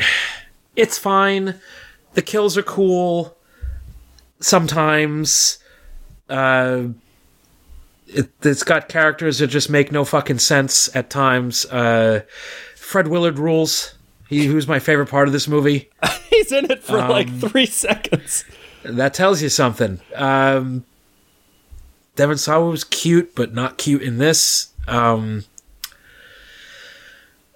it's 0.76 0.98
fine. 0.98 1.56
The 2.14 2.22
kills 2.22 2.58
are 2.58 2.64
cool. 2.64 3.36
Sometimes 4.40 5.58
uh 6.30 6.84
it, 8.08 8.30
it's 8.42 8.64
got 8.64 8.90
characters 8.90 9.40
that 9.40 9.48
just 9.48 9.70
make 9.70 9.92
no 9.92 10.06
fucking 10.06 10.40
sense 10.40 10.94
at 10.96 11.10
times. 11.10 11.66
Uh 11.66 12.22
Fred 12.76 13.08
Willard 13.08 13.40
rules. 13.40 13.94
He 14.30 14.46
who's 14.46 14.68
my 14.68 14.80
favorite 14.80 15.08
part 15.10 15.28
of 15.28 15.34
this 15.34 15.48
movie. 15.48 15.90
He's 16.30 16.52
in 16.52 16.70
it 16.72 16.84
for 16.84 16.98
like 16.98 17.28
Um, 17.28 17.40
three 17.40 17.66
seconds. 17.66 18.46
That 18.84 19.14
tells 19.14 19.42
you 19.42 19.50
something. 19.50 20.00
Um, 20.16 20.86
Devon 22.16 22.38
Sawa 22.38 22.70
was 22.70 22.84
cute, 22.84 23.36
but 23.36 23.54
not 23.54 23.78
cute 23.78 24.02
in 24.02 24.18
this. 24.18 24.72
Um, 24.88 25.44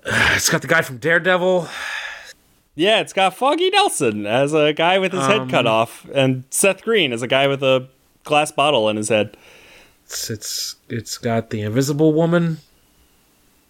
it's 0.05 0.49
got 0.49 0.61
the 0.61 0.67
guy 0.67 0.81
from 0.81 0.97
Daredevil. 0.97 1.67
Yeah, 2.75 3.01
it's 3.01 3.13
got 3.13 3.35
Foggy 3.35 3.69
Nelson 3.69 4.25
as 4.25 4.53
a 4.53 4.73
guy 4.73 4.97
with 4.97 5.11
his 5.11 5.25
head 5.25 5.41
Um, 5.41 5.49
cut 5.49 5.67
off, 5.67 6.07
and 6.13 6.45
Seth 6.49 6.83
Green 6.83 7.11
as 7.13 7.21
a 7.21 7.27
guy 7.27 7.47
with 7.47 7.61
a 7.63 7.87
glass 8.23 8.51
bottle 8.51 8.89
in 8.89 8.97
his 8.97 9.09
head. 9.09 9.35
It's 10.11 10.29
it's 10.29 10.75
it's 10.89 11.17
got 11.17 11.51
the 11.51 11.61
Invisible 11.61 12.11
Woman. 12.13 12.57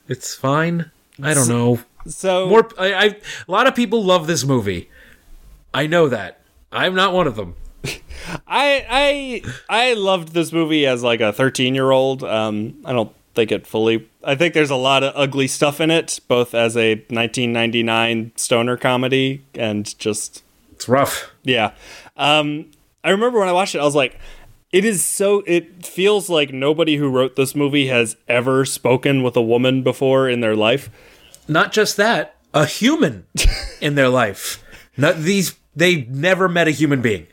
It's 0.08 0.34
fine. 0.34 0.89
I 1.22 1.36
don't 1.36 1.48
know. 1.48 1.80
So 2.08 2.48
More, 2.50 2.68
I, 2.80 2.94
I, 2.94 3.06
a 3.48 3.52
lot 3.52 3.68
of 3.68 3.76
people 3.76 4.04
love 4.04 4.26
this 4.26 4.44
movie. 4.44 4.89
I 5.72 5.86
know 5.86 6.10
that. 6.10 6.42
I'm 6.72 6.96
not 6.96 7.14
one 7.14 7.28
of 7.28 7.36
them. 7.36 7.54
I 8.48 8.86
I 8.89 9.44
I 9.70 9.94
loved 9.94 10.30
this 10.30 10.52
movie 10.52 10.88
as 10.88 11.04
like 11.04 11.22
a 11.22 11.32
13 11.32 11.76
year 11.76 11.92
old. 11.92 12.24
Um, 12.24 12.82
I 12.86 12.92
don't 12.92 13.14
think 13.36 13.52
it 13.52 13.68
fully. 13.68 14.10
I 14.24 14.34
think 14.34 14.56
there's 14.56 14.72
a 14.72 14.76
lot 14.76 15.04
of 15.04 15.14
ugly 15.16 15.48
stuff 15.48 15.80
in 15.80 15.92
it, 15.92 16.20
both 16.28 16.56
as 16.56 16.76
a 16.76 16.96
1999 16.96 18.32
stoner 18.36 18.78
comedy 18.78 19.44
and 19.54 19.96
just 20.00 20.44
It's 20.72 20.89
rough. 20.89 21.32
yeah. 21.44 21.74
Um, 22.18 22.72
I 23.04 23.12
remember 23.12 23.39
when 23.39 23.48
I 23.48 23.52
watched 23.54 23.76
it, 23.76 23.80
I 23.80 23.84
was 23.84 23.96
like, 23.96 24.20
it 24.72 24.86
is 24.86 25.03
so. 25.03 25.43
It 25.45 25.86
feels 25.86 26.30
like 26.30 26.53
nobody 26.53 26.95
who 26.97 27.09
wrote 27.09 27.36
this 27.36 27.55
movie 27.55 27.88
has 27.88 28.15
ever 28.28 28.65
spoken 28.65 29.24
with 29.24 29.36
a 29.36 29.41
woman 29.41 29.84
before 29.84 30.30
in 30.30 30.41
their 30.41 30.55
life. 30.55 30.89
Not 31.47 31.72
just 31.72 31.97
that, 31.97 32.36
a 32.53 32.65
human 32.65 33.26
in 33.82 33.95
their 33.95 34.09
life. 34.09 34.63
Not 34.97 35.17
these. 35.17 35.55
They 35.76 36.03
never 36.03 36.47
met 36.49 36.67
a 36.67 36.72
human 36.72 37.01
being. 37.01 37.28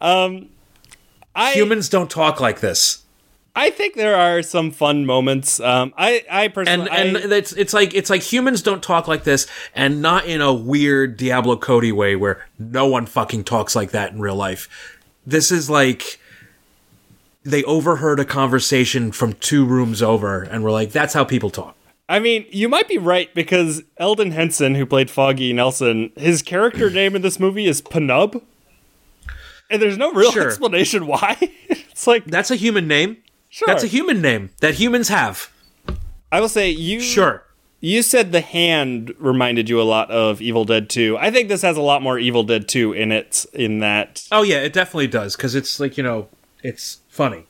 I 0.00 1.52
Humans 1.52 1.88
don't 1.88 2.10
talk 2.10 2.40
like 2.40 2.60
this. 2.60 3.04
I 3.54 3.70
think 3.70 3.94
there 3.94 4.14
are 4.14 4.42
some 4.42 4.70
fun 4.70 5.04
moments. 5.04 5.58
Um, 5.58 5.92
I 5.96 6.24
I 6.30 6.44
and 6.44 6.54
personally 6.54 6.90
and 6.90 7.16
I- 7.16 7.36
it's 7.36 7.52
it's 7.52 7.72
like 7.74 7.92
it's 7.94 8.10
like 8.10 8.22
humans 8.22 8.62
don't 8.62 8.82
talk 8.82 9.08
like 9.08 9.24
this, 9.24 9.48
and 9.74 10.00
not 10.00 10.26
in 10.26 10.40
a 10.40 10.52
weird 10.52 11.16
Diablo 11.16 11.56
Cody 11.56 11.90
way 11.90 12.14
where 12.14 12.46
no 12.58 12.86
one 12.86 13.06
fucking 13.06 13.44
talks 13.44 13.74
like 13.74 13.90
that 13.90 14.12
in 14.12 14.20
real 14.20 14.36
life. 14.36 14.96
This 15.26 15.50
is 15.50 15.68
like 15.68 16.20
they 17.44 17.62
overheard 17.64 18.20
a 18.20 18.24
conversation 18.24 19.12
from 19.12 19.32
two 19.34 19.64
rooms 19.64 20.02
over, 20.02 20.42
and 20.42 20.62
we're 20.64 20.70
like, 20.72 20.92
"That's 20.92 21.14
how 21.14 21.24
people 21.24 21.50
talk." 21.50 21.76
I 22.08 22.18
mean, 22.20 22.46
you 22.50 22.68
might 22.68 22.88
be 22.88 22.96
right 22.98 23.32
because 23.34 23.82
Elden 23.98 24.30
Henson, 24.30 24.74
who 24.74 24.86
played 24.86 25.10
Foggy 25.10 25.52
Nelson, 25.52 26.10
his 26.16 26.40
character 26.42 26.88
name 26.90 27.14
in 27.14 27.20
this 27.22 27.38
movie 27.38 27.66
is 27.66 27.82
Pnub. 27.82 28.40
And 29.70 29.82
there's 29.82 29.98
no 29.98 30.12
real 30.12 30.32
Sure. 30.32 30.46
explanation 30.46 31.06
why. 31.06 31.36
it's 31.68 32.06
like, 32.06 32.24
That's 32.24 32.50
a 32.50 32.56
human 32.56 32.88
name. 32.88 33.18
sure. 33.50 33.66
That's 33.66 33.84
a 33.84 33.88
human 33.88 34.22
name 34.22 34.50
that 34.60 34.74
humans 34.76 35.08
have. 35.08 35.50
I 36.32 36.40
will 36.40 36.48
say 36.48 36.70
you 36.70 37.00
Sure. 37.00 37.42
you 37.80 38.02
said 38.02 38.32
the 38.32 38.40
hand 38.40 39.12
reminded 39.18 39.68
you 39.68 39.78
a 39.78 39.84
lot 39.84 40.10
of 40.10 40.40
Evil 40.40 40.64
Dead 40.64 40.88
2. 40.88 41.18
I 41.18 41.30
think 41.30 41.48
this 41.50 41.60
has 41.60 41.76
a 41.76 41.82
lot 41.82 42.00
more 42.02 42.18
Evil 42.18 42.42
Dead 42.44 42.66
2 42.68 42.94
in 42.94 43.12
it 43.12 43.44
in 43.52 43.80
that 43.80 44.26
Oh 44.32 44.42
yeah, 44.42 44.60
it 44.60 44.72
definitely 44.72 45.06
does 45.08 45.36
because 45.36 45.54
it's 45.54 45.78
like 45.78 45.98
you 45.98 46.02
know, 46.02 46.28
it's 46.62 47.00
funny. 47.18 47.44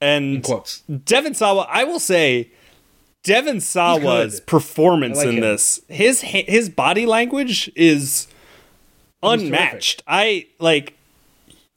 and 0.00 0.42
Quotes. 0.42 0.80
Devon 1.04 1.34
Sawa, 1.34 1.66
I 1.68 1.84
will 1.84 2.00
say 2.00 2.50
Devon 3.22 3.60
Sawa's 3.60 4.40
performance 4.40 5.18
like 5.18 5.26
in 5.28 5.34
him. 5.34 5.40
this, 5.42 5.80
his 5.88 6.22
his 6.22 6.70
body 6.70 7.04
language 7.04 7.70
is 7.76 8.26
unmatched. 9.22 10.02
I 10.06 10.46
like 10.58 10.96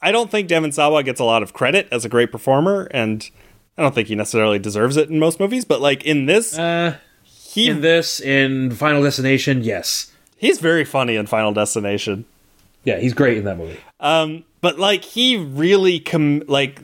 I 0.00 0.12
don't 0.12 0.30
think 0.30 0.48
Devon 0.48 0.72
Sawa 0.72 1.02
gets 1.02 1.20
a 1.20 1.24
lot 1.24 1.42
of 1.42 1.52
credit 1.52 1.88
as 1.90 2.04
a 2.04 2.08
great 2.08 2.30
performer 2.32 2.88
and 2.90 3.28
I 3.76 3.82
don't 3.82 3.94
think 3.94 4.08
he 4.08 4.14
necessarily 4.14 4.58
deserves 4.58 4.96
it 4.96 5.10
in 5.10 5.18
most 5.18 5.40
movies, 5.40 5.64
but 5.64 5.80
like 5.80 6.04
in 6.04 6.26
this, 6.26 6.56
Uh, 6.56 6.96
he 7.24 7.68
in 7.68 7.80
this, 7.80 8.20
in 8.20 8.70
Final 8.70 9.02
Destination, 9.02 9.64
yes, 9.64 10.12
he's 10.36 10.60
very 10.60 10.84
funny 10.84 11.16
in 11.16 11.26
Final 11.26 11.52
Destination. 11.52 12.24
yeah, 12.84 12.98
he's 13.00 13.14
great 13.14 13.36
in 13.36 13.44
that 13.44 13.58
movie. 13.58 13.78
Um, 14.00 14.44
but 14.60 14.78
like 14.78 15.04
he 15.04 15.36
really 15.36 15.98
com 16.00 16.42
like 16.46 16.80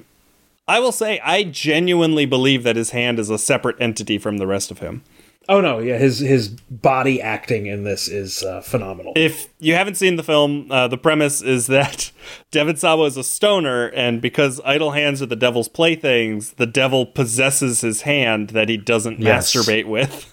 I 0.71 0.79
will 0.81 0.93
say 0.93 1.19
I 1.25 1.43
genuinely 1.45 2.27
believe 2.27 2.63
that 2.63 2.77
his 2.77 2.91
hand 2.91 3.19
is 3.19 3.29
a 3.29 3.39
separate 3.39 3.77
entity 3.81 4.19
from 4.19 4.39
the 4.39 4.47
rest 4.47 4.71
of 4.71 4.79
him. 4.79 5.03
Oh 5.49 5.61
no, 5.61 5.81
yeah, 5.81 5.99
his 5.99 6.21
his 6.21 6.49
body 6.49 7.21
acting 7.21 7.67
in 7.67 7.83
this 7.83 8.07
is 8.07 8.45
uh, 8.45 8.61
phenomenal. 8.61 9.13
If 9.17 9.49
you 9.59 9.75
haven't 9.75 9.97
seen 9.97 10.15
the 10.15 10.23
film, 10.23 10.71
uh, 10.71 10.87
the 10.87 10.99
premise 10.99 11.43
is 11.43 11.67
that 11.67 12.13
Devon 12.53 12.77
Sawa 12.77 13.07
is 13.07 13.17
a 13.17 13.25
stoner, 13.25 13.87
and 13.89 14.21
because 14.23 14.61
idle 14.65 14.93
hands 14.93 15.21
are 15.23 15.27
the 15.27 15.35
devil's 15.35 15.67
playthings, 15.69 16.53
the 16.53 16.67
devil 16.67 17.05
possesses 17.05 17.81
his 17.81 18.03
hand 18.03 18.51
that 18.51 18.69
he 18.69 18.77
doesn't 18.77 19.19
Yes. 19.19 19.53
masturbate 19.53 19.87
with. 19.87 20.33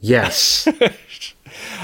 yes, 0.00 0.66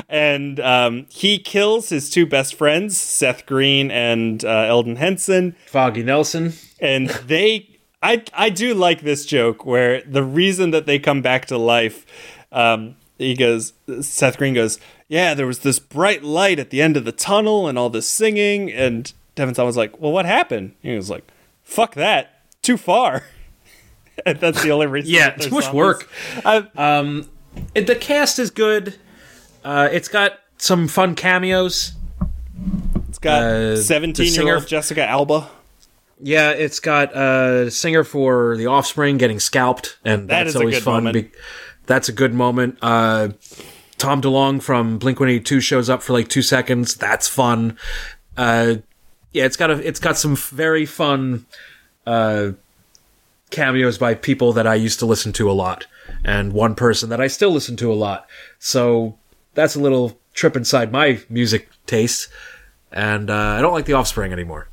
And 0.09 0.59
um, 0.61 1.07
he 1.11 1.39
kills 1.39 1.89
his 1.89 2.09
two 2.11 2.27
best 2.27 2.55
friends, 2.55 2.99
Seth 3.01 3.47
Green 3.47 3.91
and 3.91 4.45
uh, 4.45 4.49
Elden 4.69 4.97
Henson, 4.97 5.57
Foggy 5.67 6.03
Nelson. 6.03 6.53
and 6.81 7.09
they 7.27 7.69
I 8.03 8.25
I 8.35 8.49
do 8.51 8.75
like 8.75 9.03
this 9.03 9.25
joke 9.27 9.65
where 9.65 10.03
the 10.03 10.23
reason 10.25 10.71
that 10.73 10.87
they 10.87 10.99
come 10.99 11.23
back 11.23 11.47
to 11.47 11.59
life 11.59 12.05
um 12.51 12.97
he 13.19 13.35
goes 13.35 13.73
Seth 14.01 14.39
Green 14.39 14.55
goes 14.55 14.79
yeah 15.09 15.35
there 15.35 15.47
was 15.47 15.61
this 15.61 15.79
bright 15.79 16.25
light 16.25 16.59
at 16.59 16.71
the 16.71 16.83
end 16.83 16.97
of 16.97 17.05
the 17.05 17.13
tunnel 17.13 17.69
and 17.69 17.79
all 17.79 17.89
this 17.91 18.09
singing 18.09 18.73
and 18.73 19.13
Devon 19.37 19.55
Sawa 19.55 19.67
was 19.67 19.77
like 19.77 20.01
well 20.01 20.11
what 20.13 20.27
happened 20.27 20.75
he 20.83 20.97
was 20.97 21.09
like 21.11 21.31
fuck 21.63 21.95
that 21.95 22.41
too 22.63 22.77
far 22.77 23.25
and 24.27 24.41
that's 24.41 24.63
the 24.63 24.71
only 24.73 24.87
reason 24.89 25.13
Yeah, 25.13 25.31
that 25.31 25.39
they're 25.39 25.49
too 25.49 25.55
much 25.55 25.65
zombies. 25.65 25.79
work. 25.79 26.09
I- 26.45 27.25
It- 27.75 27.87
the 27.87 27.95
cast 27.97 28.39
is 28.39 28.51
good. 28.51 28.97
Uh, 29.65 29.89
it's 29.93 30.09
got 30.09 30.39
some 30.59 30.89
fun 30.89 31.15
cameos. 31.15 31.93
it's 33.09 33.19
got 33.19 33.43
Uh, 33.43 33.77
17 33.77 34.27
year 34.27 34.35
singer- 34.35 34.55
old 34.57 34.67
Jessica 34.67 35.05
Alba 35.07 35.49
Yeah, 36.25 36.51
it's 36.51 36.79
got 36.81 37.17
a 37.17 37.71
singer 37.71 38.05
for 38.05 38.57
The 38.57 38.67
Offspring 38.67 39.19
getting 39.19 39.41
scalped, 39.41 39.97
and 40.05 40.29
That 40.29 40.45
that's 40.45 40.57
always 40.57 40.79
fun. 40.79 41.11
be- 41.13 41.31
that's 41.87 42.09
a 42.09 42.13
good 42.13 42.33
moment. 42.33 42.79
Uh, 42.81 43.31
Tom 43.99 44.23
DeLonge 44.23 44.63
from 44.63 44.99
Blink 44.99 45.19
One 45.21 45.29
Eighty 45.29 45.41
Two 45.45 45.61
shows 45.61 45.91
up 45.91 46.01
for 46.03 46.13
like 46.13 46.29
two 46.29 46.43
seconds. 46.43 46.95
That's 46.95 47.27
fun. 47.29 47.77
Uh, 48.37 48.77
yeah, 49.33 49.45
it's 49.47 49.57
got 49.57 49.71
a 49.71 49.87
it's 49.87 49.99
got 50.01 50.17
some 50.17 50.37
very 50.37 50.87
fun 50.87 51.47
uh, 52.07 52.51
cameos 53.51 53.99
by 53.99 54.15
people 54.15 54.53
that 54.55 54.67
I 54.67 54.75
used 54.77 54.99
to 55.01 55.07
listen 55.07 55.33
to 55.35 55.51
a 55.51 55.53
lot, 55.53 55.87
and 56.25 56.53
one 56.53 56.75
person 56.77 57.09
that 57.11 57.21
I 57.21 57.27
still 57.27 57.51
listen 57.51 57.77
to 57.79 57.93
a 57.93 57.95
lot. 57.95 58.27
So 58.61 59.19
that's 59.55 59.75
a 59.75 59.81
little 59.81 60.19
trip 60.35 60.57
inside 60.57 60.93
my 60.93 61.21
music 61.29 61.69
taste, 61.87 62.29
and 62.91 63.31
uh, 63.31 63.35
I 63.35 63.61
don't 63.61 63.73
like 63.73 63.87
The 63.87 63.95
Offspring 63.95 64.33
anymore. 64.33 64.69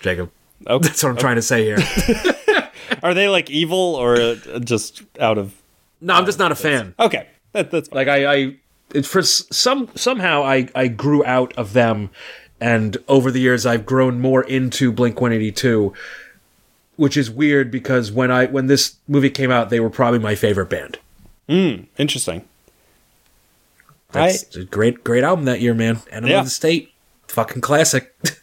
Jacob. 0.00 0.30
okay. 0.66 0.88
That's 0.88 1.02
what 1.02 1.10
I'm 1.10 1.16
trying 1.16 1.36
to 1.36 1.42
say 1.42 1.64
here. 1.64 1.78
are 3.02 3.14
they 3.14 3.28
like 3.28 3.50
evil 3.50 3.94
or 3.94 4.16
uh, 4.16 4.34
just 4.60 5.02
out 5.18 5.38
of 5.38 5.54
No, 6.00 6.14
I'm 6.14 6.26
just 6.26 6.38
not 6.38 6.52
a 6.52 6.54
fan. 6.54 6.94
okay 7.00 7.26
that, 7.56 7.70
that's 7.70 7.88
fine. 7.88 7.96
Like 7.96 8.08
I, 8.08 8.26
I 8.34 8.56
it, 8.94 9.06
for 9.06 9.22
some 9.22 9.88
somehow 9.94 10.44
I 10.44 10.68
I 10.74 10.88
grew 10.88 11.24
out 11.24 11.52
of 11.54 11.72
them, 11.72 12.10
and 12.60 12.96
over 13.08 13.30
the 13.30 13.40
years 13.40 13.66
I've 13.66 13.86
grown 13.86 14.20
more 14.20 14.44
into 14.44 14.92
Blink 14.92 15.20
182, 15.20 15.92
which 16.96 17.16
is 17.16 17.30
weird 17.30 17.70
because 17.70 18.12
when 18.12 18.30
I 18.30 18.46
when 18.46 18.66
this 18.66 18.96
movie 19.08 19.30
came 19.30 19.50
out, 19.50 19.70
they 19.70 19.80
were 19.80 19.90
probably 19.90 20.20
my 20.20 20.34
favorite 20.34 20.70
band. 20.70 20.98
Hmm, 21.48 21.84
interesting 21.98 22.44
That's 24.12 24.56
a 24.56 24.64
great 24.64 25.04
great 25.04 25.24
album 25.24 25.44
that 25.46 25.60
year, 25.60 25.74
man. 25.74 26.00
Enemy 26.10 26.30
Yeah. 26.32 26.38
of 26.40 26.44
the 26.46 26.50
State, 26.50 26.92
fucking 27.28 27.60
classic. 27.62 28.14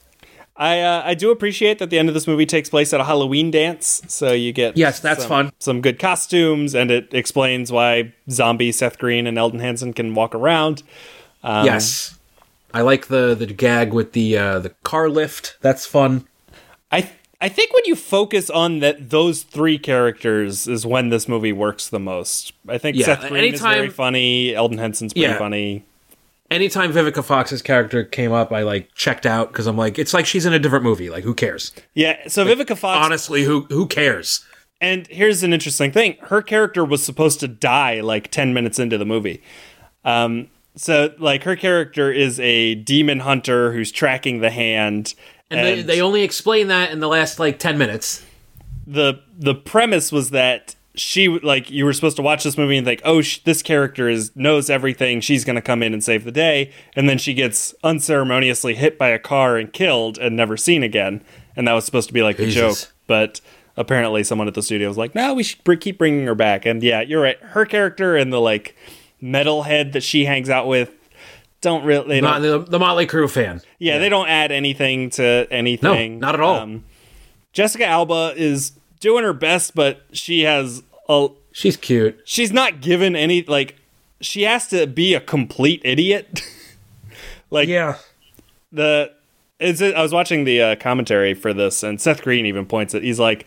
I 0.55 0.81
uh, 0.81 1.01
I 1.03 1.13
do 1.15 1.31
appreciate 1.31 1.79
that 1.79 1.89
the 1.89 1.97
end 1.97 2.09
of 2.09 2.13
this 2.13 2.27
movie 2.27 2.45
takes 2.45 2.69
place 2.69 2.93
at 2.93 2.99
a 2.99 3.05
Halloween 3.05 3.49
dance, 3.49 4.03
so 4.07 4.31
you 4.33 4.53
get 4.53 4.77
Yes, 4.77 4.99
that's 4.99 5.21
some, 5.21 5.29
fun. 5.29 5.51
Some 5.59 5.81
good 5.81 5.97
costumes, 5.97 6.75
and 6.75 6.91
it 6.91 7.11
explains 7.11 7.71
why 7.71 8.13
zombie 8.29 8.71
Seth 8.71 8.99
Green 8.99 9.25
and 9.25 9.37
Elden 9.37 9.59
Henson 9.59 9.93
can 9.93 10.13
walk 10.13 10.35
around. 10.35 10.83
Um, 11.43 11.65
yes, 11.65 12.19
I 12.73 12.81
like 12.81 13.07
the 13.07 13.33
the 13.33 13.47
gag 13.47 13.93
with 13.93 14.13
the 14.13 14.37
uh, 14.37 14.59
the 14.59 14.69
car 14.83 15.09
lift. 15.09 15.57
That's 15.61 15.87
fun. 15.87 16.27
I 16.91 17.09
I 17.43 17.49
think 17.49 17.73
when 17.73 17.83
you 17.85 17.95
focus 17.97 18.49
on 18.49 18.79
that 18.79 19.09
those 19.09 19.43
three 19.43 19.77
characters 19.77 20.65
is 20.65 20.85
when 20.85 21.09
this 21.09 21.27
movie 21.27 21.51
works 21.51 21.89
the 21.89 21.99
most. 21.99 22.53
I 22.69 22.77
think 22.77 22.95
Yeah, 22.95 23.05
Seth 23.05 23.27
Green 23.27 23.53
is 23.53 23.59
very 23.61 23.89
funny. 23.89 24.55
Elden 24.55 24.77
Henson's 24.77 25.11
pretty 25.13 25.27
Yeah. 25.27 25.37
funny. 25.37 25.83
anytime 26.51 26.93
Vivica 26.93 27.23
Fox's 27.23 27.61
character 27.63 28.03
came 28.03 28.31
up, 28.31 28.51
I 28.53 28.61
like 28.61 28.93
checked 28.95 29.25
out 29.25 29.51
because 29.51 29.65
I'm 29.67 29.75
like, 29.77 29.97
it's 29.99 30.13
like 30.13 30.25
she's 30.27 30.45
in 30.45 30.53
a 30.53 30.59
different 30.59 30.83
movie. 30.83 31.09
Like, 31.09 31.23
who 31.23 31.33
cares? 31.33 31.71
Yeah, 31.95 32.15
so 32.27 32.45
Vivica 32.45 32.77
Fox 32.77 33.03
Honestly, 33.05 33.43
who 33.43 33.65
who 33.69 33.87
cares? 33.87 34.45
And 34.79 35.07
here's 35.07 35.43
an 35.43 35.51
interesting 35.51 35.91
thing: 35.91 36.15
her 36.23 36.41
character 36.41 36.85
was 36.85 37.03
supposed 37.03 37.39
to 37.41 37.47
die 37.47 37.99
like 38.01 38.29
ten 38.31 38.53
minutes 38.53 38.77
into 38.79 38.97
the 38.97 39.05
movie. 39.05 39.41
Um, 40.05 40.47
so 40.75 41.13
like 41.17 41.43
her 41.43 41.55
character 41.55 42.11
is 42.11 42.39
a 42.39 42.75
demon 42.75 43.19
hunter 43.19 43.73
who's 43.73 43.91
tracking 43.91 44.39
the 44.41 44.49
hand, 44.51 45.13
And, 45.53 45.67
they, 45.67 45.81
they 45.81 46.01
only 46.01 46.23
explain 46.23 46.67
that 46.67 46.91
in 46.91 46.99
the 46.99 47.07
last 47.07 47.39
like 47.39 47.59
ten 47.59 47.77
minutes. 47.77 48.23
the 48.87 49.19
the 49.37 49.55
premise 49.55 50.11
was 50.11 50.29
that 50.31 50.75
she 50.95 51.27
like 51.27 51.71
you 51.71 51.85
were 51.85 51.93
supposed 51.93 52.17
to 52.17 52.21
watch 52.21 52.43
this 52.43 52.57
movie 52.57 52.77
and 52.77 52.85
think, 52.85 53.01
oh, 53.03 53.21
sh- 53.21 53.39
this 53.43 53.61
character 53.63 54.07
is 54.09 54.31
knows 54.35 54.69
everything. 54.69 55.21
She's 55.21 55.43
gonna 55.43 55.61
come 55.61 55.81
in 55.81 55.93
and 55.93 56.03
save 56.03 56.23
the 56.23 56.31
day, 56.31 56.71
and 56.95 57.09
then 57.09 57.17
she 57.17 57.33
gets 57.33 57.73
unceremoniously 57.83 58.75
hit 58.75 58.97
by 58.97 59.09
a 59.09 59.19
car 59.19 59.57
and 59.57 59.71
killed 59.73 60.17
and 60.17 60.35
never 60.35 60.55
seen 60.57 60.83
again. 60.83 61.23
And 61.55 61.67
that 61.67 61.73
was 61.73 61.85
supposed 61.85 62.07
to 62.09 62.13
be 62.13 62.21
like 62.21 62.37
the 62.37 62.45
Jesus. 62.45 62.83
joke, 62.83 62.93
but 63.07 63.41
apparently 63.75 64.23
someone 64.23 64.47
at 64.47 64.53
the 64.53 64.61
studio 64.61 64.87
was 64.87 64.97
like, 64.97 65.15
no, 65.15 65.33
we 65.33 65.43
should 65.43 65.81
keep 65.81 65.97
bringing 65.97 66.27
her 66.27 66.35
back. 66.35 66.65
And 66.65 66.83
yeah, 66.83 67.01
you're 67.01 67.21
right. 67.21 67.39
Her 67.39 67.65
character 67.65 68.15
and 68.15 68.31
the 68.31 68.39
like 68.39 68.75
metalhead 69.21 69.93
that 69.93 70.03
she 70.03 70.25
hangs 70.25 70.49
out 70.49 70.67
with 70.67 70.91
don't 71.63 71.83
really 71.83 72.21
Not 72.21 72.41
don't, 72.43 72.65
the, 72.65 72.71
the 72.71 72.79
Motley 72.79 73.07
Crue 73.07 73.27
fan. 73.29 73.61
yeah, 73.79 73.97
they 73.97 74.09
don't 74.09 74.27
add 74.29 74.51
anything 74.51 75.09
to 75.11 75.47
anything. 75.49 76.13
Um, 76.13 76.19
not 76.19 76.35
at 76.35 76.41
all. 76.41 76.79
Jessica 77.51 77.85
Alba 77.85 78.33
is 78.37 78.73
doing 78.99 79.23
her 79.23 79.33
best, 79.33 79.73
but 79.73 80.03
she 80.11 80.41
has 80.41 80.83
a 81.09 81.29
She's 81.51 81.77
cute. 81.77 82.19
she's 82.25 82.51
not 82.51 82.81
given 82.81 83.15
any 83.15 83.43
like 83.43 83.75
she 84.21 84.43
has 84.43 84.67
to 84.67 84.85
be 84.87 85.13
a 85.15 85.19
complete 85.19 85.81
idiot. 85.83 86.41
like 87.49 87.67
Yeah. 87.67 87.97
the 88.71 89.11
it's 89.59 89.81
I 89.81 90.01
was 90.01 90.11
watching 90.13 90.43
the 90.45 90.61
uh, 90.61 90.75
commentary 90.75 91.33
for 91.33 91.53
this, 91.53 91.83
and 91.83 91.99
Seth 92.01 92.21
Green 92.21 92.45
even 92.45 92.65
points 92.65 92.93
it. 92.93 93.03
He's 93.03 93.19
like, 93.19 93.45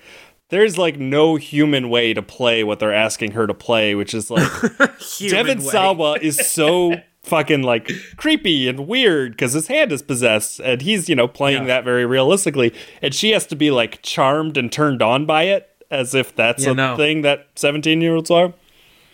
"There's 0.49 0.79
like 0.79 0.99
no 0.99 1.35
human 1.37 1.91
way 1.91 2.15
to 2.15 2.23
play 2.23 2.65
what 2.65 2.79
they're 2.79 2.95
asking 2.95 3.33
her 3.33 3.47
to 3.47 3.53
play, 3.53 3.95
which 3.95 4.15
is 4.15 4.31
like 4.31 4.49
Devon 5.19 5.61
Sawa 5.61 6.17
is 6.23 6.37
so 6.39 6.95
fucking 7.27 7.63
like 7.63 7.91
creepy 8.17 8.69
and 8.69 8.87
weird 8.89 9.33
because 9.33 9.53
his 9.53 9.67
hand 9.67 9.93
is 9.93 10.01
possessed, 10.03 10.61
and 10.61 10.81
he's 10.83 11.09
you 11.09 11.15
know 11.15 11.29
playing 11.29 11.63
Yeah. 11.63 11.69
that 11.69 11.85
very 11.85 12.07
realistically, 12.07 12.73
and 13.03 13.15
she 13.15 13.31
has 13.33 13.47
to 13.49 13.57
be 13.57 13.71
like 13.71 14.01
charmed 14.03 14.57
and 14.57 14.73
turned 14.73 15.03
on 15.03 15.27
by 15.27 15.43
it 15.45 15.69
as 15.91 16.15
if 16.15 16.35
that's 16.35 16.65
Yeah, 16.65 16.71
a 16.71 16.75
no. 16.75 16.97
thing 16.97 17.23
that 17.23 17.47
17 17.57 18.01
year 18.01 18.15
olds 18.17 18.31
are. 18.31 18.53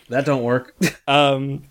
That 0.09 0.25
don't 0.25 0.43
work. 0.43 0.75
Um, 1.07 1.63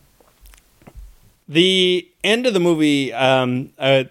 the 1.48 2.08
end 2.22 2.46
of 2.46 2.54
the 2.54 2.60
movie, 2.60 3.12
um, 3.12 3.70
uh, 3.78 4.04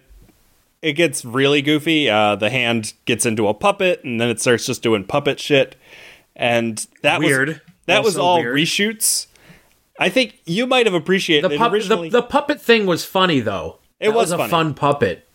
it 0.82 0.94
gets 0.94 1.24
really 1.24 1.62
goofy. 1.62 2.10
Uh, 2.10 2.36
the 2.36 2.50
hand 2.50 2.94
gets 3.06 3.26
into 3.26 3.48
a 3.48 3.54
puppet, 3.54 4.04
and 4.04 4.20
then 4.20 4.30
it 4.30 4.40
starts 4.42 4.66
just 4.66 4.82
doing 4.82 5.04
puppet 5.04 5.40
shit. 5.40 5.76
And 6.36 6.86
that 7.04 7.20
was 7.20 7.28
Weird. 7.28 7.62
that 7.86 8.04
was 8.04 8.18
all 8.18 8.40
weird. 8.40 8.56
reshoots. 8.56 9.28
I 10.02 10.10
think 10.10 10.40
you 10.46 10.66
might 10.68 10.86
have 10.88 10.94
appreciated 10.96 11.50
the, 11.52 11.58
pup- 11.58 11.72
originally. 11.72 12.10
the, 12.10 12.22
the 12.22 12.28
puppet 12.28 12.60
thing 12.62 12.86
was 12.86 13.06
funny 13.06 13.40
though. 13.40 13.78
It 14.00 14.08
That 14.10 14.16
was 14.16 14.32
a 14.32 14.38
funny. 14.38 14.50
fun 14.50 14.74
puppet. 14.74 15.28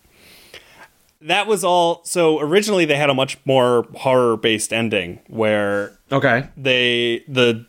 that 1.23 1.47
was 1.47 1.65
all. 1.65 2.01
So 2.05 2.41
originally 2.41 2.85
they 2.85 2.97
had 2.97 3.11
a 3.11 3.15
much 3.15 3.39
more 3.45 3.87
horror 3.97 4.37
based 4.37 4.73
ending 4.73 5.21
where 5.29 5.97
Okay. 6.13 6.49
they 6.57 7.25
the 7.29 7.65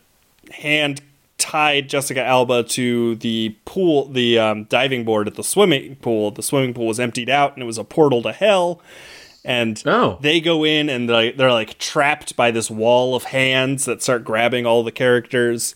hand 0.52 1.02
tied 1.38 1.88
Jessica 1.88 2.24
Alba 2.24 2.64
to 2.64 3.16
the 3.18 3.56
pool, 3.66 4.10
the 4.10 4.40
um, 4.40 4.64
diving 4.66 5.04
board 5.06 5.28
at 5.28 5.36
the 5.36 5.44
swimming 5.44 5.96
pool. 5.98 6.32
The 6.32 6.42
swimming 6.44 6.74
pool 6.74 6.88
was 6.88 7.00
emptied 7.00 7.30
out, 7.30 7.54
and 7.54 7.62
it 7.62 7.66
was 7.68 7.78
a 7.78 7.84
portal 7.84 8.22
to 8.24 8.32
hell. 8.32 8.82
And 9.46 9.82
Oh. 9.86 10.18
they 10.20 10.42
go 10.42 10.66
in, 10.66 10.90
and 10.90 11.08
they're, 11.08 11.32
they're 11.32 11.52
like 11.54 11.78
trapped 11.78 12.36
by 12.36 12.50
this 12.52 12.70
wall 12.72 13.16
of 13.16 13.26
hands 13.26 13.86
that 13.86 14.02
start 14.02 14.24
grabbing 14.26 14.66
all 14.66 14.84
the 14.84 14.92
characters. 14.92 15.74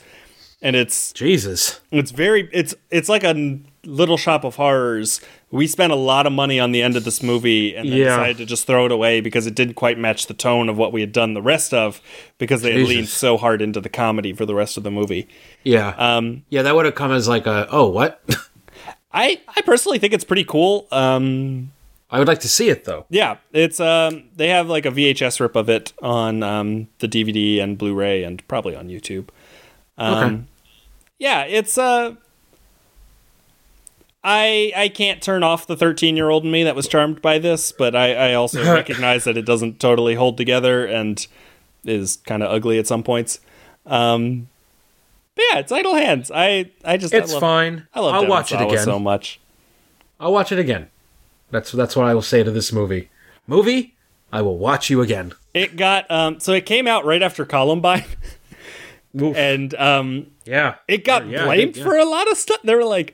And 0.64 0.76
it's 0.76 1.12
Jesus. 1.14 1.80
it's 1.91 2.12
very 2.12 2.47
it's 2.53 2.76
it's 2.91 3.09
like 3.09 3.24
a 3.24 3.59
little 3.84 4.18
shop 4.18 4.43
of 4.43 4.55
horrors. 4.57 5.20
We 5.49 5.66
spent 5.66 5.91
a 5.91 5.95
lot 5.95 6.28
of 6.28 6.34
money 6.34 6.59
on 6.59 6.72
the 6.72 6.84
end 6.84 6.95
of 6.95 7.03
this 7.03 7.24
movie 7.24 7.76
and 7.76 7.89
then 7.89 7.97
Yeah. 7.97 8.05
decided 8.09 8.38
to 8.38 8.45
just 8.45 8.68
throw 8.68 8.86
it 8.86 8.91
away 8.91 9.22
because 9.22 9.47
it 9.47 9.55
didn't 9.55 9.74
quite 9.74 9.97
match 9.97 10.28
the 10.28 10.36
tone 10.36 10.70
of 10.70 10.78
what 10.78 10.93
we 10.93 11.01
had 11.01 11.12
done 11.12 11.34
the 11.34 11.41
rest 11.41 11.74
of 11.74 11.99
because 12.38 12.62
they 12.62 12.74
had 12.74 12.88
leaned 12.88 13.09
so 13.09 13.38
hard 13.38 13.59
into 13.62 13.82
the 13.82 13.89
comedy 13.89 14.34
for 14.34 14.45
the 14.45 14.53
rest 14.53 14.78
of 14.78 14.84
the 14.84 14.91
movie. 14.91 15.28
Yeah. 15.64 15.95
Um, 15.97 16.43
yeah, 16.49 16.62
that 16.62 16.76
would 16.76 16.86
have 16.86 16.93
come 16.95 17.12
as 17.12 17.28
like 17.28 17.47
a 17.47 17.68
oh 17.72 17.88
what? 17.89 18.22
I 19.14 19.41
I 19.57 19.62
personally 19.62 19.97
think 19.99 20.14
it's 20.14 20.24
pretty 20.24 20.43
cool. 20.45 20.88
Um, 20.91 21.72
I 22.12 22.20
would 22.20 22.28
like 22.28 22.39
to 22.41 22.49
see 22.49 22.70
it 22.70 22.84
though. 22.86 23.05
yeah, 23.09 23.38
it's 23.51 23.80
um, 23.80 24.26
they 24.36 24.49
have 24.49 24.70
like 24.70 24.86
a 24.86 24.91
VHS 24.91 25.39
rip 25.39 25.55
of 25.55 25.70
it 25.70 25.91
on 26.03 26.43
um, 26.43 26.88
the 26.99 27.07
DVD 27.07 27.62
and 27.62 27.78
Blu-ray 27.78 28.24
and 28.24 28.45
probably 28.47 28.76
on 28.76 28.89
YouTube. 28.89 29.30
Um, 29.97 30.14
Okay. 30.24 30.43
Yeah, 31.22 31.43
it's 31.43 31.78
uh 31.78 32.15
I 34.24 34.74
I 34.76 34.89
can't 34.89 35.22
turn 35.22 35.43
off 35.43 35.67
the 35.67 35.78
13 35.78 36.15
year 36.17 36.30
old 36.30 36.43
in 36.45 36.51
me 36.51 36.63
that 36.63 36.76
was 36.76 36.88
charmed 36.88 37.22
by 37.22 37.38
this, 37.38 37.72
but 37.72 37.95
I, 37.95 38.32
I 38.32 38.34
also 38.34 38.63
recognize 38.74 39.24
that 39.26 39.38
it 39.38 39.45
doesn't 39.45 39.80
totally 39.80 40.15
hold 40.15 40.36
together 40.36 40.84
and 40.86 41.26
is 41.86 42.17
kind 42.26 42.41
of 42.41 42.51
ugly 42.51 42.80
at 42.80 42.88
some 42.88 43.03
points. 43.03 43.39
Um, 43.86 44.47
but 45.36 45.43
yeah, 45.51 45.59
it's 45.59 45.72
Idle 45.72 45.93
Hands. 45.93 46.32
I 46.34 46.72
I 46.84 46.97
just 46.97 47.13
It's 47.13 47.30
I 47.30 47.34
love, 47.36 47.41
fine. 47.41 47.88
I 47.93 47.99
love 47.99 48.15
I'll 48.15 48.22
Devon 48.22 48.30
watch 48.30 48.51
it 48.51 48.57
Sawa 48.57 48.67
again. 48.74 48.84
so 48.86 48.99
much. 48.99 49.39
I'll 50.19 50.34
watch 50.34 50.51
it 50.51 50.57
again. 50.57 50.89
That's 51.51 51.72
that's 51.72 51.95
what 51.95 52.07
I 52.07 52.15
will 52.15 52.22
say 52.24 52.41
to 52.41 52.49
this 52.49 52.74
movie. 52.74 53.11
Movie, 53.45 53.93
I 54.34 54.41
will 54.41 54.57
watch 54.57 54.89
you 54.89 55.01
again. 55.01 55.34
It 55.53 55.76
got 55.76 56.09
um 56.09 56.39
so 56.39 56.53
it 56.53 56.65
came 56.65 56.88
out 56.88 57.05
right 57.05 57.22
after 57.22 57.45
Columbine, 57.45 58.05
Oof. 59.20 59.36
and 59.36 59.74
um 59.76 60.28
yeah. 60.45 60.76
it 60.88 61.03
got 61.03 61.28
Yeah, 61.28 61.45
blamed 61.45 61.76
yeah. 61.78 61.84
for 61.84 61.95
a 61.97 62.05
lot 62.05 62.30
of 62.32 62.38
stuff. 62.38 62.62
They 62.64 62.76
were 62.76 62.86
like, 62.86 63.14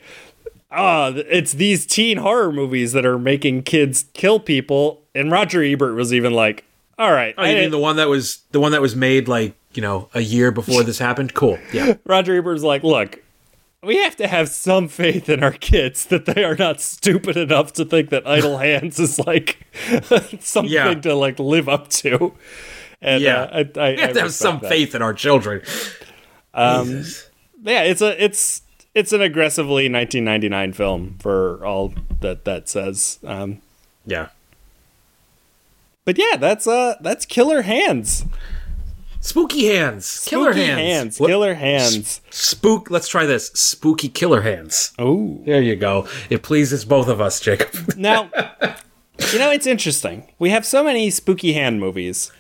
"Ah, 0.72 1.12
it's 1.16 1.54
these 1.54 1.86
teen 1.86 2.18
horror 2.18 2.52
movies 2.52 2.92
that 2.94 3.06
are 3.06 3.18
making 3.20 3.64
kids 3.64 4.06
kill 4.14 4.40
people." 4.40 5.02
And 5.16 5.32
Roger 5.32 5.64
Ebert 5.64 5.96
was 5.96 6.14
even 6.14 6.34
like, 6.34 6.64
"All 7.00 7.12
right, 7.12 7.34
Oh, 7.38 7.44
you 7.44 7.52
I- 7.52 7.56
mean 7.62 7.72
the 7.72 7.80
one 7.80 7.96
that 7.96 8.10
was 8.10 8.42
the 8.52 8.60
one 8.60 8.72
that 8.74 8.82
was 8.82 8.96
made 8.96 9.28
like 9.28 9.56
you 9.74 9.82
know 9.82 10.10
a 10.14 10.22
year 10.22 10.52
before 10.52 10.84
this 10.84 11.00
happened? 11.00 11.34
Cool. 11.34 11.58
Yeah. 11.74 11.96
Roger 12.06 12.36
Ebert's 12.36 12.64
like, 12.64 12.84
look." 12.84 13.24
We 13.84 13.98
have 13.98 14.16
to 14.18 14.28
have 14.28 14.50
some 14.50 14.88
faith 14.88 15.30
in 15.30 15.44
our 15.44 15.52
kids 15.52 16.08
that 16.08 16.26
they 16.26 16.44
are 16.44 16.56
not 16.56 16.82
stupid 16.82 17.38
enough 17.38 17.74
to 17.74 17.86
think 17.86 18.10
that 18.10 18.28
Idle 18.28 18.58
Hands 18.70 19.00
is 19.00 19.20
like 19.20 19.68
something 20.42 20.74
Yeah. 20.74 20.96
to 20.96 21.14
like 21.14 21.38
live 21.38 21.70
up 21.70 21.88
to. 21.90 22.34
And 23.02 23.22
Yeah. 23.24 23.42
uh, 23.44 23.64
I, 23.76 23.80
I, 23.80 23.92
We 23.96 24.02
have 24.02 24.14
to 24.14 24.22
have 24.22 24.34
some 24.34 24.60
faith 24.60 24.96
in 24.96 25.02
our 25.02 25.14
children. 25.14 25.62
Um, 26.54 27.04
yeah, 27.64 27.84
it's 27.84 28.02
a 28.02 28.22
it's 28.24 28.62
it's 28.96 29.14
an 29.14 29.22
aggressively 29.22 29.84
1999 29.92 30.74
film 30.74 31.16
for 31.20 31.64
all 31.66 31.94
that 32.22 32.46
that 32.46 32.68
says. 32.70 33.20
Um, 33.24 33.62
Yeah. 34.06 34.30
but 36.06 36.18
yeah, 36.18 36.38
that's 36.38 36.66
uh 36.68 36.96
that's 37.02 37.26
Killer 37.26 37.62
Hands. 37.64 38.26
Spooky 39.20 39.66
hands. 39.66 40.24
Killer 40.26 40.54
Spooky 40.54 40.66
hands. 40.68 40.80
hands. 40.80 41.18
Killer 41.18 41.54
hands. 41.56 42.22
Spook. 42.30 42.90
Let's 42.90 43.08
try 43.10 43.26
this. 43.26 43.48
Spooky 43.50 44.08
killer 44.10 44.42
hands. 44.42 44.94
Oh. 44.98 45.42
There 45.46 45.62
you 45.62 45.76
go. 45.76 46.08
It 46.30 46.44
pleases 46.44 46.86
both 46.86 47.08
of 47.10 47.20
us, 47.20 47.40
Jacob. 47.42 47.98
Now, 47.98 48.30
you 49.34 49.40
know 49.40 49.52
it's 49.52 49.68
interesting. 49.68 50.32
We 50.40 50.52
have 50.52 50.66
so 50.66 50.84
many 50.84 51.10
spooky 51.10 51.54
hand 51.54 51.80
movies. 51.80 52.32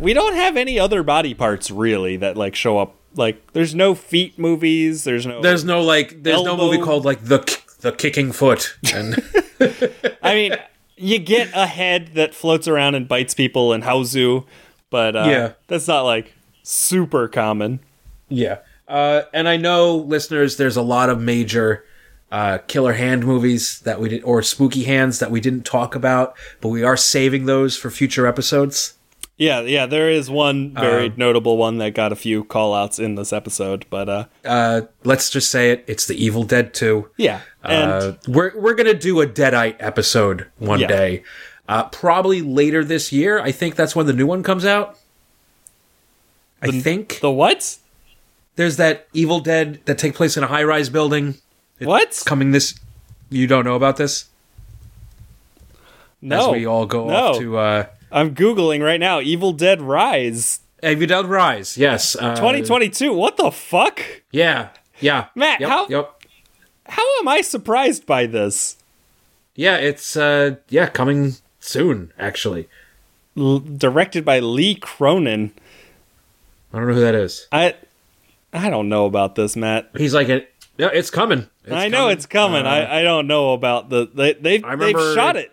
We 0.00 0.14
don't 0.14 0.34
have 0.34 0.56
any 0.56 0.78
other 0.78 1.02
body 1.02 1.34
parts 1.34 1.70
really 1.70 2.16
that 2.16 2.36
like 2.36 2.54
show 2.54 2.78
up. 2.78 2.96
Like 3.14 3.52
there's 3.52 3.74
no 3.74 3.94
feet 3.94 4.38
movies. 4.38 5.04
There's 5.04 5.26
no. 5.26 5.42
There's 5.42 5.64
no 5.64 5.82
like. 5.82 6.22
There's 6.22 6.42
no 6.42 6.56
movie 6.56 6.78
called 6.78 7.04
like 7.04 7.24
the 7.24 7.38
the 7.80 7.92
kicking 7.92 8.32
foot. 8.32 8.76
And 8.94 9.14
I 10.22 10.34
mean, 10.34 10.54
you 10.96 11.18
get 11.18 11.50
a 11.54 11.66
head 11.66 12.10
that 12.14 12.34
floats 12.34 12.66
around 12.68 12.94
and 12.94 13.06
bites 13.08 13.34
people 13.34 13.72
in 13.72 13.82
Hausu, 13.82 14.46
but 14.90 15.16
uh, 15.16 15.24
Yeah. 15.28 15.52
that's 15.66 15.88
not 15.88 16.02
like 16.02 16.32
super 16.62 17.28
common. 17.28 17.80
yeah. 18.28 18.58
Uh, 18.88 19.22
and 19.32 19.48
I 19.48 19.56
know 19.56 19.94
listeners, 19.94 20.56
there's 20.56 20.76
a 20.76 20.82
lot 20.82 21.10
of 21.10 21.20
major 21.20 21.84
uh, 22.32 22.58
killer 22.66 22.94
hand 22.94 23.24
movies 23.24 23.78
that 23.84 24.00
we 24.00 24.08
did, 24.08 24.22
or 24.24 24.42
spooky 24.42 24.82
hands 24.82 25.20
that 25.20 25.30
we 25.30 25.40
didn't 25.40 25.64
talk 25.64 25.94
about, 25.94 26.34
but 26.60 26.70
we 26.70 26.82
are 26.82 26.96
saving 26.96 27.46
those 27.46 27.76
for 27.76 27.88
future 27.88 28.26
episodes. 28.26 28.94
Yeah, 29.40 29.60
yeah, 29.62 29.86
there 29.86 30.10
is 30.10 30.28
one 30.28 30.74
very 30.74 31.06
Um, 31.06 31.14
notable 31.16 31.56
one 31.56 31.78
that 31.78 31.94
got 31.94 32.12
a 32.12 32.14
few 32.16 32.44
call 32.44 32.74
outs 32.74 32.98
in 32.98 33.14
this 33.14 33.32
episode, 33.32 33.86
but 33.88 34.06
uh 34.06 34.24
Uh, 34.44 34.82
let's 35.02 35.30
just 35.30 35.50
say 35.50 35.70
it. 35.70 35.82
It's 35.86 36.04
the 36.06 36.14
Evil 36.22 36.42
Dead 36.42 36.74
2. 36.74 37.08
yeah. 37.16 37.40
And 37.64 37.90
uh, 37.90 38.12
we're 38.28 38.52
we're 38.54 38.74
gonna 38.74 38.92
do 38.92 39.18
a 39.22 39.26
Deadite 39.26 39.76
episode 39.80 40.44
one 40.58 40.80
Yeah. 40.80 40.88
day, 40.88 41.22
uh, 41.70 41.84
probably 41.84 42.42
later 42.42 42.84
this 42.84 43.12
year. 43.12 43.40
I 43.40 43.50
think 43.50 43.76
that's 43.76 43.96
when 43.96 44.04
the 44.04 44.12
new 44.12 44.26
one 44.26 44.42
comes 44.42 44.66
out. 44.66 44.98
I 46.60 46.70
think 46.70 47.20
the 47.20 47.30
what? 47.30 47.78
there's 48.56 48.76
that 48.76 49.08
Evil 49.14 49.40
Dead 49.40 49.80
that 49.86 49.96
take 49.96 50.14
place 50.14 50.36
in 50.36 50.44
a 50.44 50.48
high 50.48 50.64
rise 50.64 50.90
building 50.90 51.36
What? 51.78 52.22
coming 52.26 52.50
this. 52.50 52.74
You 53.30 53.46
don't 53.46 53.64
know 53.64 53.74
about 53.74 53.96
this? 53.96 54.26
No. 56.20 56.48
As 56.50 56.52
we 56.52 56.66
all 56.66 56.84
go 56.84 57.08
no. 57.08 57.14
off 57.14 57.38
to 57.38 57.56
uh, 57.56 57.86
I'm 58.12 58.34
googling 58.34 58.82
right 58.84 59.00
now. 59.00 59.20
Evil 59.20 59.52
Dead 59.52 59.80
Rise 59.82 60.60
Evil 60.82 61.06
Dead 61.06 61.26
Rise. 61.26 61.76
Yes, 61.76 62.16
uh, 62.16 62.34
2022. 62.34 63.12
What 63.12 63.36
the 63.36 63.50
fuck? 63.50 64.00
Yeah, 64.32 64.70
yeah, 65.00 65.26
Matt, 65.34 65.60
Yep, 65.60 65.68
how- 65.68 65.88
Yep. 65.88 66.16
How 66.86 67.18
am 67.20 67.28
I 67.28 67.40
surprised 67.40 68.04
by 68.04 68.26
this? 68.26 68.76
Yeah, 69.54 69.76
it's 69.76 70.16
uh, 70.16 70.56
yeah 70.68 70.86
coming 70.86 71.34
soon. 71.60 72.12
Actually, 72.18 72.68
L- 73.36 73.60
directed 73.60 74.24
by 74.24 74.40
Lee 74.40 74.74
Cronin. 74.74 75.52
I 76.72 76.78
don't 76.78 76.88
know 76.88 76.94
who 76.94 77.00
that 77.00 77.14
is. 77.14 77.46
I 77.52 77.74
I 78.52 78.70
don't 78.70 78.88
know 78.88 79.06
about 79.06 79.36
this, 79.36 79.54
Matt. 79.54 79.90
He's 79.96 80.14
like, 80.14 80.28
it. 80.28 80.52
Yeah, 80.78 80.88
it's 80.92 81.10
coming. 81.10 81.46
It's 81.64 81.72
I 81.72 81.88
know 81.88 81.98
coming. 82.04 82.16
it's 82.16 82.26
coming. 82.26 82.66
Uh, 82.66 82.70
I, 82.70 83.00
I 83.00 83.02
don't 83.02 83.26
know 83.28 83.52
about 83.52 83.90
the 83.90 84.08
they 84.12 84.32
they've, 84.32 84.64
I 84.64 84.74
they've 84.76 84.96
shot 85.14 85.36
it. 85.36 85.52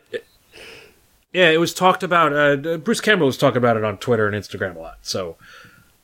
Yeah, 1.37 1.51
it 1.51 1.59
was 1.59 1.71
talked 1.71 2.01
about. 2.01 2.33
Uh, 2.33 2.77
Bruce 2.77 2.99
Campbell 2.99 3.27
was 3.27 3.37
talking 3.37 3.57
about 3.57 3.77
it 3.77 3.83
on 3.83 3.99
Twitter 3.99 4.27
and 4.27 4.35
Instagram 4.35 4.75
a 4.75 4.79
lot. 4.79 4.97
So 5.03 5.37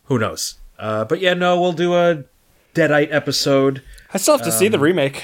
who 0.04 0.20
knows? 0.20 0.60
Uh, 0.78 1.06
but 1.06 1.22
yeah, 1.22 1.34
no, 1.34 1.60
we'll 1.60 1.74
do 1.74 1.96
a 1.96 2.26
Deadite 2.76 3.12
episode. 3.12 3.82
I 4.14 4.20
still 4.20 4.38
have 4.38 4.46
to 4.46 4.52
see 4.52 4.68
the 4.68 4.78
remake. 4.78 5.24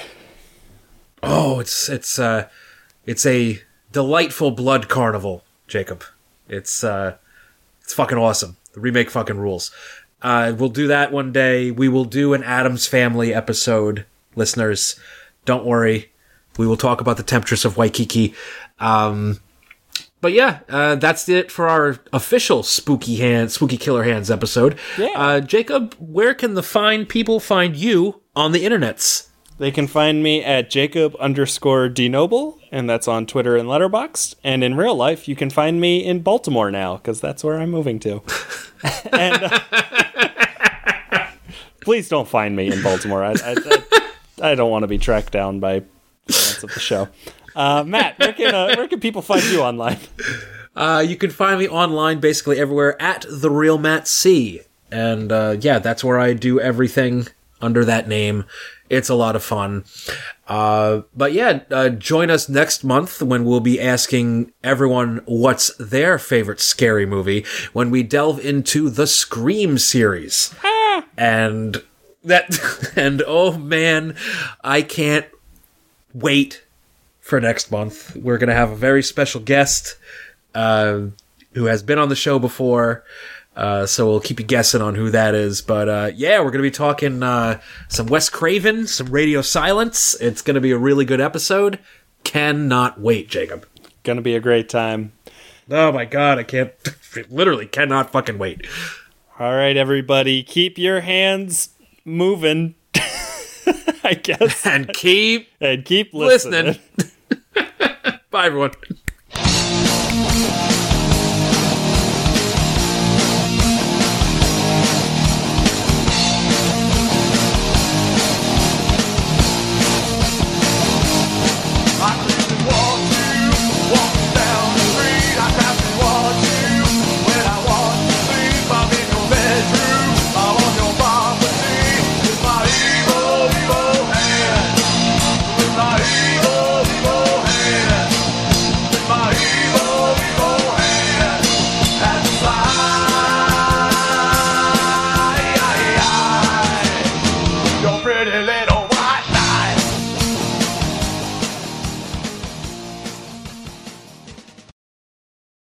Oh, 1.22 1.60
it's 1.60 1.88
it's 1.88 2.18
uh 2.18 2.48
it's 3.06 3.24
a 3.24 3.62
delightful 3.92 4.50
blood 4.50 4.88
carnival, 4.88 5.44
Jacob. 5.68 6.02
It's 6.48 6.82
uh 6.82 7.18
it's 7.80 7.94
fucking 7.94 8.18
awesome. 8.18 8.56
The 8.72 8.80
remake 8.80 9.10
fucking 9.10 9.38
rules. 9.38 9.70
Uh 10.22 10.52
we'll 10.58 10.70
do 10.70 10.88
that 10.88 11.12
one 11.12 11.30
day. 11.30 11.70
We 11.70 11.88
will 11.88 12.04
do 12.04 12.34
an 12.34 12.42
Addams 12.42 12.88
Family 12.88 13.32
episode, 13.32 14.06
listeners. 14.34 14.98
Don't 15.44 15.64
worry. 15.64 16.10
We 16.58 16.66
will 16.66 16.76
talk 16.76 17.00
about 17.00 17.16
the 17.16 17.22
Temptress 17.22 17.64
of 17.64 17.76
Waikiki. 17.76 18.34
Um 18.80 19.38
but 20.20 20.32
yeah, 20.32 20.60
uh, 20.68 20.96
that's 20.96 21.28
it 21.28 21.50
for 21.50 21.68
our 21.68 21.98
official 22.12 22.62
spooky 22.62 23.16
hand, 23.16 23.50
spooky 23.52 23.76
killer 23.76 24.02
hands 24.02 24.30
episode. 24.30 24.78
Yeah. 24.98 25.08
Uh, 25.14 25.40
Jacob, 25.40 25.94
where 25.98 26.34
can 26.34 26.54
the 26.54 26.62
fine 26.62 27.06
people 27.06 27.40
find 27.40 27.76
you 27.76 28.20
on 28.36 28.52
the 28.52 28.64
internets? 28.64 29.28
They 29.58 29.70
can 29.70 29.86
find 29.86 30.22
me 30.22 30.42
at 30.42 30.70
Jacob 30.70 31.14
underscore 31.20 31.90
DeNobel, 31.90 32.58
and 32.72 32.88
that's 32.88 33.06
on 33.06 33.26
Twitter 33.26 33.58
and 33.58 33.68
Letterboxd. 33.68 34.36
And 34.42 34.64
in 34.64 34.74
real 34.74 34.94
life, 34.94 35.28
you 35.28 35.36
can 35.36 35.50
find 35.50 35.78
me 35.78 36.02
in 36.02 36.20
Baltimore 36.20 36.70
now, 36.70 36.96
because 36.96 37.20
that's 37.20 37.44
where 37.44 37.58
I'm 37.58 37.70
moving 37.70 37.98
to. 38.00 38.22
and 39.12 39.42
uh, 39.44 39.60
please 41.82 42.08
don't 42.08 42.26
find 42.26 42.56
me 42.56 42.72
in 42.72 42.82
Baltimore. 42.82 43.22
I, 43.22 43.32
I, 43.32 43.54
I, 43.56 44.12
I 44.52 44.54
don't 44.54 44.70
want 44.70 44.84
to 44.84 44.88
be 44.88 44.96
tracked 44.96 45.32
down 45.32 45.60
by 45.60 45.82
fans 46.26 46.64
of 46.64 46.72
the 46.72 46.80
show. 46.80 47.08
Uh, 47.54 47.84
Matt, 47.86 48.18
where 48.18 48.32
can 48.32 48.54
uh, 48.54 48.74
where 48.76 48.88
can 48.88 49.00
people 49.00 49.22
find 49.22 49.42
you 49.44 49.60
online? 49.60 49.98
Uh, 50.76 51.04
you 51.06 51.16
can 51.16 51.30
find 51.30 51.58
me 51.58 51.68
online 51.68 52.20
basically 52.20 52.58
everywhere 52.58 53.00
at 53.02 53.26
the 53.28 53.50
real 53.50 53.76
Matt 53.76 54.06
C. 54.06 54.60
And 54.90 55.30
uh, 55.30 55.56
yeah, 55.60 55.78
that's 55.78 56.02
where 56.04 56.18
I 56.18 56.32
do 56.32 56.60
everything 56.60 57.26
under 57.60 57.84
that 57.84 58.08
name. 58.08 58.44
It's 58.88 59.08
a 59.08 59.14
lot 59.14 59.36
of 59.36 59.44
fun. 59.44 59.84
Uh, 60.48 61.02
but 61.14 61.32
yeah, 61.32 61.60
uh, 61.70 61.90
join 61.90 62.30
us 62.30 62.48
next 62.48 62.82
month 62.82 63.22
when 63.22 63.44
we'll 63.44 63.60
be 63.60 63.80
asking 63.80 64.52
everyone 64.64 65.22
what's 65.26 65.74
their 65.76 66.18
favorite 66.18 66.60
scary 66.60 67.06
movie 67.06 67.44
when 67.72 67.90
we 67.90 68.02
delve 68.02 68.44
into 68.44 68.90
the 68.90 69.06
Scream 69.06 69.78
series. 69.78 70.54
and 71.16 71.82
that, 72.24 72.92
and 72.96 73.22
oh 73.26 73.56
man, 73.56 74.16
I 74.64 74.82
can't 74.82 75.26
wait 76.12 76.64
for 77.30 77.40
next 77.40 77.70
month. 77.70 78.14
We're 78.16 78.36
going 78.38 78.48
to 78.48 78.54
have 78.54 78.70
a 78.70 78.76
very 78.76 79.02
special 79.02 79.40
guest 79.40 79.96
uh, 80.54 81.00
who 81.54 81.64
has 81.64 81.82
been 81.82 81.98
on 81.98 82.08
the 82.10 82.16
show 82.16 82.38
before. 82.38 83.04
Uh, 83.56 83.84
so 83.86 84.06
we'll 84.06 84.20
keep 84.20 84.38
you 84.38 84.46
guessing 84.46 84.80
on 84.82 84.94
who 84.94 85.10
that 85.10 85.34
is. 85.34 85.62
But 85.62 85.88
uh, 85.88 86.10
yeah, 86.14 86.38
we're 86.38 86.50
going 86.50 86.62
to 86.62 86.68
be 86.68 86.70
talking 86.70 87.22
uh, 87.22 87.60
some 87.88 88.06
Wes 88.06 88.28
Craven, 88.28 88.86
some 88.86 89.08
Radio 89.08 89.42
Silence. 89.42 90.14
It's 90.20 90.42
going 90.42 90.54
to 90.54 90.60
be 90.60 90.70
a 90.70 90.78
really 90.78 91.04
good 91.04 91.20
episode. 91.20 91.78
Cannot 92.22 93.00
wait, 93.00 93.28
Jacob. 93.28 93.66
Gonna 94.02 94.22
be 94.22 94.34
a 94.34 94.40
great 94.40 94.68
time. 94.68 95.12
Oh 95.70 95.92
my 95.92 96.04
god, 96.04 96.38
I 96.38 96.42
can't. 96.42 96.72
Literally 97.30 97.66
cannot 97.66 98.12
fucking 98.12 98.38
wait. 98.38 98.66
All 99.38 99.54
right, 99.54 99.76
everybody, 99.76 100.42
keep 100.42 100.78
your 100.78 101.00
hands 101.00 101.70
moving. 102.04 102.74
I 104.02 104.14
guess, 104.22 104.66
And 104.66 104.92
keep 104.92 105.48
and 105.60 105.84
keep 105.84 106.12
listening. 106.14 106.66
listening. 106.66 107.12
Bye, 108.30 108.46
everyone. 108.46 108.72